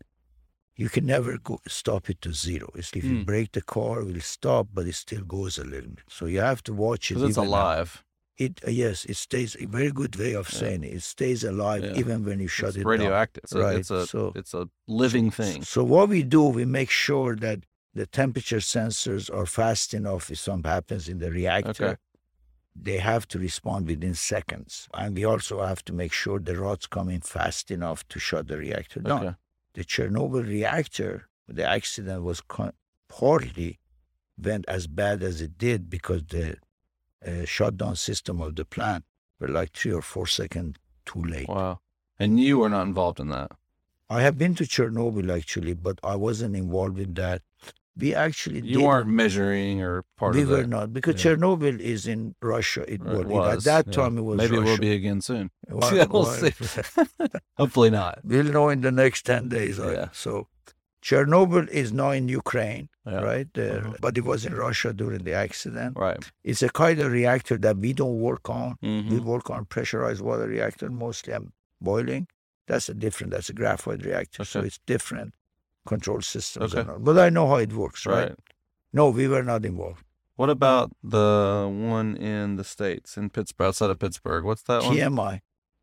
you 0.76 0.88
can 0.90 1.06
never 1.06 1.38
go, 1.38 1.58
stop 1.66 2.10
it 2.10 2.20
to 2.20 2.32
zero. 2.32 2.70
It's 2.74 2.92
if 2.92 3.04
you 3.04 3.18
Hmm. 3.18 3.22
brake 3.22 3.52
the 3.52 3.62
car, 3.62 4.00
it 4.00 4.06
will 4.06 4.20
stop, 4.20 4.68
but 4.74 4.86
it 4.86 4.94
still 4.94 5.24
goes 5.24 5.56
a 5.56 5.64
little 5.64 5.92
bit. 5.92 6.04
So 6.08 6.26
you 6.26 6.40
have 6.40 6.62
to 6.64 6.74
watch 6.74 7.10
it. 7.10 7.14
Because 7.14 7.30
it's 7.30 7.38
alive. 7.38 8.04
It 8.36 8.60
uh, 8.66 8.70
yes, 8.70 9.04
it 9.04 9.16
stays. 9.16 9.56
A 9.60 9.66
very 9.66 9.92
good 9.92 10.16
way 10.16 10.32
of 10.34 10.52
Yeah. 10.52 10.58
saying 10.58 10.84
it. 10.84 10.92
It 10.94 11.02
stays 11.02 11.44
alive 11.44 11.84
Yeah. 11.84 11.94
even 12.00 12.24
when 12.24 12.40
you 12.40 12.48
shut 12.48 12.70
it's 12.70 12.78
it 12.78 12.80
down. 12.80 12.90
radioactive. 12.90 13.44
So 13.46 13.60
Right, 13.60 13.78
It's 13.78 13.90
a. 13.90 14.06
so- 14.06 14.32
it's 14.34 14.54
a 14.54 14.68
living 14.88 15.30
thing. 15.30 15.62
So 15.62 15.84
what 15.84 16.08
we 16.08 16.22
do, 16.24 16.42
we 16.44 16.64
make 16.64 16.90
sure 16.90 17.36
that 17.36 17.60
the 17.94 18.06
temperature 18.06 18.58
sensors 18.58 19.32
are 19.32 19.46
fast 19.46 19.94
enough 19.94 20.30
if 20.30 20.38
something 20.40 20.68
happens 20.70 21.08
in 21.08 21.18
the 21.18 21.30
reactor. 21.30 21.84
Okay. 21.90 21.96
They 22.74 22.98
have 22.98 23.28
to 23.28 23.38
respond 23.38 23.86
within 23.86 24.14
seconds. 24.14 24.88
And 24.94 25.14
we 25.14 25.24
also 25.24 25.62
have 25.64 25.84
to 25.84 25.92
make 25.92 26.12
sure 26.12 26.40
the 26.40 26.56
rods 26.56 26.88
come 26.88 27.08
in 27.08 27.20
fast 27.20 27.70
enough 27.70 28.00
to 28.08 28.18
shut 28.18 28.48
the 28.48 28.58
reactor 28.58 28.98
down. 28.98 29.26
Okay. 29.26 29.36
The 29.74 29.84
Chernobyl 29.84 30.44
reactor, 30.44 31.28
the 31.46 31.62
accident 31.64 32.24
was 32.24 32.40
con- 32.40 32.72
partly 33.08 33.78
went 34.36 34.64
as 34.66 34.88
bad 34.88 35.22
as 35.22 35.40
it 35.40 35.56
did 35.56 35.88
because 35.88 36.24
the 36.24 36.56
uh, 37.26 37.44
shutdown 37.44 37.96
system 37.96 38.40
of 38.40 38.56
the 38.56 38.64
plant 38.64 39.04
were 39.40 39.48
like 39.48 39.72
three 39.72 39.92
or 39.92 40.02
four 40.02 40.26
seconds 40.26 40.76
too 41.06 41.22
late. 41.22 41.48
Wow. 41.48 41.80
And 42.18 42.38
you 42.40 42.58
were 42.58 42.68
not 42.68 42.82
involved 42.86 43.20
in 43.20 43.28
that. 43.30 43.52
I 44.08 44.20
have 44.22 44.38
been 44.38 44.54
to 44.56 44.64
Chernobyl 44.64 45.34
actually, 45.36 45.74
but 45.74 45.98
I 46.04 46.14
wasn't 46.16 46.54
involved 46.56 46.98
in 46.98 47.14
that. 47.14 47.42
We 47.96 48.12
actually 48.14 48.60
You 48.60 48.78
did, 48.78 48.84
weren't 48.86 49.08
measuring 49.08 49.80
or 49.80 50.04
part 50.16 50.34
we 50.34 50.42
of 50.42 50.48
We 50.48 50.56
were 50.56 50.66
not 50.66 50.92
because 50.92 51.24
Yeah. 51.24 51.32
Chernobyl 51.36 51.78
is 51.80 52.06
in 52.06 52.34
Russia. 52.42 52.82
It, 52.82 53.00
it 53.00 53.26
was. 53.26 53.58
at 53.58 53.64
that 53.64 53.86
yeah. 53.86 53.92
time. 54.02 54.18
It 54.18 54.22
was 54.22 54.36
Maybe 54.38 54.56
it 54.56 54.62
will 54.64 54.78
be 54.78 54.92
again 54.92 55.20
soon. 55.20 55.50
We'll 55.68 56.24
see. 56.26 56.52
Hopefully 57.56 57.90
not. 57.90 58.18
We'll 58.24 58.44
know 58.44 58.68
in 58.68 58.80
the 58.80 58.90
next 58.92 59.22
ten 59.26 59.48
days. 59.48 59.78
I- 59.80 59.92
Yeah. 59.92 60.08
So, 60.12 60.48
Chernobyl 61.06 61.68
is 61.68 61.92
now 61.92 62.10
in 62.20 62.28
Ukraine, 62.42 62.88
Yeah. 63.06 63.20
right? 63.30 63.50
Uh, 63.58 63.62
Uh-huh. 63.62 63.92
But 64.04 64.12
it 64.20 64.24
was 64.32 64.40
in 64.48 64.54
Russia 64.66 64.90
during 65.02 65.22
the 65.28 65.34
accident. 65.46 65.92
Right. 66.06 66.22
It's 66.50 66.62
a 66.62 66.70
kind 66.82 66.98
of 67.04 67.12
reactor 67.20 67.56
that 67.66 67.76
we 67.84 67.90
don't 68.00 68.18
work 68.30 68.44
on. 68.60 68.68
We 68.82 68.88
Mhm. 69.18 69.24
work 69.34 69.46
on 69.54 69.60
pressurized 69.74 70.22
water 70.28 70.46
reactor 70.56 70.88
mostly 71.04 71.32
and 71.38 71.46
boiling. 71.88 72.24
That's 72.68 72.88
a 72.94 72.96
different. 73.04 73.28
That's 73.34 73.50
a 73.54 73.56
graphite 73.60 74.02
reactor, 74.10 74.42
so 74.52 74.56
it's 74.68 74.80
different 74.94 75.30
control 75.92 76.22
systems. 76.34 76.72
Okay. 76.72 76.80
and 76.80 76.90
all. 76.92 76.98
But 77.08 77.16
I 77.26 77.28
know 77.36 77.46
how 77.52 77.56
it 77.66 77.72
works, 77.84 78.00
right? 78.06 78.30
Right. 78.30 78.38
No, 78.98 79.04
we 79.18 79.24
were 79.32 79.42
not 79.52 79.60
involved. 79.72 80.02
What 80.40 80.50
about 80.58 80.86
the 81.16 81.28
one 81.98 82.10
in 82.16 82.56
the 82.60 82.64
States, 82.74 83.08
in 83.18 83.24
Pittsburgh, 83.36 83.68
outside 83.68 83.90
of 83.94 83.98
Pittsburgh? 84.04 84.42
What's 84.48 84.62
that 84.70 84.82
one? 84.82 84.94
TMI, 84.96 85.34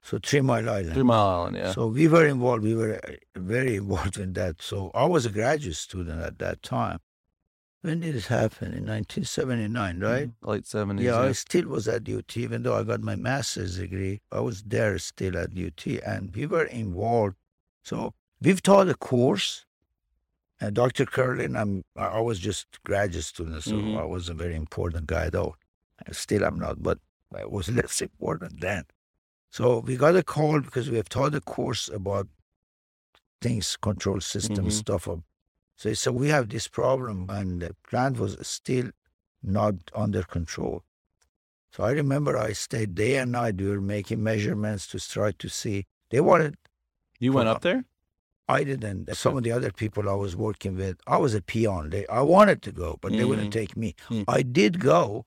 so 0.03 0.19
Three 0.21 0.41
Mile 0.41 0.69
Island. 0.69 0.93
Three 0.93 1.03
Mile 1.03 1.29
Island, 1.41 1.57
yeah. 1.57 1.71
So 1.73 1.87
we 1.87 2.07
were 2.07 2.25
involved. 2.25 2.63
We 2.63 2.75
were 2.75 2.99
very 3.35 3.75
involved 3.77 4.17
in 4.17 4.33
that. 4.33 4.61
So 4.61 4.91
I 4.93 5.05
was 5.05 5.25
a 5.25 5.29
graduate 5.29 5.75
student 5.75 6.21
at 6.21 6.39
that 6.39 6.61
time. 6.63 6.99
When 7.81 7.99
did 8.01 8.15
it 8.15 8.25
happen? 8.25 8.73
In 8.73 8.85
1979, 8.85 9.99
right? 9.99 10.27
Mhm. 10.29 10.47
Late 10.47 10.65
70s. 10.65 11.01
Yeah, 11.03 11.19
I 11.19 11.31
still 11.31 11.67
was 11.67 11.87
at 11.87 12.07
UT, 12.07 12.37
even 12.37 12.61
though 12.63 12.75
I 12.77 12.83
got 12.83 13.01
my 13.01 13.15
master's 13.15 13.77
degree. 13.77 14.21
I 14.31 14.39
was 14.39 14.61
there 14.63 14.97
still 14.99 15.35
at 15.37 15.55
UT, 15.57 15.99
and 16.05 16.35
we 16.35 16.45
were 16.45 16.65
involved. 16.65 17.35
So 17.83 18.13
we've 18.39 18.61
taught 18.61 18.87
a 18.89 18.93
course. 18.95 19.65
And 20.59 20.75
Dr. 20.75 21.05
Kerlin, 21.07 21.59
I'm, 21.59 21.83
I 21.95 22.19
was 22.21 22.37
just 22.37 22.67
graduate 22.83 23.23
student, 23.25 23.63
so 23.63 23.71
Mhm. 23.77 23.97
I 23.99 24.05
was 24.05 24.29
a 24.29 24.35
very 24.35 24.55
important 24.55 25.07
guy, 25.07 25.31
though. 25.31 25.55
Still, 26.11 26.43
I'm 26.43 26.59
not, 26.59 26.83
but 26.83 26.99
I 27.35 27.45
was 27.45 27.67
less 27.79 27.99
important 28.01 28.61
then. 28.61 28.83
So 29.51 29.79
we 29.79 29.97
got 29.97 30.15
a 30.15 30.23
call 30.23 30.61
because 30.61 30.89
we 30.89 30.95
have 30.97 31.09
taught 31.09 31.35
a 31.35 31.41
course 31.41 31.89
about 31.89 32.27
things, 33.41 33.75
control 33.77 34.21
system 34.21 34.65
Mhm. 34.67 34.71
stuff. 34.71 35.07
Of, 35.07 35.23
so 35.75 35.89
he 35.89 35.95
said, 35.95 36.13
we 36.13 36.29
have 36.29 36.49
this 36.49 36.67
problem, 36.67 37.29
and 37.29 37.61
the 37.61 37.75
plant 37.89 38.17
was 38.17 38.37
still 38.47 38.91
not 39.43 39.75
under 39.93 40.23
control. 40.23 40.83
So 41.73 41.83
I 41.83 41.91
remember 41.91 42.37
I 42.37 42.53
stayed 42.53 42.95
day 42.95 43.17
and 43.17 43.31
night. 43.31 43.55
We 43.57 43.67
were 43.69 43.81
making 43.81 44.21
measurements 44.23 44.87
to 44.87 44.99
try 44.99 45.31
to 45.31 45.49
see. 45.49 45.85
They 46.09 46.21
wanted, 46.21 46.57
You 47.19 47.33
went 47.33 47.49
up 47.49 47.61
there? 47.61 47.85
I 48.47 48.63
didn't. 48.63 49.15
Some 49.15 49.37
of 49.37 49.43
the 49.43 49.51
other 49.51 49.71
people 49.71 50.09
I 50.09 50.13
was 50.15 50.35
working 50.35 50.75
with, 50.75 50.97
I 51.07 51.17
was 51.17 51.33
a 51.33 51.41
peon. 51.41 51.89
They, 51.91 52.05
I 52.07 52.21
wanted 52.21 52.61
to 52.63 52.71
go, 52.71 52.97
but 53.01 53.11
they 53.13 53.23
wouldn't 53.25 53.49
Mhm. 53.49 53.59
take 53.59 53.77
me. 53.77 53.95
Mm. 54.09 54.25
I 54.27 54.41
did 54.43 54.79
go 54.79 55.25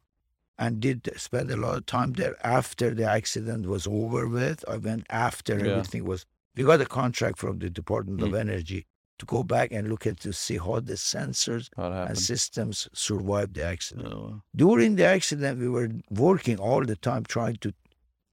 and 0.58 0.80
did 0.80 1.08
spend 1.16 1.50
a 1.50 1.56
lot 1.56 1.76
of 1.76 1.86
time 1.86 2.12
there 2.12 2.36
after 2.46 2.94
the 2.94 3.04
accident 3.04 3.66
was 3.66 3.86
over 3.86 4.28
with. 4.28 4.64
I 4.68 4.76
went 4.76 5.04
after 5.10 5.54
Yeah. 5.58 5.72
everything 5.72 6.04
was. 6.04 6.26
We 6.56 6.62
got 6.64 6.80
a 6.80 6.86
contract 6.86 7.38
from 7.38 7.58
the 7.58 7.68
Department 7.70 8.22
of 8.22 8.30
Mm. 8.30 8.38
Energy 8.40 8.86
to 9.18 9.26
go 9.26 9.42
back 9.42 9.72
and 9.72 9.88
look 9.88 10.06
at 10.06 10.18
to 10.20 10.32
see 10.32 10.56
how 10.58 10.78
the 10.80 10.94
sensors 10.96 11.68
and 11.76 12.16
systems 12.18 12.88
survived 12.92 13.54
the 13.54 13.64
accident. 13.64 14.06
Oh, 14.12 14.42
During 14.54 14.96
the 14.96 15.04
accident, 15.04 15.58
we 15.58 15.68
were 15.68 15.90
working 16.10 16.58
all 16.58 16.84
the 16.84 16.96
time 16.96 17.24
trying 17.24 17.56
to 17.56 17.72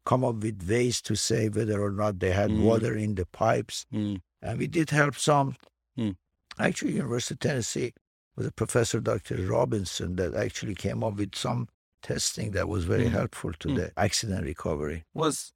come 0.06 0.24
up 0.24 0.36
with 0.38 0.68
ways 0.68 1.02
to 1.04 1.16
say 1.16 1.50
whether 1.50 1.82
or 1.82 1.92
not 1.92 2.20
they 2.20 2.32
had 2.32 2.50
Mm. 2.52 2.62
water 2.64 2.96
in 2.96 3.16
the 3.16 3.26
pipes. 3.26 3.86
mm, 3.92 4.22
And 4.44 4.58
we 4.58 4.66
did 4.68 4.90
help 4.90 5.16
some. 5.16 5.56
Mm. 5.98 6.16
Actually, 6.58 6.94
University 6.94 7.36
of 7.36 7.40
Tennessee 7.40 7.94
was 8.36 8.48
a 8.48 8.52
professor, 8.52 9.00
Dr. 9.00 9.36
Robinson, 9.48 10.16
that 10.16 10.34
actually 10.34 10.74
came 10.74 11.04
up 11.04 11.16
with 11.18 11.36
some 11.36 11.68
testing 12.02 12.52
that 12.52 12.68
was 12.68 12.86
very 12.86 13.06
Mm. 13.06 13.12
helpful 13.12 13.54
to 13.54 13.68
Mm. 13.70 13.76
the 13.76 13.92
accident 13.98 14.46
recovery. 14.46 15.06
Was 15.14 15.54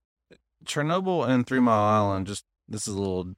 Chernobyl 0.66 1.28
and 1.28 1.46
Three 1.46 1.60
Mile 1.60 1.84
Island 1.84 2.28
just, 2.28 2.46
this 2.68 2.88
is 2.88 2.96
a 2.96 3.00
little, 3.00 3.34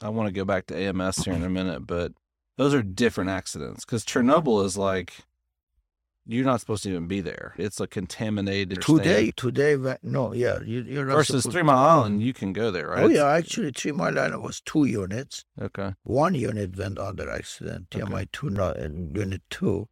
I 0.00 0.08
want 0.08 0.28
to 0.28 0.32
go 0.32 0.44
back 0.44 0.66
to 0.66 0.76
AMS 0.76 1.24
here 1.24 1.34
in 1.34 1.42
a 1.42 1.50
minute, 1.50 1.86
but 1.86 2.12
those 2.56 2.72
are 2.74 2.82
different 2.82 3.30
accidents 3.30 3.84
because 3.84 4.04
Chernobyl 4.04 4.64
is 4.64 4.76
like, 4.78 5.14
you're 6.26 6.44
not 6.44 6.60
supposed 6.60 6.82
to 6.84 6.90
even 6.90 7.08
be 7.08 7.20
there. 7.20 7.54
It's 7.58 7.80
a 7.80 7.86
contaminated 7.86 8.82
Today, 8.82 9.30
stand. 9.32 9.36
today, 9.36 9.96
no, 10.02 10.32
yeah, 10.32 10.60
you, 10.62 10.82
you're 10.82 11.04
not 11.06 11.14
versus 11.16 11.44
Three 11.44 11.62
Mile 11.62 11.78
Island, 11.78 12.22
you 12.22 12.32
can 12.32 12.52
go 12.52 12.70
there, 12.70 12.88
right? 12.88 13.04
Oh 13.04 13.08
yeah, 13.08 13.26
actually, 13.26 13.72
Three 13.72 13.92
Mile 13.92 14.16
Island 14.18 14.42
was 14.42 14.60
two 14.60 14.84
units. 14.84 15.44
Okay. 15.60 15.94
One 16.04 16.34
unit 16.34 16.76
went 16.78 16.98
under 16.98 17.28
accident, 17.30 17.88
Okay. 17.94 18.04
TMI 18.04 18.28
two, 18.32 18.50
not 18.50 18.76
and 18.76 19.16
unit 19.16 19.42
two, 19.50 19.88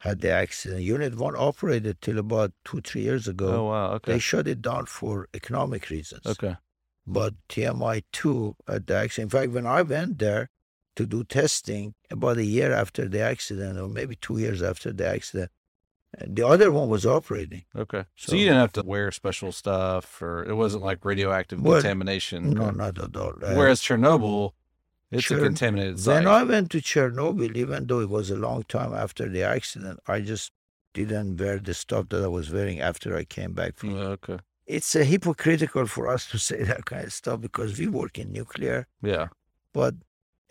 had 0.00 0.20
the 0.20 0.30
accident. 0.30 0.82
Unit 0.82 1.16
one 1.16 1.34
operated 1.36 2.00
till 2.00 2.18
about 2.18 2.52
two, 2.64 2.80
three 2.80 3.02
years 3.02 3.28
ago. 3.28 3.48
Oh 3.48 3.64
wow. 3.66 3.92
Okay. 3.94 4.12
They 4.12 4.18
shut 4.18 4.46
it 4.48 4.60
down 4.62 4.86
for 4.86 5.28
economic 5.34 5.88
reasons. 5.90 6.26
Okay. 6.26 6.56
But 7.06 7.34
TMI 7.48 8.02
two 8.12 8.56
at 8.68 8.86
the 8.86 8.94
accident. 8.96 9.32
In 9.32 9.38
fact, 9.38 9.52
when 9.52 9.66
I 9.66 9.82
went 9.82 10.18
there 10.18 10.50
to 10.96 11.06
do 11.06 11.22
testing 11.24 11.94
about 12.10 12.36
a 12.38 12.44
year 12.44 12.72
after 12.72 13.08
the 13.08 13.20
accident, 13.20 13.78
or 13.78 13.88
maybe 13.88 14.16
two 14.16 14.38
years 14.38 14.62
after 14.62 14.92
the 14.92 15.06
accident, 15.06 15.50
the 16.26 16.46
other 16.46 16.72
one 16.72 16.88
was 16.88 17.04
operating. 17.06 17.64
Okay. 17.76 18.04
So, 18.16 18.30
So- 18.30 18.36
you 18.36 18.44
didn't 18.46 18.58
have 18.60 18.72
to 18.72 18.82
wear 18.82 19.10
special 19.12 19.52
stuff, 19.52 20.20
or 20.22 20.44
it 20.44 20.54
wasn't 20.54 20.82
like 20.82 21.04
radioactive 21.04 21.60
Well, 21.60 21.80
contamination. 21.80 22.50
No, 22.50 22.70
not 22.70 22.98
at 22.98 23.14
all. 23.16 23.34
Uh, 23.42 23.54
Whereas 23.54 23.80
Chernobyl, 23.80 24.52
it's 25.10 25.30
a 25.30 25.38
contaminated 25.38 25.98
site. 26.00 26.24
when 26.24 26.26
I 26.26 26.42
went 26.44 26.70
to 26.72 26.78
Chernobyl, 26.80 27.56
even 27.56 27.86
though 27.86 28.00
it 28.00 28.08
was 28.08 28.30
a 28.30 28.36
long 28.36 28.62
time 28.64 28.94
after 28.94 29.28
the 29.28 29.42
accident, 29.42 29.98
I 30.06 30.20
just 30.20 30.52
didn't 30.94 31.36
wear 31.36 31.58
the 31.58 31.74
stuff 31.74 32.08
that 32.10 32.22
I 32.22 32.28
was 32.28 32.50
wearing 32.52 32.80
after 32.80 33.16
I 33.16 33.24
came 33.24 33.52
back 33.52 33.76
from. 33.76 33.96
Yeah, 33.96 34.02
okay. 34.18 34.38
It's 34.66 34.94
uh, 34.94 35.00
hypocritical 35.00 35.86
for 35.86 36.06
us 36.08 36.28
to 36.30 36.38
say 36.48 36.62
that 36.62 36.84
kind 36.84 37.04
of 37.04 37.12
stuff 37.12 37.40
because 37.40 37.78
we 37.78 37.86
work 37.88 38.18
in 38.18 38.32
nuclear. 38.32 38.86
Yeah. 39.02 39.28
But 39.72 39.94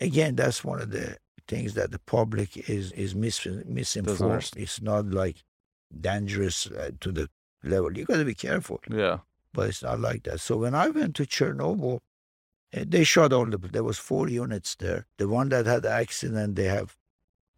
again, 0.00 0.36
that's 0.36 0.62
one 0.64 0.80
of 0.80 0.90
the 0.90 1.16
things 1.48 1.74
that 1.74 1.90
the 1.90 1.98
public 1.98 2.56
is 2.68 2.92
is 2.92 3.14
mis- 3.14 3.46
misinformed. 3.66 4.50
It's 4.56 4.80
not 4.80 5.06
like 5.10 5.42
dangerous 6.00 6.66
uh, 6.66 6.90
to 7.00 7.12
the 7.12 7.28
level. 7.64 7.96
You 7.96 8.04
got 8.04 8.18
to 8.18 8.24
be 8.24 8.34
careful, 8.34 8.80
Yeah. 8.90 9.18
but 9.52 9.68
it's 9.68 9.82
not 9.82 10.00
like 10.00 10.22
that. 10.24 10.40
So 10.40 10.56
when 10.56 10.74
I 10.74 10.88
went 10.88 11.16
to 11.16 11.24
Chernobyl, 11.26 12.00
they 12.72 13.04
shot 13.04 13.32
all 13.32 13.46
the. 13.46 13.58
There 13.58 13.84
was 13.84 13.98
four 13.98 14.28
units 14.28 14.74
there. 14.76 15.06
The 15.18 15.28
one 15.28 15.48
that 15.50 15.66
had 15.66 15.82
the 15.82 15.90
accident, 15.90 16.56
they 16.56 16.64
have 16.64 16.96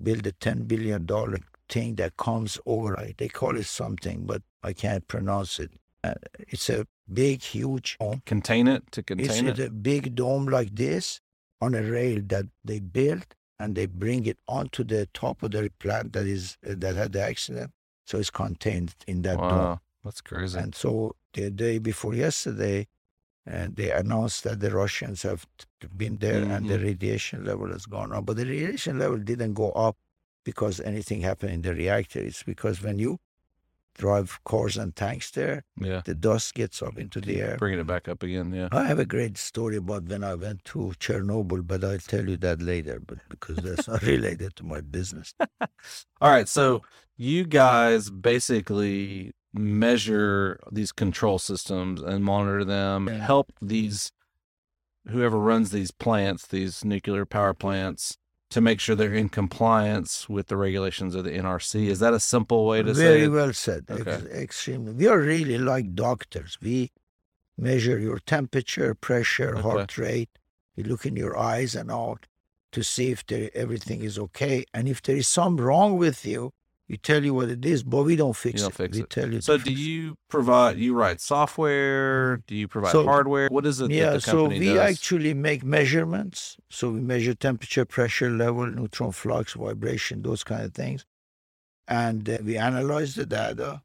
built 0.02 0.26
a 0.26 0.32
ten 0.32 0.64
billion 0.64 1.06
dollar 1.06 1.38
thing 1.68 1.96
that 1.96 2.16
comes 2.16 2.58
over. 2.66 2.96
They 3.18 3.28
call 3.28 3.56
it 3.56 3.66
something, 3.66 4.24
but 4.26 4.42
I 4.62 4.72
can't 4.72 5.06
pronounce 5.08 5.58
it. 5.58 5.70
Uh, 6.04 6.14
it's 6.38 6.68
a 6.68 6.86
big, 7.12 7.42
huge 7.42 7.96
dome. 8.00 8.22
Contain 8.26 8.66
it 8.68 8.90
to 8.92 9.00
It's 9.00 9.06
contain 9.06 9.48
it. 9.48 9.58
a 9.58 9.70
big 9.70 10.14
dome 10.14 10.46
like 10.46 10.74
this 10.74 11.20
on 11.60 11.74
a 11.74 11.82
rail 11.82 12.20
that 12.26 12.46
they 12.64 12.80
built 12.80 13.34
and 13.58 13.76
they 13.76 13.86
bring 13.86 14.26
it 14.26 14.38
onto 14.48 14.82
the 14.82 15.06
top 15.14 15.42
of 15.44 15.52
the 15.52 15.70
plant 15.78 16.12
that 16.14 16.26
is 16.26 16.56
uh, 16.68 16.74
that 16.78 16.96
had 16.96 17.12
the 17.12 17.22
accident. 17.22 17.70
So 18.06 18.18
it's 18.18 18.30
contained 18.30 18.94
in 19.06 19.22
that 19.22 19.38
dome. 19.38 19.48
Wow. 19.48 19.80
That's 20.04 20.20
crazy. 20.20 20.58
And 20.58 20.74
so 20.74 21.14
the 21.34 21.50
day 21.50 21.78
before 21.78 22.14
yesterday, 22.14 22.88
and 23.46 23.76
they 23.76 23.90
announced 23.90 24.44
that 24.44 24.60
the 24.60 24.70
Russians 24.70 25.22
have 25.22 25.46
been 25.96 26.18
there 26.18 26.42
and 26.42 26.68
the 26.68 26.78
Mhm. 26.78 26.82
radiation 26.84 27.44
level 27.44 27.68
has 27.72 27.86
gone 27.86 28.12
up. 28.12 28.26
But 28.26 28.36
the 28.36 28.46
radiation 28.46 28.98
level 28.98 29.18
didn't 29.18 29.54
go 29.54 29.70
up 29.72 29.96
because 30.44 30.80
anything 30.80 31.20
happened 31.22 31.52
in 31.52 31.62
the 31.62 31.74
reactor. 31.74 32.20
It's 32.20 32.42
because 32.42 32.82
when 32.82 32.98
you 32.98 33.18
drive 33.94 34.38
cars 34.44 34.76
and 34.78 34.96
tanks 34.96 35.30
there, 35.32 35.64
yeah. 35.78 36.00
the 36.04 36.14
dust 36.14 36.54
gets 36.54 36.80
up 36.82 36.96
into 36.98 37.20
the 37.20 37.40
air. 37.42 37.56
Bringing 37.58 37.80
it 37.80 37.86
back 37.86 38.08
up 38.08 38.22
again. 38.22 38.50
Yeah. 38.52 38.68
I 38.72 38.84
have 38.84 38.98
a 38.98 39.04
great 39.04 39.36
story 39.36 39.76
about 39.76 40.04
when 40.04 40.24
I 40.24 40.34
went 40.34 40.64
to 40.66 40.92
Chernobyl, 40.98 41.66
but 41.66 41.84
I'll 41.84 41.98
tell 41.98 42.26
you 42.28 42.36
that 42.38 42.62
later, 42.62 43.00
but 43.06 43.18
because 43.28 43.56
that's 43.56 43.88
not 43.88 44.02
related 44.14 44.56
to 44.56 44.64
my 44.64 44.80
business. 44.80 45.34
All 46.20 46.30
right. 46.30 46.48
So 46.48 46.82
you 47.16 47.44
guys 47.44 48.08
basically 48.08 49.32
measure 49.54 50.58
these 50.70 50.92
control 50.92 51.38
systems 51.38 52.00
and 52.02 52.24
monitor 52.24 52.64
them, 52.64 53.08
Yeah. 53.08 53.18
help 53.18 53.52
these 53.60 54.12
whoever 55.08 55.38
runs 55.38 55.70
these 55.72 55.90
plants, 55.90 56.46
these 56.46 56.84
nuclear 56.84 57.26
power 57.26 57.52
plants, 57.54 58.16
to 58.50 58.60
make 58.60 58.78
sure 58.80 58.94
they're 58.94 59.14
in 59.14 59.28
compliance 59.28 60.28
with 60.28 60.46
the 60.46 60.56
regulations 60.56 61.14
of 61.14 61.24
the 61.24 61.32
NRC. 61.32 61.88
Is 61.88 61.98
that 62.00 62.14
a 62.14 62.20
simple 62.20 62.66
way 62.66 62.82
to 62.82 62.94
say 62.94 63.02
Very 63.02 63.28
well 63.28 63.52
said. 63.52 63.86
Ex- 63.88 64.00
Okay. 64.00 64.42
extremely. 64.42 64.92
We 64.92 65.06
are 65.08 65.18
really 65.18 65.58
like 65.58 65.94
doctors. 65.94 66.58
We 66.60 66.92
measure 67.58 67.98
your 67.98 68.18
temperature, 68.20 68.94
pressure, 68.94 69.56
heart 69.56 69.96
rate. 69.98 70.30
We 70.76 70.84
look 70.84 71.04
in 71.04 71.16
your 71.16 71.36
eyes 71.36 71.74
and 71.74 71.90
all 71.90 72.18
to 72.72 72.82
see 72.84 73.10
if 73.10 73.26
there, 73.26 73.50
everything 73.54 74.02
is 74.02 74.18
okay. 74.18 74.64
And 74.72 74.86
if 74.88 75.02
there 75.02 75.16
is 75.16 75.28
some 75.28 75.56
wrong 75.58 75.96
with 75.98 76.24
you, 76.24 76.52
we 76.92 76.98
tell 76.98 77.24
you 77.24 77.32
what 77.32 77.48
it 77.48 77.64
is, 77.64 77.82
but 77.82 78.02
we 78.02 78.16
don't 78.16 78.36
fix 78.36 78.60
don't 78.60 78.70
it. 78.70 78.74
fix 78.76 78.96
we 78.98 79.02
it. 79.04 79.08
tell 79.10 79.32
you. 79.32 79.40
So 79.40 79.56
do 79.56 79.72
you 79.72 80.14
provide 80.28 80.78
you 80.78 80.92
write 80.94 81.20
software? 81.22 82.36
Do 82.46 82.54
you 82.54 82.68
provide 82.68 82.92
So- 82.92 83.04
hardware? 83.04 83.48
What 83.48 83.64
is 83.64 83.80
it 83.80 83.88
that 83.88 83.94
Yeah, 83.94 84.10
the 84.10 84.20
so 84.20 84.42
company 84.42 84.60
we 84.60 84.66
does? 84.74 84.90
actually 84.90 85.32
make 85.32 85.64
measurements. 85.64 86.58
So 86.68 86.90
we 86.90 87.00
measure 87.00 87.34
temperature, 87.34 87.86
pressure 87.86 88.28
level, 88.30 88.66
neutron 88.66 89.12
flux, 89.12 89.54
vibration, 89.54 90.20
those 90.22 90.44
kind 90.44 90.64
of 90.64 90.74
things. 90.74 91.06
And 91.88 92.28
uh, 92.28 92.38
we 92.44 92.58
analyze 92.58 93.14
the 93.14 93.24
data 93.24 93.82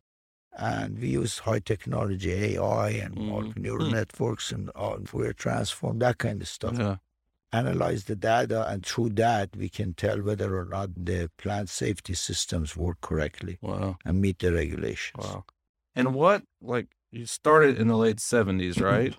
and 0.59 0.99
we 0.99 1.07
use 1.07 1.39
high 1.39 1.59
technology, 1.59 2.31
AI 2.31 2.89
and 2.89 3.17
all 3.31 3.43
Mhm. 3.43 3.57
neural 3.57 3.87
Hmm. 3.87 3.93
networks 3.95 4.51
and 4.51 4.69
all 4.71 4.97
Fourier 5.05 5.31
transform, 5.33 5.99
that 5.99 6.17
kind 6.17 6.41
of 6.41 6.47
stuff. 6.49 6.77
yeah. 6.77 6.97
Analyze 7.53 8.03
the 8.05 8.15
data 8.15 8.67
and 8.69 8.85
through 8.85 9.09
that 9.11 9.55
we 9.55 9.69
can 9.69 9.93
tell 9.93 10.21
whether 10.21 10.57
or 10.57 10.65
not 10.65 10.89
the 10.97 11.29
plant 11.37 11.69
safety 11.69 12.13
systems 12.13 12.75
work 12.75 12.99
correctly 13.01 13.57
Wow. 13.61 13.97
and 14.05 14.19
meet 14.21 14.39
the 14.39 14.51
regulations. 14.51 15.23
Wow. 15.25 15.45
And 15.95 16.13
what 16.13 16.43
like 16.61 16.87
you 17.11 17.25
started 17.25 17.77
in 17.79 17.87
the 17.87 17.95
late 17.97 18.19
seventies, 18.19 18.81
right? 18.93 19.15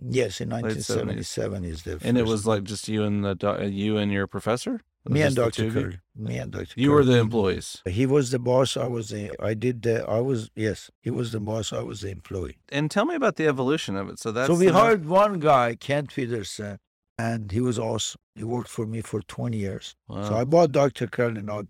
Yes, 0.00 0.40
in 0.40 0.50
Late 0.50 0.62
1977 0.62 1.64
is 1.64 1.82
the 1.82 1.98
and 2.06 2.16
it 2.16 2.26
was 2.26 2.46
like 2.46 2.62
just 2.64 2.86
you 2.88 3.02
and 3.02 3.24
the 3.24 3.68
you 3.72 3.96
and 3.96 4.12
your 4.12 4.26
professor. 4.26 4.80
Me 5.08 5.22
and 5.22 5.34
just 5.34 5.56
the 5.56 5.62
two 5.62 5.70
Dr. 5.70 5.80
Curry. 5.82 6.00
Me 6.16 6.36
and 6.36 6.52
Dr. 6.52 6.74
You 6.76 6.90
were 6.92 7.04
the 7.04 7.18
employees. 7.18 7.82
He 7.86 8.04
was 8.04 8.30
the 8.30 8.38
boss. 8.38 8.76
I 8.76 8.86
was 8.88 9.08
the. 9.08 9.32
I 9.42 9.54
did 9.54 9.82
the. 9.82 10.06
I 10.06 10.20
was 10.20 10.50
yes. 10.54 10.90
He 11.00 11.10
was 11.10 11.32
the 11.32 11.40
boss. 11.40 11.72
I 11.72 11.80
was 11.80 12.02
the 12.02 12.10
employee. 12.10 12.58
And 12.68 12.90
tell 12.90 13.06
me 13.06 13.14
about 13.14 13.36
the 13.36 13.46
evolution 13.48 13.96
of 13.96 14.08
it. 14.10 14.18
So 14.18 14.30
that's 14.32 14.48
so 14.48 14.54
we 14.54 14.66
hired 14.66 15.06
one 15.06 15.38
guy, 15.40 15.74
Kent 15.76 16.14
Peterson, 16.14 16.78
and 17.18 17.50
he 17.52 17.60
was 17.60 17.78
awesome. 17.78 18.20
He 18.34 18.44
worked 18.44 18.68
for 18.68 18.86
me 18.86 19.00
for 19.00 19.20
20 19.22 19.56
years. 19.56 19.96
So 20.08 20.34
I 20.36 20.44
bought 20.44 20.72
Dr. 20.72 21.06
Kerlin 21.08 21.50
out 21.50 21.66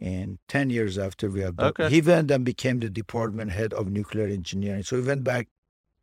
in 0.00 0.38
10 0.48 0.70
years 0.70 0.96
after 0.98 1.28
we 1.30 1.40
had. 1.40 1.60
Okay. 1.60 1.88
He 1.90 2.00
went 2.00 2.30
and 2.30 2.44
became 2.44 2.80
the 2.80 2.88
department 2.90 3.52
head 3.52 3.72
of 3.74 3.90
nuclear 3.90 4.26
engineering. 4.26 4.82
So 4.82 4.96
he 5.00 5.06
went 5.06 5.22
back. 5.24 5.48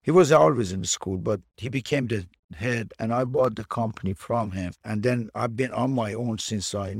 He 0.03 0.11
was 0.11 0.31
always 0.31 0.71
in 0.71 0.83
school, 0.85 1.17
but 1.17 1.41
he 1.57 1.69
became 1.69 2.07
the 2.07 2.25
head, 2.55 2.91
and 2.99 3.13
I 3.13 3.23
bought 3.23 3.55
the 3.55 3.65
company 3.65 4.13
from 4.13 4.51
him. 4.51 4.73
And 4.83 5.03
then 5.03 5.29
I've 5.35 5.55
been 5.55 5.71
on 5.73 5.91
my 5.93 6.13
own 6.13 6.37
since 6.39 6.73
I 6.73 6.93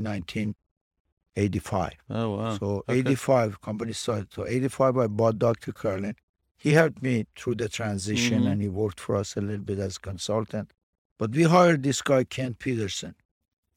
1985. 1.36 1.92
oh 2.10 2.30
wow. 2.36 2.58
So 2.58 2.84
Okay. 2.88 2.98
85 3.00 3.60
company 3.60 3.92
started. 3.92 4.32
So 4.32 4.46
85 4.46 4.98
I 4.98 5.06
bought 5.06 5.38
Dr. 5.38 5.72
Kerlin. 5.72 6.14
He 6.56 6.72
helped 6.72 7.02
me 7.02 7.26
through 7.36 7.56
the 7.56 7.68
transition 7.68 8.44
Mhm. 8.44 8.52
and 8.52 8.62
he 8.62 8.68
worked 8.68 9.00
for 9.00 9.16
us 9.16 9.36
a 9.36 9.40
little 9.40 9.64
bit 9.64 9.78
as 9.80 9.98
consultant. 9.98 10.72
But 11.22 11.36
we 11.36 11.44
hired 11.44 11.84
this 11.84 12.02
guy, 12.02 12.24
Kent 12.24 12.58
Peterson, 12.58 13.14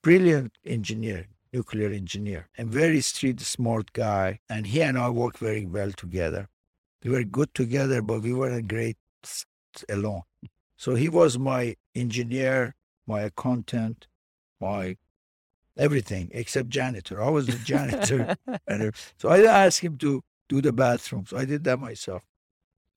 brilliant 0.02 0.54
engineer, 0.66 1.28
nuclear 1.54 1.92
engineer, 1.92 2.48
and 2.58 2.72
very 2.72 3.02
street 3.02 3.40
smart 3.40 3.94
guy. 3.94 4.40
And 4.50 4.66
he 4.66 4.82
and 4.82 4.98
I 4.98 5.12
worked 5.12 5.38
very 5.38 5.64
well 5.64 5.92
together. 5.92 6.50
We 7.04 7.12
were 7.12 7.24
good 7.24 7.54
together, 7.54 8.02
but 8.02 8.24
we 8.24 8.34
weren't 8.34 8.68
great 8.68 8.98
alone. 9.88 10.24
So 10.76 10.96
he 10.96 11.08
was 11.08 11.38
my 11.38 11.76
engineer, 11.94 12.74
my 13.06 13.22
accountant, 13.22 14.08
my 14.60 14.98
everything 15.78 16.32
except 16.34 16.70
janitor. 16.70 17.22
I 17.22 17.30
was 17.30 17.46
the 17.46 17.60
janitor. 17.60 18.36
Uh, 18.68 18.90
So 19.18 19.30
I 19.30 19.44
asked 19.44 19.82
him 19.82 20.00
to 20.00 20.24
do 20.50 20.62
the 20.64 20.74
bathrooms. 20.74 21.30
So 21.30 21.38
I 21.38 21.46
did 21.46 21.64
that 21.66 21.80
myself. 21.80 22.24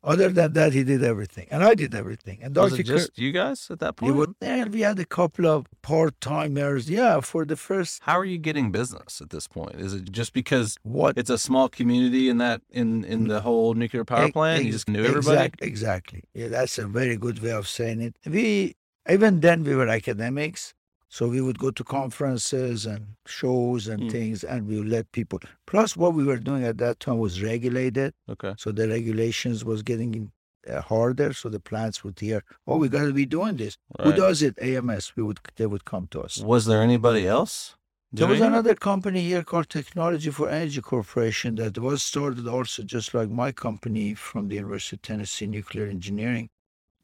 Other 0.03 0.29
than 0.29 0.53
that, 0.53 0.73
he 0.73 0.85
did 0.85 1.03
everything, 1.03 1.49
and 1.51 1.65
I 1.65 1.75
did 1.75 1.93
everything. 1.93 2.39
And 2.41 2.55
was 2.55 2.71
Dr. 2.71 2.81
it 2.83 2.85
just 2.85 3.19
you 3.19 3.33
guys 3.33 3.69
at 3.69 3.81
that 3.81 3.97
point? 3.97 4.37
and 4.41 4.73
we 4.73 4.83
had 4.83 4.99
a 5.01 5.05
couple 5.05 5.47
of 5.47 5.67
part 5.83 6.21
timers. 6.21 6.89
Yeah, 6.89 7.19
for 7.21 7.45
the 7.45 7.57
first 7.57 8.03
How 8.05 8.17
are 8.17 8.25
you 8.25 8.39
getting 8.39 8.71
business 8.71 9.21
at 9.21 9.31
this 9.31 9.49
point? 9.49 9.75
Is 9.81 9.95
it 9.95 10.13
just 10.13 10.33
because 10.33 10.77
what 10.83 11.19
it's 11.19 11.31
a 11.31 11.39
small 11.39 11.69
community 11.69 12.29
in 12.29 12.39
that 12.39 12.63
in 12.71 13.05
in 13.05 13.27
the 13.27 13.41
whole 13.41 13.75
nuclear 13.75 14.05
power 14.05 14.27
Ex- 14.27 14.33
plant? 14.33 14.65
You 14.65 14.71
just 14.71 14.89
knew 14.89 15.05
everybody. 15.05 15.37
exact- 15.37 15.63
exactly. 15.63 16.23
Yeah, 16.33 16.49
that's 16.49 16.79
a 16.79 16.87
very 16.87 17.17
good 17.17 17.41
way 17.43 17.51
of 17.51 17.67
saying 17.67 18.01
it. 18.01 18.17
We 18.25 18.77
even 19.11 19.41
then 19.41 19.65
we 19.65 19.75
were 19.75 19.89
academics, 19.89 20.75
so 21.09 21.29
we 21.29 21.41
would 21.41 21.59
go 21.59 21.71
to 21.71 21.85
conferences 21.85 22.87
and 22.87 23.03
shows 23.27 23.89
and 23.89 24.03
Mm. 24.05 24.11
things, 24.13 24.45
and 24.45 24.67
we 24.69 24.79
would 24.79 24.89
let 24.89 25.11
people. 25.13 25.39
Plus, 25.67 25.97
what 25.97 26.13
we 26.15 26.25
were 26.25 26.39
doing 26.51 26.65
at 26.65 26.79
that 26.79 27.01
time 27.01 27.19
was 27.19 27.43
regulated. 27.43 28.15
Okay. 28.29 28.55
So 28.59 28.73
the 28.73 28.87
regulations 28.89 29.65
was 29.65 29.83
getting 29.83 30.33
uh, 30.69 30.83
harder. 30.83 31.33
So 31.33 31.49
the 31.49 31.61
plants 31.71 32.05
would 32.05 32.19
hear, 32.21 32.43
"Oh, 32.67 32.77
we 32.77 32.89
got 32.89 33.05
to 33.07 33.15
be 33.15 33.27
doing 33.27 33.57
this. 33.57 33.79
Who 34.03 34.13
does 34.13 34.43
it? 34.43 34.55
AMS." 34.61 35.05
We 35.17 35.23
would 35.23 35.39
they 35.57 35.67
would 35.67 35.85
come 35.93 36.07
to 36.09 36.21
us. 36.27 36.39
Was 36.55 36.67
there 36.67 36.83
anybody 36.83 37.27
else? 37.27 37.75
There 38.11 38.27
was 38.27 38.41
another 38.41 38.75
company 38.75 39.21
here 39.31 39.43
called 39.51 39.69
Technology 39.69 40.31
for 40.31 40.49
Energy 40.49 40.81
Corporation 40.81 41.51
that 41.57 41.77
was 41.79 42.03
started 42.03 42.47
also 42.49 42.83
just 42.83 43.13
like 43.13 43.31
my 43.31 43.51
company 43.53 44.15
from 44.15 44.49
the 44.49 44.57
University 44.57 44.97
of 44.97 45.03
Tennessee 45.03 45.47
Nuclear 45.47 45.87
Engineering. 45.87 46.49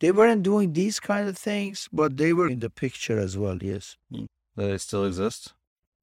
They 0.01 0.11
weren't 0.13 0.43
doing 0.43 0.73
these 0.73 1.01
kind 1.01 1.29
of 1.29 1.37
things, 1.39 1.89
but 1.93 2.17
they 2.17 2.33
were 2.33 2.49
in 2.49 2.59
the 2.61 2.71
picture 2.71 3.19
as 3.19 3.39
well. 3.39 3.59
Yes, 3.63 3.97
mm, 4.13 4.27
Do 4.57 4.67
they 4.69 4.79
still 4.79 5.05
exist? 5.05 5.55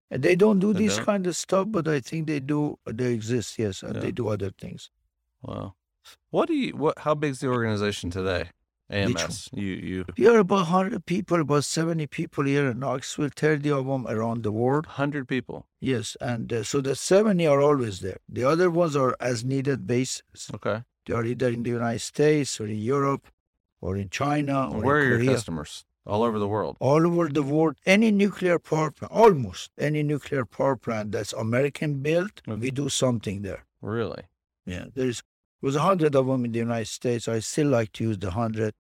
And 0.09 0.23
they 0.23 0.35
don't 0.35 0.59
do 0.59 0.73
They 0.73 0.85
this 0.87 0.97
don't? 0.97 1.05
kind 1.05 1.27
of 1.27 1.35
stuff, 1.35 1.67
but 1.69 1.87
I 1.87 1.99
think 1.99 2.27
they 2.27 2.39
do. 2.39 2.77
Uh, 2.85 2.91
they 2.93 3.13
exist, 3.13 3.57
yes, 3.59 3.83
and 3.83 3.95
Yeah. 3.95 4.01
they 4.01 4.11
do 4.11 4.27
other 4.27 4.51
things. 4.51 4.89
Wow. 5.41 5.75
What 6.31 6.47
do 6.47 6.53
you 6.53 6.75
what 6.75 6.99
how 6.99 7.15
big's 7.15 7.39
the 7.39 7.47
organization 7.47 8.09
today? 8.09 8.49
AMS. 8.89 9.49
You 9.53 9.67
you 9.91 10.05
We 10.17 10.27
are 10.27 10.39
about 10.39 10.67
100 10.67 11.05
people, 11.05 11.39
about 11.39 11.63
70 11.63 12.07
people 12.07 12.43
here 12.45 12.67
in 12.71 12.79
Knoxville, 12.79 13.29
30 13.33 13.71
of 13.71 13.85
them 13.85 14.05
around 14.05 14.43
the 14.43 14.51
world. 14.51 14.85
100 14.85 15.27
people. 15.29 15.65
Yes, 15.79 16.17
and 16.19 16.51
uh, 16.51 16.63
so 16.63 16.81
the 16.81 16.95
70 16.95 17.47
are 17.47 17.61
always 17.61 18.01
there. 18.01 18.17
The 18.27 18.43
other 18.43 18.69
ones 18.69 18.97
are 18.97 19.15
as 19.21 19.45
needed 19.45 19.87
basis. 19.87 20.51
Okay. 20.53 20.83
They 21.05 21.13
are 21.13 21.23
either 21.23 21.47
in 21.49 21.63
the 21.63 21.69
United 21.69 21.99
States 21.99 22.59
or 22.59 22.67
in 22.67 22.79
Europe 22.79 23.27
or 23.81 23.97
in 23.97 24.09
China 24.09 24.69
or 24.71 24.81
Where 24.81 24.97
are 24.97 25.01
in 25.03 25.09
your 25.09 25.17
Korea. 25.19 25.33
customers? 25.35 25.85
All 26.05 26.23
over 26.23 26.39
the 26.39 26.47
world. 26.47 26.77
All 26.79 27.05
over 27.05 27.29
the 27.29 27.43
world, 27.43 27.75
any 27.85 28.09
nuclear 28.11 28.57
power 28.57 28.89
plant, 28.91 29.11
almost 29.13 29.71
any 29.77 30.01
nuclear 30.03 30.45
power 30.45 30.75
plant 30.75 31.11
that's 31.11 31.33
American 31.33 32.01
built, 32.01 32.41
Okay. 32.47 32.59
we 32.59 32.71
do 32.71 32.89
something 32.89 33.41
there. 33.43 33.65
Really? 33.81 34.23
Yeah, 34.65 34.85
there's 34.95 35.21
was 35.61 35.75
a 35.75 35.81
hundred 35.81 36.15
of 36.15 36.25
them 36.25 36.43
in 36.45 36.51
the 36.53 36.59
United 36.59 36.87
States. 36.87 37.27
I 37.27 37.37
still 37.39 37.67
like 37.67 37.91
to 37.93 38.03
use 38.03 38.17
the 38.17 38.31
hundred. 38.31 38.73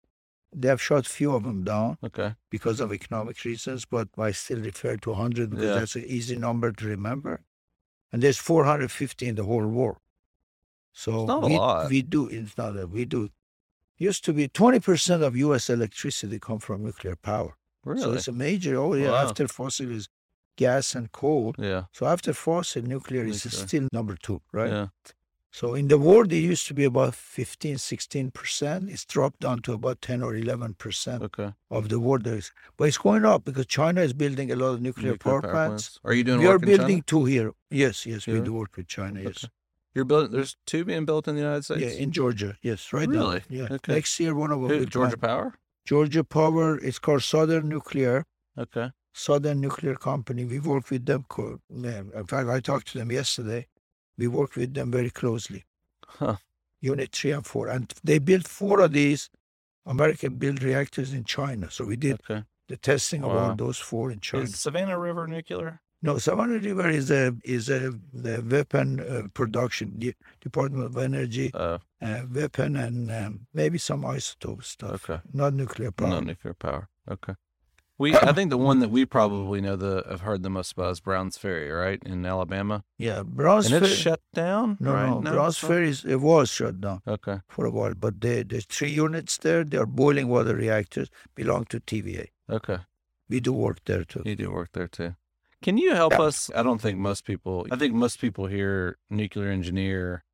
They 0.55 0.69
have 0.69 0.81
shot 0.81 1.07
few 1.07 1.35
of 1.35 1.43
them 1.43 1.65
down 1.65 1.99
Okay. 2.05 2.35
because 2.51 2.79
of 2.81 2.93
economic 2.93 3.43
reasons, 3.45 3.85
but 3.85 4.09
I 4.17 4.31
still 4.31 4.61
refer 4.61 4.97
to 4.99 5.11
100 5.11 5.51
because 5.51 5.65
Yeah. 5.67 5.75
that's 5.75 5.97
an 5.97 6.05
easy 6.07 6.37
number 6.37 6.71
to 6.73 6.87
remember. 6.87 7.41
And 8.13 8.23
there's 8.23 8.39
450 8.39 9.27
in 9.27 9.35
the 9.35 9.45
whole 9.45 9.67
world. 9.67 9.99
So 10.93 11.11
It's 11.23 11.29
not 11.29 11.45
a 11.45 11.47
we, 11.49 11.57
lot. 11.59 11.91
we 11.91 12.03
do, 12.03 12.29
it's 12.29 12.57
not 12.57 12.79
a, 12.79 12.87
we 12.87 13.05
do. 13.05 13.29
Used 13.99 14.25
to 14.27 14.33
be 14.33 14.49
20% 14.49 15.23
of 15.23 15.37
U.S. 15.37 15.69
electricity 15.71 16.39
come 16.39 16.59
from 16.61 16.85
nuclear 16.85 17.17
power. 17.17 17.57
Really? 17.85 18.03
So 18.03 18.13
it's 18.13 18.29
a 18.29 18.33
major, 18.33 18.77
oh 18.77 18.95
yeah, 18.95 19.11
Wow. 19.11 19.25
after 19.27 19.49
fossil 19.49 19.91
is 19.91 20.09
gas 20.57 20.95
and 20.95 21.11
coal. 21.13 21.55
yeah. 21.59 21.85
So 21.93 22.07
after 22.07 22.33
fossil, 22.33 22.83
nuclear 22.83 23.25
is 23.25 23.45
Nuclear. 23.45 23.67
still 23.67 23.89
number 23.93 24.17
two, 24.17 24.41
right? 24.53 24.71
Yeah. 24.71 24.87
So 25.51 25.75
in 25.75 25.89
the 25.89 25.97
world, 25.99 26.33
it 26.33 26.39
used 26.41 26.67
to 26.69 26.75
be 26.75 26.85
about 26.85 27.15
15, 27.15 27.77
16%. 27.77 28.91
It's 28.91 29.05
dropped 29.05 29.41
down 29.41 29.63
to 29.63 29.73
about 29.73 30.01
10 30.03 30.23
or 30.23 30.33
11% 30.35 31.23
Okay. 31.23 31.53
of 31.71 31.89
the 31.89 31.99
world. 31.99 32.25
There 32.25 32.37
is, 32.37 32.53
but 32.77 32.85
it's 32.89 32.99
going 32.99 33.25
up 33.25 33.45
because 33.45 33.67
China 33.67 34.03
is 34.03 34.13
building 34.13 34.53
a 34.53 34.57
lot 34.57 34.75
of 34.75 34.83
nuclear, 34.83 35.17
power, 35.17 35.41
plants. 35.41 35.99
Are 36.05 36.13
you 36.13 36.23
doing 36.25 36.41
We 36.41 36.47
are 36.47 36.51
work 36.53 36.63
in 36.63 36.69
China? 36.69 36.79
building 36.79 37.03
two 37.07 37.25
here. 37.25 37.53
Yes, 37.71 38.05
yes, 38.07 38.27
we 38.27 38.41
do 38.41 38.53
work 38.53 38.77
with 38.77 38.87
China. 38.89 39.21
Yes. 39.23 39.47
You're 39.95 40.05
building 40.05 40.33
there's 40.33 40.57
two 40.67 40.85
being 40.85 41.05
built 41.05 41.27
in 41.29 41.35
the 41.35 41.41
United 41.41 41.65
States? 41.65 41.81
Yeah, 41.81 42.03
in 42.03 42.13
Georgia. 42.13 42.57
Yes, 42.63 42.93
right 42.93 43.09
Really? 43.09 43.39
now. 43.39 43.45
Yeah. 43.49 43.69
Okay. 43.71 43.95
Next 43.95 44.19
year, 44.21 44.35
one 44.35 44.53
of 44.53 44.61
them. 44.61 44.69
Who, 44.71 44.87
Georgia 44.87 45.17
come. 45.17 45.29
Power? 45.31 45.55
Georgia 45.87 46.25
Power. 46.25 46.79
It's 46.79 46.99
called 46.99 47.23
Southern 47.23 47.69
Nuclear. 47.69 48.25
Okay. 48.57 48.91
Southern 49.13 49.61
Nuclear 49.61 49.95
Company. 49.97 50.45
We 50.45 50.61
work 50.61 50.91
with 50.91 51.07
them. 51.07 51.25
In 51.71 52.27
fact, 52.29 52.49
I 52.49 52.61
talked 52.61 52.89
to 52.93 52.99
them 52.99 53.11
yesterday. 53.11 53.67
We 54.17 54.29
work 54.29 54.55
with 54.57 54.75
them 54.75 54.91
very 54.93 55.11
closely. 55.11 55.65
Huh. 56.07 56.37
Unit 56.81 57.11
three 57.13 57.33
and 57.33 57.45
four, 57.45 57.67
and 57.69 57.93
they 58.05 58.19
built 58.21 58.47
four 58.47 58.81
of 58.81 58.93
these 58.93 59.31
American-built 59.87 60.63
reactors 60.63 61.13
in 61.13 61.25
China. 61.25 61.71
So 61.71 61.85
we 61.85 61.97
did 61.97 62.21
Okay. 62.31 62.45
the 62.69 62.77
testing 62.77 63.25
of 63.25 63.31
all 63.33 63.55
those 63.57 63.79
four 63.79 64.13
in 64.13 64.21
China. 64.21 64.45
Is 64.45 64.61
Savannah 64.61 64.99
River 64.99 65.27
nuclear? 65.27 65.81
No, 66.01 66.19
Savannah 66.19 66.59
River 66.59 66.89
is 66.89 67.11
a 67.11 67.35
is 67.45 67.69
a 67.69 67.93
the 68.13 68.45
weapon 68.49 69.01
uh, 69.01 69.23
production 69.35 69.95
the 69.99 70.15
Department 70.41 70.85
of 70.87 70.97
Energy 70.97 71.51
Uh, 71.55 71.79
uh, 72.01 72.23
weapon 72.33 72.77
and 72.77 73.11
um, 73.11 73.47
maybe 73.53 73.79
some 73.79 74.03
isotope 74.03 74.63
stuff. 74.65 75.11
okay. 75.11 75.21
Not 75.33 75.55
nuclear 75.55 75.91
power. 75.91 76.09
No 76.11 76.21
nuclear 76.21 76.55
power. 76.55 76.89
Okay. 77.11 77.35
We 77.99 78.15
I 78.31 78.33
think 78.33 78.51
the 78.51 78.59
one 78.71 78.79
that 78.79 78.91
we 78.91 79.05
probably 79.07 79.61
know 79.61 79.75
the 79.75 80.05
have 80.09 80.21
heard 80.21 80.45
the 80.45 80.51
most 80.51 80.71
about 80.73 80.93
is 80.93 81.01
Browns 81.01 81.37
Ferry, 81.37 81.69
right? 81.73 82.01
In 82.07 82.25
Alabama. 82.25 82.85
Yeah, 82.97 83.25
Browns 83.25 83.67
Ferry. 83.69 83.79
and 83.79 83.87
it's 83.87 83.95
shut 84.01 84.21
down? 84.33 84.77
no, 84.79 84.93
right? 84.93 85.21
no, 85.21 85.33
Browns? 85.33 85.59
Ferry 85.59 85.89
is, 85.89 86.05
it 86.05 86.21
was 86.21 86.49
shut 86.49 86.81
down 86.81 87.01
Okay. 87.09 87.41
for 87.49 87.67
a 87.67 87.73
while, 87.73 87.95
but 87.95 88.21
they, 88.21 88.45
there's 88.45 88.67
three 88.67 88.91
units 88.93 89.37
there. 89.39 89.65
They 89.65 89.79
are 89.79 89.87
boiling 89.87 90.29
water 90.29 90.55
reactors, 90.55 91.11
belong 91.35 91.65
to 91.71 91.81
TVA. 91.81 92.27
Okay. 92.49 92.79
We 93.29 93.41
do 93.41 93.53
work 93.53 93.79
there 93.85 94.05
too. 94.05 94.23
You 94.25 94.37
do 94.37 94.53
work 94.53 94.71
there 94.73 94.87
too. 94.89 95.17
Can 95.63 95.77
you 95.77 95.95
help 95.95 96.13
us? 96.19 96.51
I 96.55 96.63
don't 96.63 96.81
think 96.81 96.99
most 96.99 97.25
people, 97.25 97.67
I 97.71 97.77
think 97.77 97.95
most 97.95 98.21
people 98.21 98.47
hear 98.47 98.97
nuclear 99.11 99.51
engineer, 99.51 100.25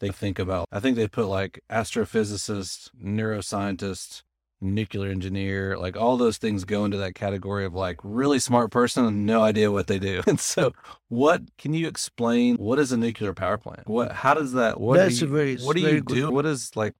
they 0.00 0.10
think 0.10 0.38
about, 0.38 0.68
I 0.72 0.80
think 0.80 0.96
they 0.96 1.06
put 1.06 1.26
like 1.26 1.60
astrophysicist, 1.70 2.90
neuroscientist, 3.00 4.22
nuclear 4.60 5.10
engineer, 5.10 5.76
like 5.78 5.96
all 5.96 6.16
those 6.16 6.38
things 6.38 6.64
go 6.64 6.84
into 6.84 6.96
that 6.96 7.14
category 7.14 7.64
of 7.64 7.74
like 7.74 7.98
really 8.02 8.38
smart 8.38 8.70
person 8.70 9.04
and 9.04 9.24
no 9.26 9.42
idea 9.42 9.70
what 9.70 9.86
they 9.86 9.98
do. 9.98 10.22
And 10.26 10.40
so, 10.40 10.72
what 11.08 11.42
can 11.58 11.74
you 11.74 11.86
explain? 11.86 12.56
What 12.56 12.78
is 12.78 12.90
a 12.92 12.96
nuclear 12.96 13.32
power 13.34 13.58
plant? 13.58 13.86
What, 13.88 14.12
how 14.12 14.34
does 14.34 14.52
that, 14.52 14.80
what 14.80 14.96
That's 14.96 15.18
do 15.18 15.26
a 15.26 15.28
you, 15.28 15.34
very- 15.34 15.56
what 15.58 15.76
do 15.76 15.82
you 15.82 16.00
good- 16.00 16.14
do? 16.14 16.30
What 16.30 16.46
is 16.46 16.74
like, 16.76 16.94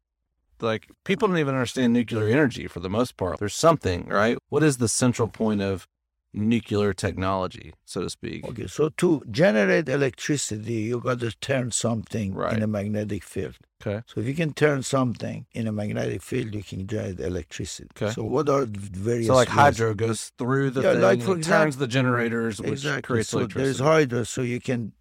like 0.60 0.88
people 1.04 1.26
don't 1.26 1.38
even 1.38 1.54
understand 1.54 1.92
nuclear 1.92 2.28
energy 2.28 2.68
for 2.68 2.78
the 2.78 2.90
most 2.90 3.16
part. 3.16 3.38
There's 3.40 3.54
something, 3.54 4.06
right? 4.06 4.38
What 4.48 4.62
is 4.62 4.76
the 4.78 4.88
central 4.88 5.26
point 5.26 5.60
of 5.60 5.88
nuclear 6.34 6.92
technology, 6.94 7.72
so 7.84 8.02
to 8.02 8.10
speak? 8.10 8.44
Okay, 8.48 8.66
so 8.66 8.88
to 8.96 9.22
generate 9.30 9.88
electricity, 9.88 10.74
you 10.90 11.00
got 11.00 11.20
to 11.20 11.30
turn 11.40 11.70
something 11.70 12.34
Right. 12.34 12.56
in 12.56 12.62
a 12.62 12.66
magnetic 12.66 13.22
field. 13.24 13.56
Okay. 13.84 14.02
So 14.06 14.20
if 14.20 14.26
you 14.26 14.34
can 14.34 14.52
turn 14.54 14.82
something 14.82 15.46
in 15.52 15.66
a 15.66 15.72
magnetic 15.72 16.22
field, 16.22 16.54
you 16.54 16.62
can 16.62 16.86
generate 16.86 17.20
electricity. 17.20 17.88
Okay. 17.96 18.12
So 18.12 18.22
what 18.22 18.48
are 18.48 18.64
the 18.64 18.78
various 18.78 19.26
So 19.26 19.34
like 19.34 19.48
ways? 19.48 19.54
hydro 19.56 19.94
goes 19.94 20.32
through 20.38 20.70
the 20.70 20.82
Yeah, 20.82 20.92
thing, 20.92 21.02
like, 21.02 21.22
for 21.22 21.36
example- 21.36 21.58
turns 21.64 21.76
the 21.78 21.86
generators, 21.88 22.60
which 22.60 22.70
exactly. 22.70 23.02
creates 23.02 23.28
So 23.30 23.46
there's 23.46 23.80
hydro, 23.80 24.22
so 24.24 24.42
you 24.42 24.60
can 24.60 24.92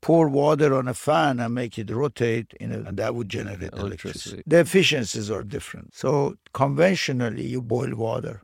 pour 0.00 0.28
water 0.28 0.74
on 0.74 0.86
a 0.86 0.94
fan 0.94 1.40
and 1.40 1.52
make 1.54 1.76
it 1.76 1.90
rotate, 1.90 2.52
in 2.60 2.70
a, 2.70 2.78
and 2.88 2.96
that 2.98 3.14
would 3.16 3.28
generate 3.28 3.62
electricity. 3.62 3.80
Electricity. 3.80 4.42
The 4.46 4.60
efficiencies 4.60 5.28
are 5.30 5.42
different. 5.42 5.92
So 5.94 6.36
conventionally, 6.52 7.46
you 7.46 7.60
boil 7.62 7.94
water, 7.96 8.42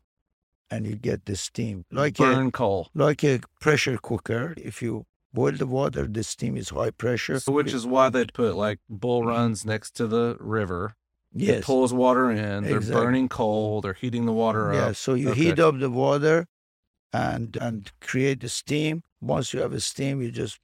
and 0.74 0.86
you 0.86 0.96
get 0.96 1.24
the 1.26 1.36
steam 1.36 1.84
like 1.92 2.18
a 2.18 2.22
Burn 2.22 2.50
coal, 2.50 2.88
like 2.94 3.22
a 3.24 3.40
pressure 3.60 3.96
cooker. 3.96 4.54
If 4.56 4.82
you 4.82 5.06
boil 5.32 5.52
the 5.52 5.66
water, 5.66 6.06
the 6.06 6.24
steam 6.24 6.56
is 6.56 6.70
high 6.70 6.90
pressure. 6.90 7.38
So 7.40 7.52
which 7.52 7.72
is 7.72 7.86
why 7.86 8.10
they 8.10 8.24
put 8.26 8.56
like 8.56 8.80
bull 8.88 9.22
runs 9.24 9.64
next 9.64 9.92
to 9.98 10.06
the 10.06 10.36
river. 10.40 10.96
It 11.34 11.40
yes, 11.42 11.64
pulls 11.64 11.92
water 11.92 12.30
in. 12.30 12.64
They're 12.64 12.76
Exactly. 12.76 13.04
burning 13.04 13.28
coal. 13.28 13.80
They're 13.80 14.00
heating 14.04 14.24
the 14.26 14.32
water 14.32 14.72
yeah. 14.72 14.80
up. 14.80 14.88
Yeah, 14.88 14.92
so 14.92 15.14
you 15.14 15.30
Okay. 15.30 15.42
heat 15.44 15.58
up 15.58 15.78
the 15.78 15.90
water, 15.90 16.46
and 17.12 17.56
and 17.60 17.90
create 18.00 18.40
the 18.40 18.48
steam. 18.48 19.02
Once 19.20 19.52
you 19.52 19.60
have 19.60 19.72
a 19.72 19.80
steam, 19.80 20.22
you 20.22 20.30
just 20.30 20.58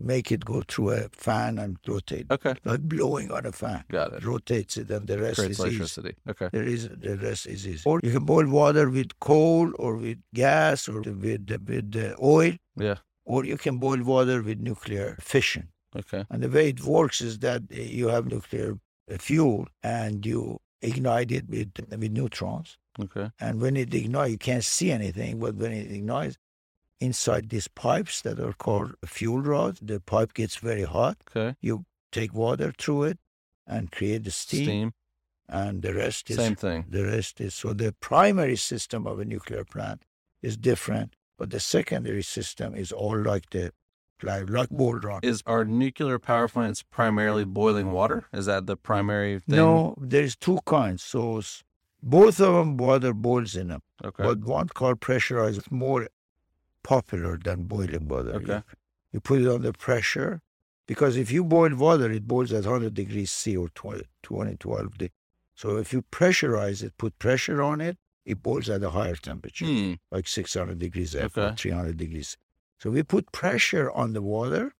make 0.00 0.32
it 0.32 0.44
go 0.44 0.62
through 0.66 0.90
a 0.90 1.08
fan 1.12 1.58
and 1.58 1.76
rotate, 1.86 2.26
Okay, 2.30 2.54
like 2.64 2.82
blowing 2.82 3.30
on 3.30 3.46
a 3.46 3.52
fan. 3.52 3.84
got 3.90 4.12
it. 4.12 4.24
rotates 4.24 4.76
it, 4.76 4.90
and 4.90 5.06
the 5.06 5.18
rest 5.18 5.36
Creates 5.38 5.60
is 5.60 5.98
easy. 5.98 6.14
Okay, 6.28 6.48
There 6.52 6.62
is 6.64 6.88
the 6.88 7.16
rest 7.16 7.46
is 7.46 7.66
easy. 7.66 7.82
Or 7.84 8.00
you 8.02 8.10
can 8.12 8.24
boil 8.24 8.48
water 8.48 8.88
with 8.90 9.18
coal 9.20 9.72
or 9.78 9.96
with 9.96 10.18
gas 10.34 10.88
or 10.88 11.00
with 11.02 11.50
with 11.68 11.96
uh, 11.96 12.16
oil, 12.22 12.52
yeah. 12.76 12.96
or 13.24 13.44
you 13.44 13.56
can 13.56 13.78
boil 13.78 14.02
water 14.02 14.42
with 14.42 14.58
nuclear 14.60 15.16
fission. 15.20 15.68
Okay, 15.96 16.24
And 16.30 16.42
the 16.42 16.48
way 16.48 16.68
it 16.68 16.82
works 16.84 17.20
is 17.20 17.40
that 17.40 17.62
you 17.70 18.08
have 18.08 18.26
nuclear 18.26 18.78
fuel 19.18 19.66
and 19.82 20.24
you 20.24 20.58
ignite 20.82 21.32
it 21.32 21.48
with 21.48 21.72
with 21.90 22.12
neutrons. 22.12 22.78
okay, 23.04 23.30
And 23.40 23.60
when 23.60 23.76
it 23.76 23.92
ignites, 23.94 24.30
you 24.30 24.38
can't 24.38 24.64
see 24.64 24.90
anything, 24.92 25.38
but 25.40 25.54
when 25.56 25.72
it 25.72 25.90
ignites, 25.90 26.36
inside 27.00 27.48
these 27.48 27.68
pipes 27.68 28.20
that 28.22 28.38
are 28.38 28.52
called 28.52 28.94
fuel 29.04 29.40
rods, 29.40 29.80
the 29.82 30.00
pipe 30.00 30.34
gets 30.34 30.56
very 30.56 30.84
hot. 30.84 31.16
okay. 31.34 31.56
You 31.60 31.84
take 32.12 32.34
water 32.34 32.72
through 32.76 33.04
it 33.04 33.18
and 33.66 33.90
create 33.92 34.24
the 34.24 34.30
steam, 34.30 34.64
Steam, 34.64 34.92
and 35.48 35.82
the 35.82 35.94
rest 35.94 36.30
is 36.30 36.36
same 36.36 36.56
thing. 36.56 36.84
the 36.88 37.04
rest 37.04 37.40
is 37.40 37.54
so 37.54 37.72
the 37.72 37.94
primary 38.00 38.56
system 38.56 39.06
of 39.06 39.18
a 39.20 39.24
nuclear 39.24 39.64
plant 39.64 40.02
is 40.42 40.56
different, 40.56 41.14
but 41.38 41.50
the 41.50 41.60
secondary 41.60 42.22
system 42.22 42.74
is 42.74 42.92
all 42.92 43.16
like 43.18 43.50
the 43.50 43.72
like, 44.22 44.50
like 44.50 44.68
boron. 44.68 45.20
Is 45.22 45.42
our 45.46 45.64
nuclear 45.64 46.18
power 46.18 46.46
plants 46.48 46.82
primarily 46.82 47.44
boiling 47.44 47.90
water? 47.92 48.26
Is 48.34 48.44
that 48.46 48.66
the 48.66 48.76
primary 48.76 49.38
thing? 49.38 49.56
No, 49.56 49.94
there's 49.98 50.36
two 50.36 50.58
kinds. 50.66 51.02
So 51.02 51.40
both 52.02 52.38
of 52.40 52.54
them 52.54 52.76
water 52.76 53.14
boils 53.14 53.56
in 53.56 53.68
them, 53.68 53.82
Okay. 54.04 54.22
but 54.22 54.40
one 54.40 54.68
called 54.68 55.00
pressurized 55.00 55.70
more 55.70 56.08
popular 56.82 57.38
than 57.42 57.64
boiling 57.64 58.08
water. 58.08 58.34
Okay. 58.34 58.52
You, 58.54 58.62
you 59.12 59.20
put 59.20 59.40
it 59.42 59.48
under 59.48 59.72
pressure 59.72 60.40
because 60.86 61.16
if 61.16 61.30
you 61.30 61.44
boil 61.44 61.74
water, 61.74 62.10
it 62.10 62.26
boils 62.26 62.52
at 62.52 62.64
100 62.64 62.94
degrees 62.94 63.30
C 63.30 63.56
or 63.56 63.68
20, 63.70 64.02
20 64.22 64.56
12 64.56 64.90
degrees. 64.92 65.10
So 65.54 65.76
if 65.76 65.92
you 65.92 66.02
pressurize 66.02 66.82
it, 66.82 66.96
put 66.96 67.18
pressure 67.18 67.62
on 67.62 67.80
it, 67.80 67.98
it 68.24 68.42
boils 68.42 68.68
at 68.68 68.82
a 68.82 68.90
higher 68.90 69.14
temperature. 69.16 69.66
Hmm. 69.66 69.92
like 70.10 70.26
600 70.26 70.78
degrees 70.78 71.14
F 71.14 71.36
or 71.36 71.40
Okay. 71.42 71.54
300 71.56 71.96
degrees. 71.96 72.36
So 72.78 72.90
we 72.90 73.02
put 73.02 73.30
pressure 73.32 73.90
on 73.90 74.12
the 74.14 74.22
water 74.22 74.72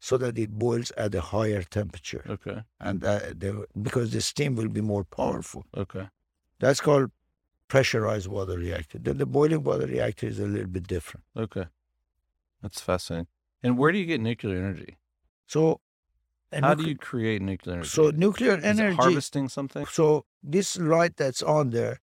so 0.00 0.16
that 0.18 0.36
it 0.36 0.50
boils 0.58 0.90
at 0.96 1.14
a 1.14 1.20
higher 1.20 1.62
temperature, 1.62 2.24
Okay. 2.28 2.62
and 2.80 3.04
uh, 3.04 3.20
the, 3.38 3.66
because 3.80 4.10
the 4.12 4.20
steam 4.20 4.56
will 4.56 4.68
be 4.68 4.80
more 4.80 5.04
powerful. 5.04 5.64
Okay. 5.76 6.08
That's 6.58 6.80
called 6.80 7.12
pressurized 7.72 8.28
water 8.28 8.56
reactor. 8.58 8.98
Then 8.98 9.16
the 9.16 9.24
boiling 9.24 9.62
water 9.64 9.86
reactor 9.86 10.26
is 10.26 10.38
a 10.38 10.44
little 10.54 10.72
bit 10.76 10.86
different. 10.86 11.24
Okay. 11.44 11.66
That's 12.62 12.80
fascinating. 12.82 13.28
And 13.62 13.78
where 13.78 13.90
do 13.92 13.98
you 13.98 14.04
get 14.04 14.20
nuclear 14.20 14.56
energy? 14.58 14.98
So, 15.46 15.80
and 16.52 16.66
How 16.66 16.74
nucle- 16.74 16.82
do 16.84 16.88
you 16.90 16.98
create 16.98 17.40
nuclear 17.40 17.76
energy? 17.76 17.88
So 17.88 18.10
nuclear 18.10 18.56
Is 18.58 18.64
it 18.64 18.68
energy. 18.74 18.96
harvesting 18.96 19.48
something? 19.48 19.86
So 19.86 20.26
this 20.42 20.76
light 20.78 21.16
that's 21.16 21.42
on 21.42 21.70
there 21.70 22.00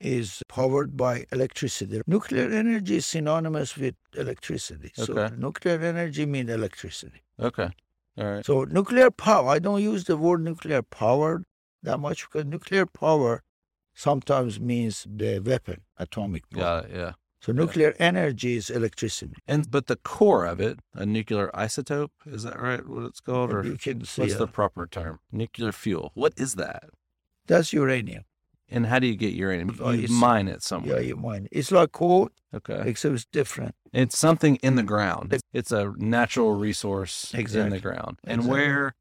is 0.00 0.42
powered 0.48 0.90
by 0.98 1.24
electricity. 1.32 2.02
Nuclear 2.06 2.50
energy 2.50 2.96
is 2.96 3.06
synonymous 3.06 3.74
with 3.78 3.94
electricity. 4.24 4.90
So 4.94 5.14
Okay. 5.14 5.34
nuclear 5.46 5.80
energy 5.80 6.26
means 6.26 6.50
electricity. 6.50 7.22
Okay. 7.40 7.70
All 8.18 8.26
right. 8.32 8.44
So 8.44 8.64
nuclear 8.64 9.10
power, 9.10 9.48
I 9.56 9.60
don't 9.60 9.82
use 9.92 10.04
the 10.04 10.18
word 10.18 10.42
nuclear 10.50 10.82
power 10.82 11.42
that 11.82 11.98
much 12.06 12.18
because 12.26 12.44
nuclear 12.44 12.84
power 12.84 13.42
sometimes 13.96 14.60
means 14.60 15.04
the 15.08 15.40
weapon, 15.40 15.80
atomic 15.98 16.44
bomb. 16.50 16.84
It. 16.84 16.90
Yeah. 16.94 17.12
So 17.40 17.52
nuclear 17.52 17.94
energy 17.98 18.56
is 18.56 18.70
electricity. 18.70 19.36
And 19.48 19.70
but 19.70 19.86
the 19.86 19.96
core 19.96 20.44
of 20.46 20.60
it, 20.60 20.78
a 20.94 21.06
nuclear 21.06 21.50
isotope, 21.54 22.10
is 22.26 22.42
that 22.44 22.60
right? 22.60 22.86
What 22.86 23.04
it's 23.04 23.20
called, 23.20 23.52
or 23.52 23.64
you 23.64 23.76
can 23.78 24.04
see 24.04 24.22
what's 24.22 24.36
the 24.36 24.46
proper 24.46 24.86
term? 24.86 25.18
Nuclear 25.32 25.72
fuel. 25.72 26.12
What 26.14 26.34
is 26.36 26.54
that? 26.54 26.84
that's 27.46 27.72
uranium. 27.72 28.24
And 28.68 28.86
how 28.86 28.98
do 28.98 29.06
you 29.06 29.14
get 29.14 29.32
uranium? 29.32 29.78
Oh, 29.80 29.92
You 29.92 30.08
mine 30.08 30.48
it 30.48 30.60
somewhere. 30.64 30.96
Yeah, 31.00 31.06
you 31.10 31.16
mine. 31.16 31.46
It's 31.52 31.70
like 31.70 31.92
coal, 31.92 32.30
Okay. 32.52 32.82
except 32.84 33.14
it's 33.14 33.24
different. 33.26 33.76
It's 33.92 34.18
something 34.18 34.56
in 34.56 34.74
the 34.74 34.82
ground. 34.82 35.40
It's 35.52 35.70
a 35.70 35.92
natural 35.96 36.54
resource 36.54 37.32
in 37.32 37.70
the 37.70 37.78
ground. 37.78 38.18
And 38.24 38.40
Exactly. 38.40 38.50
where 38.50 38.94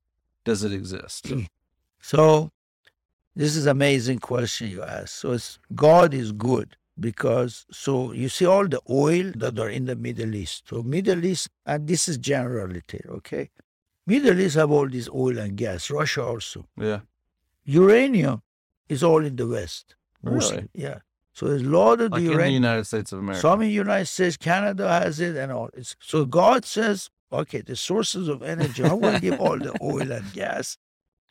does 0.43 0.63
it 0.63 0.71
exist? 0.71 1.31
So 2.01 2.51
this 3.35 3.55
is 3.55 3.65
amazing 3.65 4.19
question 4.19 4.69
you 4.69 4.83
ask. 4.83 5.09
So 5.09 5.33
it's 5.33 5.59
God 5.73 6.13
is 6.13 6.31
good 6.31 6.77
because 6.99 7.65
so 7.71 8.11
you 8.13 8.29
see 8.29 8.45
all 8.45 8.67
the 8.67 8.81
oil 8.89 9.31
that 9.35 9.59
are 9.59 9.69
in 9.69 9.85
the 9.85 9.95
Middle 9.95 10.33
East. 10.35 10.63
So 10.69 10.81
Middle 10.81 11.23
East, 11.25 11.49
and 11.65 11.87
this 11.87 12.07
is 12.07 12.17
generality, 12.17 13.01
okay? 13.09 13.49
Middle 14.07 14.39
East 14.39 14.55
have 14.55 14.71
all 14.71 14.87
this 14.87 15.09
oil 15.09 15.37
and 15.37 15.57
gas. 15.57 15.89
Russia 15.89 16.23
also. 16.23 16.65
Yeah. 16.77 17.01
Uranium 17.65 18.41
is 18.87 19.03
all 19.03 19.25
in 19.25 19.35
the 19.35 19.47
West. 19.47 19.95
mostly, 20.23 20.57
Really? 20.57 20.69
Yeah. 20.73 20.99
So 21.33 21.47
there's 21.47 21.63
a 21.63 21.65
lot 21.65 21.99
of 21.99 22.11
Like 22.11 22.23
the 22.23 22.31
in 22.31 22.37
the. 22.37 22.49
United 22.51 22.85
States 22.85 23.11
of 23.11 23.19
America. 23.19 23.41
Some 23.41 23.61
in 23.63 23.69
United 23.69 24.05
States, 24.05 24.37
Canada 24.37 24.87
has 24.87 25.19
it, 25.19 25.35
and 25.35 25.51
all. 25.51 25.69
It's, 25.73 25.95
so 25.99 26.23
God 26.23 26.63
says, 26.63 27.09
okay, 27.33 27.59
the 27.59 27.75
sources 27.75 28.29
of 28.29 28.41
energy, 28.41 28.83
I'm 28.83 29.01
going 29.01 29.15
to 29.15 29.19
give 29.19 29.41
all 29.41 29.57
the 29.57 29.75
oil 29.81 30.09
and 30.11 30.31
gas 30.31 30.77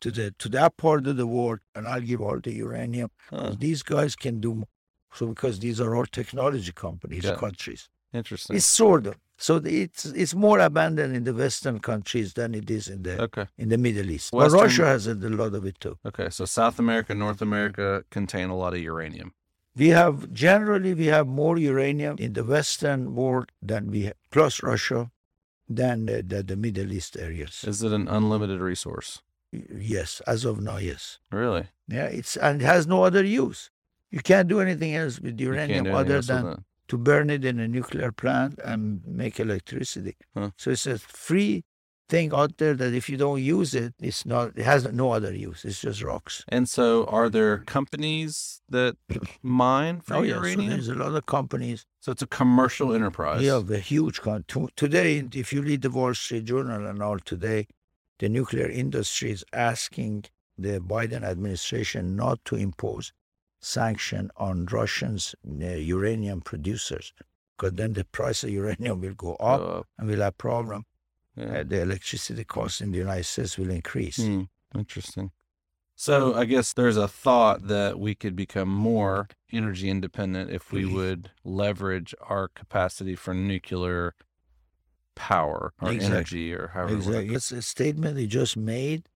to 0.05 0.11
the 0.17 0.25
to 0.43 0.49
that 0.57 0.71
part 0.85 1.07
of 1.11 1.15
the 1.21 1.27
world, 1.37 1.59
and 1.75 1.83
I'll 1.91 2.07
give 2.11 2.21
all 2.27 2.39
the 2.47 2.53
uranium. 2.67 3.09
Huh. 3.33 3.51
These 3.67 3.81
guys 3.95 4.15
can 4.25 4.35
do 4.47 4.51
more. 4.61 4.71
So 5.19 5.27
because 5.33 5.55
these 5.65 5.79
are 5.83 5.91
all 5.97 6.07
technology 6.21 6.73
companies, 6.87 7.23
Yeah. 7.29 7.35
countries. 7.45 7.83
Interesting. 8.21 8.55
It's 8.57 8.71
sort 8.83 9.03
of 9.09 9.15
so 9.45 9.53
it's 9.85 10.03
it's 10.23 10.35
more 10.47 10.59
abundant 10.71 11.11
in 11.19 11.23
the 11.29 11.33
Western 11.43 11.77
countries 11.91 12.29
than 12.39 12.49
it 12.61 12.67
is 12.77 12.85
in 12.95 12.99
the 13.07 13.15
Okay. 13.27 13.45
in 13.63 13.67
the 13.73 13.79
Middle 13.85 14.09
East. 14.15 14.27
Western- 14.33 14.59
but 14.59 14.63
Russia 14.65 14.85
has 14.93 15.07
a 15.07 15.15
lot 15.41 15.53
of 15.59 15.63
it 15.71 15.77
too. 15.85 15.95
Okay. 16.09 16.29
So 16.37 16.41
South 16.59 16.77
America, 16.85 17.11
North 17.25 17.41
America 17.49 17.85
contain 18.17 18.47
a 18.55 18.57
lot 18.63 18.73
of 18.77 18.81
uranium. 18.93 19.29
We 19.83 19.89
have 20.01 20.15
generally 20.47 20.93
we 21.03 21.07
have 21.17 21.27
more 21.41 21.55
uranium 21.73 22.15
in 22.25 22.31
the 22.39 22.45
Western 22.55 23.01
world 23.19 23.47
than 23.71 23.81
we 23.93 24.01
have, 24.07 24.17
plus 24.35 24.53
Russia 24.71 25.01
than 25.79 26.05
the, 26.09 26.17
the, 26.31 26.39
the 26.51 26.55
Middle 26.65 26.91
East 26.97 27.13
areas. 27.27 27.53
Is 27.71 27.81
it 27.87 27.91
an 27.99 28.07
unlimited 28.17 28.59
resource? 28.71 29.09
Yes, 29.77 30.21
as 30.27 30.45
of 30.45 30.61
now, 30.61 30.77
yes. 30.77 31.19
Really? 31.31 31.67
Yeah, 31.87 32.05
it's 32.05 32.35
and 32.37 32.61
it 32.61 32.65
has 32.65 32.87
no 32.87 33.03
other 33.03 33.23
use. 33.23 33.69
You 34.11 34.21
can't 34.21 34.47
do 34.47 34.59
anything 34.59 34.95
else 34.95 35.19
with 35.19 35.39
uranium 35.39 35.93
other 35.93 36.21
than 36.21 36.63
to 36.87 36.97
burn 36.97 37.29
it 37.29 37.43
in 37.43 37.59
a 37.59 37.67
nuclear 37.67 38.11
plant 38.11 38.59
and 38.63 39.01
make 39.05 39.39
electricity. 39.39 40.15
Huh. 40.35 40.51
So 40.57 40.71
it's 40.71 40.85
a 40.85 40.99
free 40.99 41.63
thing 42.07 42.33
out 42.33 42.57
there 42.57 42.75
that 42.75 42.93
if 42.93 43.09
you 43.09 43.17
don't 43.17 43.41
use 43.41 43.73
it, 43.73 43.93
it's 43.99 44.25
not. 44.25 44.51
It 44.55 44.63
has 44.63 44.91
no 44.91 45.11
other 45.11 45.33
use. 45.33 45.65
It's 45.65 45.81
just 45.81 46.03
rocks. 46.03 46.43
And 46.47 46.69
so, 46.69 47.05
are 47.05 47.29
there 47.29 47.59
companies 47.59 48.61
that 48.69 48.95
mine 49.41 50.01
for 50.01 50.15
oh 50.15 50.21
yeah, 50.21 50.35
so 50.35 50.41
uranium? 50.41 50.69
there's 50.69 50.89
a 50.89 50.95
lot 50.95 51.15
of 51.15 51.25
companies. 51.25 51.85
So 51.99 52.11
it's 52.11 52.21
a 52.21 52.27
commercial 52.27 52.93
enterprise. 52.93 53.41
Yeah, 53.41 53.61
the 53.65 53.79
huge 53.79 54.21
con- 54.21 54.45
to, 54.49 54.69
today. 54.75 55.27
If 55.33 55.51
you 55.51 55.61
read 55.61 55.81
the 55.81 55.89
Wall 55.89 56.13
Street 56.13 56.45
Journal 56.45 56.85
and 56.85 57.01
all 57.01 57.19
today, 57.19 57.67
the 58.19 58.29
nuclear 58.29 58.69
industry 58.69 59.31
is 59.31 59.43
asking 59.53 60.25
the 60.57 60.79
Biden 60.79 61.23
administration 61.23 62.15
not 62.15 62.43
to 62.45 62.55
impose 62.55 63.11
sanction 63.59 64.31
on 64.37 64.65
Russians 64.67 65.35
uh, 65.61 65.65
uranium 65.65 66.41
producers, 66.41 67.13
because 67.57 67.73
then 67.73 67.93
the 67.93 68.05
price 68.05 68.43
of 68.43 68.49
uranium 68.51 69.01
will 69.01 69.13
go 69.13 69.35
up 69.35 69.87
and 69.97 70.07
we'll 70.07 70.19
have 70.19 70.29
a 70.29 70.31
problem. 70.31 70.85
yeah. 71.35 71.59
Uh, 71.59 71.63
the 71.63 71.81
electricity 71.81 72.43
cost 72.43 72.81
in 72.81 72.91
the 72.91 72.97
United 72.99 73.25
States 73.25 73.57
will 73.57 73.69
increase. 73.69 74.17
Hmm, 74.17 74.43
interesting. 74.73 75.31
So 75.97 76.33
I 76.33 76.43
guess 76.43 76.73
there's 76.73 76.97
a 76.97 77.07
thought 77.07 77.67
that 77.67 77.99
we 77.99 78.15
could 78.15 78.35
become 78.35 78.67
more 78.69 79.29
energy 79.51 79.89
independent 79.89 80.51
if 80.51 80.71
we 80.71 80.85
would 80.85 81.31
leverage 81.45 82.13
our 82.21 82.49
capacity 82.49 83.15
for 83.15 83.33
nuclear 83.33 84.13
power 85.15 85.73
or 85.81 85.91
Exactly. 85.91 86.15
energy 86.15 86.53
or 86.53 86.67
however. 86.73 86.95
Exactly. 86.95 87.35
It's 87.35 87.51
a 87.51 87.61
statement 87.61 88.17
he 88.17 88.27
just 88.27 88.55
made. 88.57 89.07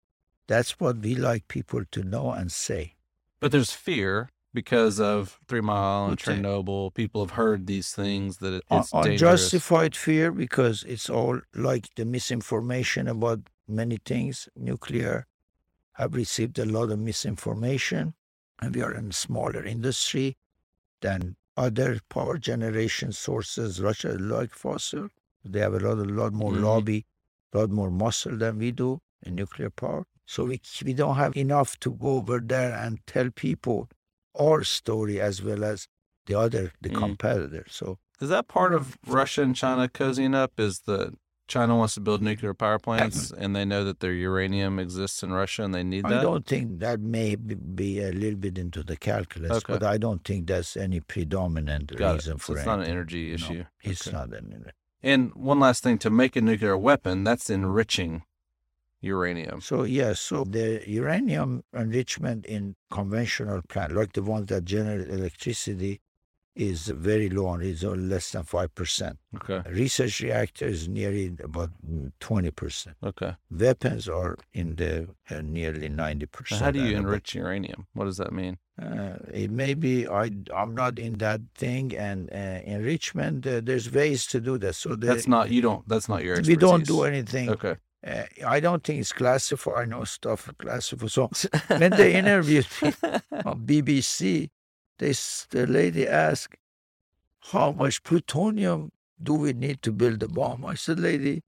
That's 0.48 0.80
what 0.80 0.98
we 0.98 1.14
like 1.16 1.48
people 1.48 1.84
to 1.92 2.04
know 2.04 2.32
and 2.32 2.52
say. 2.52 2.96
But 3.40 3.52
there's 3.52 3.72
fear 3.72 4.30
because 4.54 5.00
of 5.00 5.40
Three 5.48 5.62
Mile 5.62 6.08
and 6.08 6.18
Chernobyl. 6.18 6.94
People 6.94 7.22
have 7.22 7.32
heard 7.36 7.68
these 7.68 7.94
things 7.94 8.38
that 8.38 8.54
it- 8.54 8.64
Un- 8.72 8.80
it's 8.80 8.92
dangerous. 8.92 9.22
unjustified 9.22 9.96
fear 9.96 10.32
because 10.32 10.84
it's 10.84 11.10
all 11.10 11.42
like 11.54 11.94
the 11.96 12.06
misinformation 12.06 13.08
about 13.08 13.42
many 13.68 13.98
things. 14.04 14.50
Nuclear 14.56 15.28
have 15.94 16.16
received 16.16 16.58
a 16.58 16.66
lot 16.66 16.90
of 16.90 16.98
misinformation, 17.00 18.16
and 18.62 18.76
we 18.76 18.82
are 18.82 18.94
in 18.94 19.10
a 19.10 19.14
smaller 19.14 19.64
industry 19.64 20.38
than 21.02 21.36
other 21.56 22.00
power 22.10 22.38
generation 22.38 23.12
sources. 23.12 23.80
Russia, 23.82 24.14
like 24.18 24.52
fossil, 24.54 25.10
they 25.52 25.60
have 25.60 25.74
a 25.74 25.80
lot, 25.80 25.98
a 25.98 26.04
lot 26.22 26.34
more 26.34 26.52
Mhm. 26.54 26.62
lobby, 26.64 27.06
a 27.54 27.60
lot 27.60 27.70
more 27.70 27.92
muscle 27.92 28.38
than 28.38 28.58
we 28.60 28.72
do 28.72 29.02
in 29.24 29.36
nuclear 29.36 29.70
power. 29.70 30.06
So 30.26 30.46
we 30.46 30.62
we 30.86 30.94
don't 30.94 31.16
have 31.16 31.36
enough 31.36 31.80
to 31.80 31.92
go 31.92 32.10
over 32.18 32.40
there 32.40 32.74
and 32.74 33.00
tell 33.08 33.30
people 33.32 33.90
our 34.40 34.64
story 34.64 35.20
as 35.20 35.42
well 35.42 35.64
as 35.64 35.88
the 36.28 36.36
other, 36.36 36.72
the 36.82 36.90
Mm. 36.90 36.96
competitor. 37.06 37.66
So 37.70 37.98
Is 38.22 38.28
that 38.30 38.48
part 38.50 38.74
of 38.74 38.98
Russia 39.08 39.42
and 39.44 39.56
China 39.56 39.88
cozying 39.88 40.36
up? 40.36 40.60
Is 40.60 40.82
that 40.82 41.14
China 41.48 41.78
wants 41.78 41.94
to 41.96 42.02
build 42.02 42.22
nuclear 42.22 42.54
power 42.54 42.78
plants 42.78 43.32
and 43.32 43.56
they 43.56 43.64
know 43.66 43.84
that 43.86 44.02
their 44.02 44.12
uranium 44.14 44.78
exists 44.78 45.24
in 45.24 45.32
Russia 45.32 45.64
and 45.64 45.74
they 45.74 45.84
need 45.86 46.04
that? 46.04 46.20
I 46.20 46.22
don't 46.30 46.46
think 46.46 46.80
that 46.80 47.00
may 47.00 47.36
be- 47.38 48.02
a 48.02 48.12
little 48.12 48.38
bit 48.38 48.58
into 48.58 48.84
the 48.84 48.98
calculus, 48.98 49.52
Okay. 49.60 49.74
but 49.74 49.84
I 49.84 49.98
don't 49.98 50.24
think 50.26 50.48
that's 50.48 50.76
any 50.78 51.00
predominant 51.00 51.96
Got 51.96 52.16
reason 52.16 52.36
it. 52.36 52.42
So 52.42 52.46
for 52.54 52.58
it's 52.58 52.66
not 52.66 52.80
an 52.80 52.80
anything. 52.82 52.98
energy 52.98 53.28
No, 53.30 53.34
issue. 53.36 53.66
It's 53.84 54.12
not 54.12 54.34
an 54.34 54.48
And 55.02 55.34
one 55.34 55.60
last 55.60 55.84
thing 55.84 55.98
to 56.00 56.10
make 56.10 56.36
a 56.36 56.42
nuclear 56.42 56.78
weapon, 56.78 57.24
that's 57.24 57.50
enriching 57.50 58.24
uranium. 59.02 59.62
So 59.62 59.84
yes, 59.84 60.20
so 60.20 60.44
the 60.44 60.84
uranium 60.88 61.64
enrichment 61.74 62.46
in 62.46 62.76
conventional 62.92 63.62
plant, 63.70 63.94
like 63.94 64.14
the 64.14 64.24
ones 64.24 64.48
that 64.48 64.66
generate 64.66 65.10
electricity, 65.10 66.02
is 66.60 66.88
very 66.88 67.30
low 67.30 67.54
and 67.54 67.64
it's 67.64 67.84
only 67.84 68.04
less 68.14 68.32
than 68.32 68.44
five 68.44 68.76
percent. 68.76 69.18
Okay. 69.38 69.62
Research 69.72 70.20
reactor 70.22 70.66
is 70.66 70.88
nearly 70.88 71.34
about 71.44 71.70
twenty 72.20 72.52
percent. 72.52 72.98
Okay. 73.04 73.36
Weapons 73.50 74.08
are 74.10 74.38
in 74.54 74.76
the 74.76 75.08
uh, 75.32 75.42
nearly 75.42 75.88
ninety 75.90 76.26
Now, 76.26 76.38
percent. 76.38 76.62
how 76.62 76.72
do 76.72 76.84
you 76.86 76.98
enrich 76.98 77.34
uranium? 77.36 77.88
What 77.94 78.06
does 78.06 78.18
that 78.18 78.34
mean? 78.34 78.58
Uh, 78.82 79.18
it 79.34 79.52
may 79.52 79.74
be 79.74 80.08
I 80.08 80.32
I'm 80.56 80.74
not 80.76 81.00
in 81.00 81.14
that 81.20 81.42
thing 81.56 81.96
and 81.96 82.30
uh, 82.32 82.60
enrichment. 82.76 83.48
Uh, 83.48 83.62
there's 83.64 83.92
ways 83.92 84.26
to 84.28 84.40
do 84.42 84.58
that. 84.58 84.76
So 84.76 84.96
the, 84.96 85.08
That's 85.08 85.28
not 85.28 85.50
you 85.52 85.62
don't. 85.62 85.88
That's 85.88 86.10
not 86.10 86.24
your. 86.24 86.42
we 86.42 86.56
don't 86.56 86.86
do 86.86 87.04
anything. 87.04 87.50
Okay. 87.50 87.76
Uh, 88.06 88.24
I 88.48 88.62
don't 88.62 88.82
think 88.84 89.02
it's 89.02 89.12
classified. 89.12 89.74
I 89.78 89.86
know 89.86 90.04
stuff 90.06 90.50
classified. 90.58 91.12
So 91.12 91.30
when 91.68 91.92
they 91.92 92.14
interviewed 92.16 92.68
me 92.82 92.94
on 93.46 93.66
BBC, 93.66 94.50
they 95.00 95.10
s- 95.12 95.48
the 95.50 95.66
lady 95.68 96.08
asked, 96.08 96.56
"How 97.52 97.72
much 97.72 98.04
plutonium 98.04 98.92
do 99.22 99.34
we 99.34 99.54
need 99.54 99.82
to 99.82 99.92
build 99.92 100.22
a 100.24 100.28
bomb?" 100.28 100.66
I 100.66 100.76
said, 100.76 101.00
"Lady, 101.00 101.42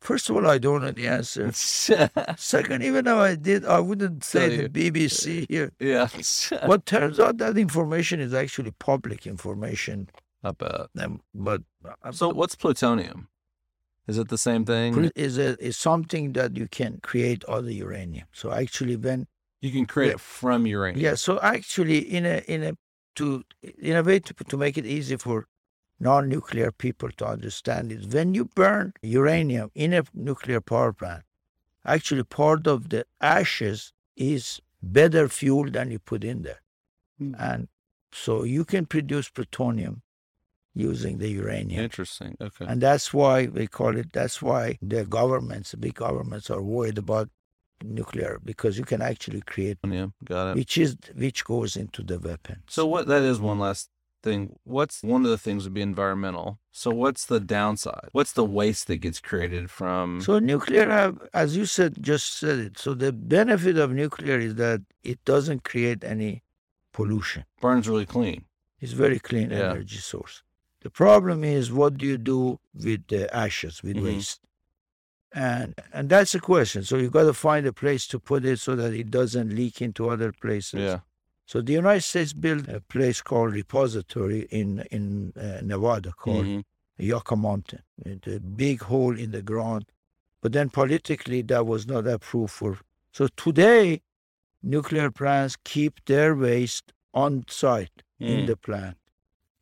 first 0.00 0.28
of 0.28 0.36
all, 0.36 0.46
I 0.46 0.58
don't 0.58 0.82
know 0.82 0.90
the 0.92 1.08
answer. 1.08 1.50
Second, 2.36 2.82
even 2.82 3.06
if 3.06 3.14
I 3.14 3.34
did, 3.34 3.64
I 3.64 3.80
wouldn't 3.80 4.24
say 4.24 4.56
the 4.56 4.68
BBC 4.68 5.46
here." 5.48 5.72
yeah. 5.80 6.08
But 6.66 6.86
turns 6.86 7.18
out 7.20 7.38
that 7.38 7.56
information 7.56 8.20
is 8.20 8.32
actually 8.34 8.72
public 8.72 9.26
information. 9.26 10.08
I 10.44 10.50
bet. 10.52 10.88
Um, 10.98 11.20
but 11.34 11.62
uh, 12.04 12.12
So 12.12 12.28
what's 12.30 12.54
plutonium? 12.54 13.28
Is 14.06 14.18
it 14.18 14.28
the 14.28 14.38
same 14.38 14.64
thing? 14.64 15.10
is 15.16 15.36
a 15.38 15.56
is 15.64 15.76
something 15.76 16.32
that 16.34 16.56
you 16.56 16.68
can 16.68 17.00
create 17.02 17.42
out 17.48 17.64
of 17.64 17.70
uranium. 17.70 18.26
So 18.32 18.52
actually, 18.52 18.96
when 18.96 19.26
You 19.62 19.72
can 19.72 19.86
create 19.86 20.08
Yeah. 20.10 20.14
it 20.14 20.20
from 20.20 20.66
uranium. 20.66 21.02
yeah, 21.06 21.16
so 21.16 21.40
actually, 21.40 21.98
in 21.98 22.24
a 22.26 22.36
in 22.54 22.62
a 22.62 22.72
to 23.16 23.44
in 23.78 23.96
a 23.96 24.02
way 24.02 24.18
to 24.20 24.34
to 24.34 24.56
make 24.56 24.78
it 24.78 24.86
easy 24.86 25.16
for 25.16 25.46
non 25.98 26.28
nuclear 26.28 26.70
people 26.70 27.10
to 27.10 27.26
understand 27.26 27.92
is 27.92 28.06
when 28.06 28.34
you 28.34 28.44
burn 28.44 28.92
uranium 29.02 29.70
in 29.74 29.92
a 29.92 30.04
nuclear 30.14 30.60
power 30.60 30.92
plant, 30.92 31.24
actually 31.84 32.22
part 32.22 32.66
of 32.66 32.90
the 32.90 33.04
ashes 33.20 33.92
is 34.16 34.60
better 34.82 35.28
fuel 35.28 35.70
than 35.70 35.90
you 35.90 35.98
put 35.98 36.24
in 36.24 36.42
there. 36.42 36.62
Hmm. 37.18 37.34
And 37.38 37.68
so 38.12 38.44
you 38.44 38.64
can 38.64 38.86
produce 38.86 39.28
plutonium 39.28 40.02
using 40.74 41.18
the 41.18 41.28
uranium. 41.28 41.84
Interesting. 41.84 42.36
Okay. 42.40 42.66
And 42.66 42.80
that's 42.80 43.12
why 43.12 43.46
we 43.46 43.66
call 43.66 43.96
it, 43.96 44.12
that's 44.12 44.42
why 44.42 44.78
the 44.82 45.04
governments, 45.04 45.70
the 45.70 45.78
big 45.78 45.94
governments 45.94 46.50
are 46.50 46.62
worried 46.62 46.98
about 46.98 47.30
nuclear 47.82 48.40
because 48.44 48.78
you 48.78 48.84
can 48.84 49.02
actually 49.02 49.40
create, 49.42 49.78
yeah, 49.86 50.06
got 50.24 50.50
it. 50.50 50.56
which 50.56 50.78
is, 50.78 50.96
which 51.14 51.44
goes 51.44 51.76
into 51.76 52.02
the 52.02 52.18
weapon. 52.18 52.62
So 52.68 52.86
what 52.86 53.06
that 53.08 53.22
is 53.22 53.40
one 53.40 53.58
last 53.58 53.90
thing. 54.22 54.58
What's 54.64 55.02
one 55.02 55.24
of 55.24 55.30
the 55.30 55.38
things 55.38 55.64
would 55.64 55.74
be 55.74 55.82
environmental. 55.82 56.58
So 56.72 56.90
what's 56.90 57.24
the 57.26 57.40
downside? 57.40 58.08
What's 58.12 58.32
the 58.32 58.44
waste 58.44 58.86
that 58.88 58.96
gets 58.98 59.20
created 59.20 59.70
from 59.70 60.20
So 60.20 60.38
nuclear, 60.38 60.88
have, 60.90 61.16
as 61.32 61.56
you 61.56 61.66
said, 61.66 62.02
just 62.02 62.26
said 62.38 62.58
it. 62.58 62.78
So 62.78 62.94
the 62.94 63.12
benefit 63.12 63.76
of 63.78 63.92
nuclear 63.92 64.38
is 64.38 64.54
that 64.56 64.82
it 65.02 65.24
doesn't 65.24 65.62
create 65.64 66.02
any 66.04 66.42
pollution. 66.92 67.44
burns 67.60 67.88
really 67.88 68.06
clean? 68.06 68.44
It's 68.80 68.92
very 68.92 69.18
clean 69.18 69.50
Yeah. 69.50 69.70
energy 69.70 69.98
source. 69.98 70.42
The 70.80 70.90
problem 70.90 71.44
is 71.44 71.72
what 71.72 71.96
do 71.98 72.06
you 72.06 72.18
do 72.18 72.58
with 72.74 73.06
the 73.08 73.22
ashes, 73.34 73.82
with 73.82 73.96
Mhm. 73.96 74.04
waste? 74.04 74.40
And 75.36 75.74
and 75.92 76.08
that's 76.08 76.32
the 76.32 76.40
question. 76.40 76.82
So 76.84 76.96
you've 76.96 77.12
got 77.12 77.24
to 77.32 77.34
find 77.48 77.66
a 77.66 77.72
place 77.72 78.06
to 78.12 78.18
put 78.18 78.44
it 78.52 78.58
so 78.58 78.74
that 78.80 78.92
it 78.94 79.08
doesn't 79.10 79.50
leak 79.54 79.82
into 79.82 80.08
other 80.08 80.32
places. 80.32 80.80
Yeah. 80.80 81.00
So 81.44 81.60
the 81.60 81.74
United 81.74 82.04
States 82.12 82.32
built 82.32 82.64
a 82.68 82.80
place 82.80 83.20
called 83.28 83.52
repository 83.52 84.42
in 84.50 84.68
in 84.90 85.04
uh, 85.46 85.60
Nevada 85.62 86.12
called 86.22 86.46
Mhm. 86.46 86.62
Yucca 86.98 87.36
Mountain. 87.36 87.82
It's 88.12 88.26
a 88.38 88.40
big 88.40 88.78
hole 88.90 89.16
in 89.24 89.30
the 89.36 89.42
ground. 89.52 89.84
But 90.42 90.52
then 90.56 90.68
politically, 90.70 91.42
that 91.52 91.64
was 91.66 91.86
not 91.86 92.06
approved 92.06 92.52
for. 92.60 92.78
So 93.12 93.28
today, 93.44 94.00
nuclear 94.62 95.10
plants 95.10 95.54
keep 95.72 95.94
their 96.06 96.34
waste 96.34 96.86
on 97.12 97.44
site 97.48 97.96
in 98.18 98.38
Mm. 98.40 98.46
the 98.46 98.56
plant. 98.56 98.96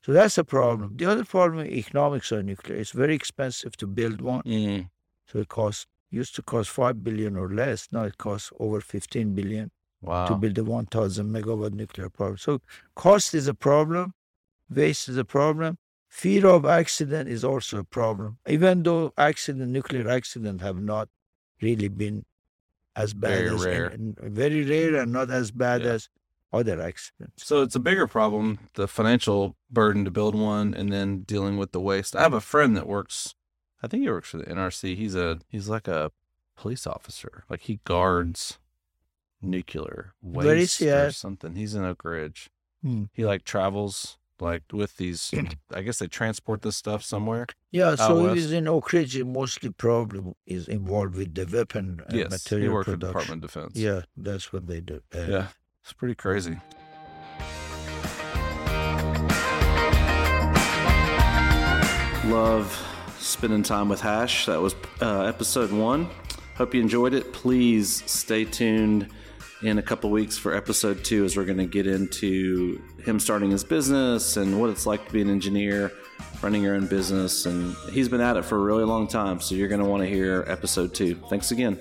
So 0.04 0.12
that's 0.12 0.38
a 0.38 0.44
problem. 0.44 0.88
The 1.00 1.06
other 1.12 1.24
problem 1.24 1.66
economics 1.66 2.30
of 2.32 2.44
nuclear. 2.44 2.76
It's 2.82 2.92
very 3.04 3.14
expensive 3.22 3.72
to 3.82 3.86
build 3.86 4.20
one. 4.20 4.42
Mhm. 4.44 4.88
So 5.34 5.40
it 5.40 5.48
costs 5.48 5.86
used 6.10 6.36
to 6.36 6.42
cost 6.42 6.70
five 6.70 7.02
billion 7.02 7.36
or 7.36 7.48
less. 7.52 7.88
Now 7.90 8.04
it 8.04 8.18
costs 8.18 8.52
over 8.60 8.80
fifteen 8.80 9.34
billion 9.34 9.70
Wow. 10.00 10.26
to 10.26 10.36
build 10.36 10.56
a 10.58 10.62
one 10.64 10.86
thousand 10.86 11.32
megawatt 11.32 11.72
nuclear 11.72 12.08
power. 12.08 12.36
So 12.36 12.60
cost 12.94 13.34
is 13.34 13.48
a 13.48 13.54
problem, 13.54 14.12
waste 14.70 15.08
is 15.08 15.16
a 15.16 15.24
problem. 15.24 15.78
Fear 16.08 16.46
of 16.46 16.64
accident 16.66 17.28
is 17.28 17.42
also 17.42 17.78
a 17.78 17.84
problem. 17.84 18.38
Even 18.46 18.84
though 18.84 19.12
accident, 19.18 19.72
nuclear 19.72 20.08
accident 20.08 20.60
have 20.60 20.80
not 20.80 21.08
really 21.60 21.88
been 21.88 22.24
as 22.94 23.12
bad 23.14 23.30
Very 23.30 23.54
as 23.56 23.64
rare. 23.64 23.86
and- 23.86 24.16
and 24.20 24.32
very 24.36 24.62
rare 24.64 24.94
and 25.02 25.10
not 25.12 25.30
as 25.30 25.50
bad 25.50 25.82
Yeah. 25.82 25.94
as 25.94 26.08
other 26.52 26.80
accidents. 26.80 27.44
So 27.44 27.62
it's 27.62 27.74
a 27.74 27.80
bigger 27.80 28.06
problem, 28.06 28.60
the 28.74 28.86
financial 28.86 29.56
burden 29.68 30.04
to 30.04 30.12
build 30.12 30.36
one 30.36 30.74
and 30.74 30.92
then 30.92 31.22
dealing 31.22 31.56
with 31.56 31.72
the 31.72 31.80
waste. 31.80 32.14
I 32.14 32.20
have 32.22 32.34
a 32.34 32.40
friend 32.40 32.76
that 32.76 32.86
works 32.86 33.34
I 33.84 33.86
think 33.86 34.02
he 34.02 34.08
works 34.10 34.30
for 34.30 34.38
the 34.38 34.44
NRC. 34.44 34.96
He's 34.96 35.14
a 35.14 35.38
he's 35.48 35.68
like 35.68 35.86
a 35.86 36.10
police 36.56 36.86
officer. 36.86 37.44
Like 37.50 37.60
he 37.62 37.80
guards 37.84 38.58
nuclear 39.42 40.14
waste 40.22 40.46
Where 40.46 40.56
is 40.56 40.78
he 40.78 40.90
or 40.90 40.94
at? 40.94 41.14
something. 41.14 41.54
He's 41.54 41.74
in 41.74 41.84
Oak 41.84 42.02
Ridge. 42.02 42.48
Hmm. 42.82 43.04
He 43.12 43.26
like 43.26 43.44
travels 43.44 44.16
like 44.40 44.62
with 44.72 44.96
these 44.96 45.32
I 45.74 45.82
guess 45.82 45.98
they 45.98 46.06
transport 46.06 46.62
this 46.62 46.76
stuff 46.78 47.04
somewhere. 47.04 47.46
Yeah, 47.70 47.94
so 47.94 48.22
west. 48.22 48.36
it 48.36 48.38
is 48.38 48.52
in 48.52 48.66
Oak 48.68 48.90
Ridge, 48.94 49.16
it 49.18 49.26
mostly 49.26 49.68
problem 49.68 50.34
is 50.46 50.66
involved 50.66 51.14
with 51.14 51.34
the 51.34 51.44
weapon 51.44 52.00
uh, 52.00 52.16
yes. 52.16 52.30
material 52.30 52.68
he 52.68 52.74
worked 52.74 52.86
for 52.86 52.92
the 52.92 53.06
production. 53.12 53.40
Department 53.40 53.44
of 53.44 53.50
Defense. 53.52 53.76
Yeah, 53.76 54.00
that's 54.16 54.50
what 54.50 54.66
they 54.66 54.80
do. 54.80 55.02
Uh, 55.14 55.26
Yeah. 55.28 55.46
It's 55.82 55.92
pretty 55.92 56.14
crazy. 56.14 56.56
Love 62.26 62.93
spending 63.24 63.62
time 63.62 63.88
with 63.88 64.00
Hash. 64.00 64.46
That 64.46 64.60
was 64.60 64.74
uh, 65.00 65.22
episode 65.22 65.72
one. 65.72 66.08
Hope 66.56 66.74
you 66.74 66.80
enjoyed 66.80 67.14
it. 67.14 67.32
Please 67.32 68.02
stay 68.06 68.44
tuned 68.44 69.08
in 69.62 69.78
a 69.78 69.82
couple 69.82 70.10
weeks 70.10 70.36
for 70.36 70.54
episode 70.54 71.04
two 71.04 71.24
as 71.24 71.36
we're 71.36 71.44
going 71.44 71.58
to 71.58 71.66
get 71.66 71.86
into 71.86 72.80
him 73.02 73.18
starting 73.18 73.50
his 73.50 73.64
business 73.64 74.36
and 74.36 74.60
what 74.60 74.70
it's 74.70 74.86
like 74.86 75.06
to 75.06 75.12
be 75.12 75.22
an 75.22 75.30
engineer, 75.30 75.90
running 76.42 76.62
your 76.62 76.74
own 76.74 76.86
business. 76.86 77.46
And 77.46 77.74
he's 77.90 78.08
been 78.08 78.20
at 78.20 78.36
it 78.36 78.44
for 78.44 78.56
a 78.56 78.62
really 78.62 78.84
long 78.84 79.08
time. 79.08 79.40
So 79.40 79.54
you're 79.54 79.68
going 79.68 79.80
to 79.80 79.86
want 79.86 80.02
to 80.02 80.08
hear 80.08 80.44
episode 80.46 80.94
two. 80.94 81.14
Thanks 81.28 81.50
again. 81.50 81.80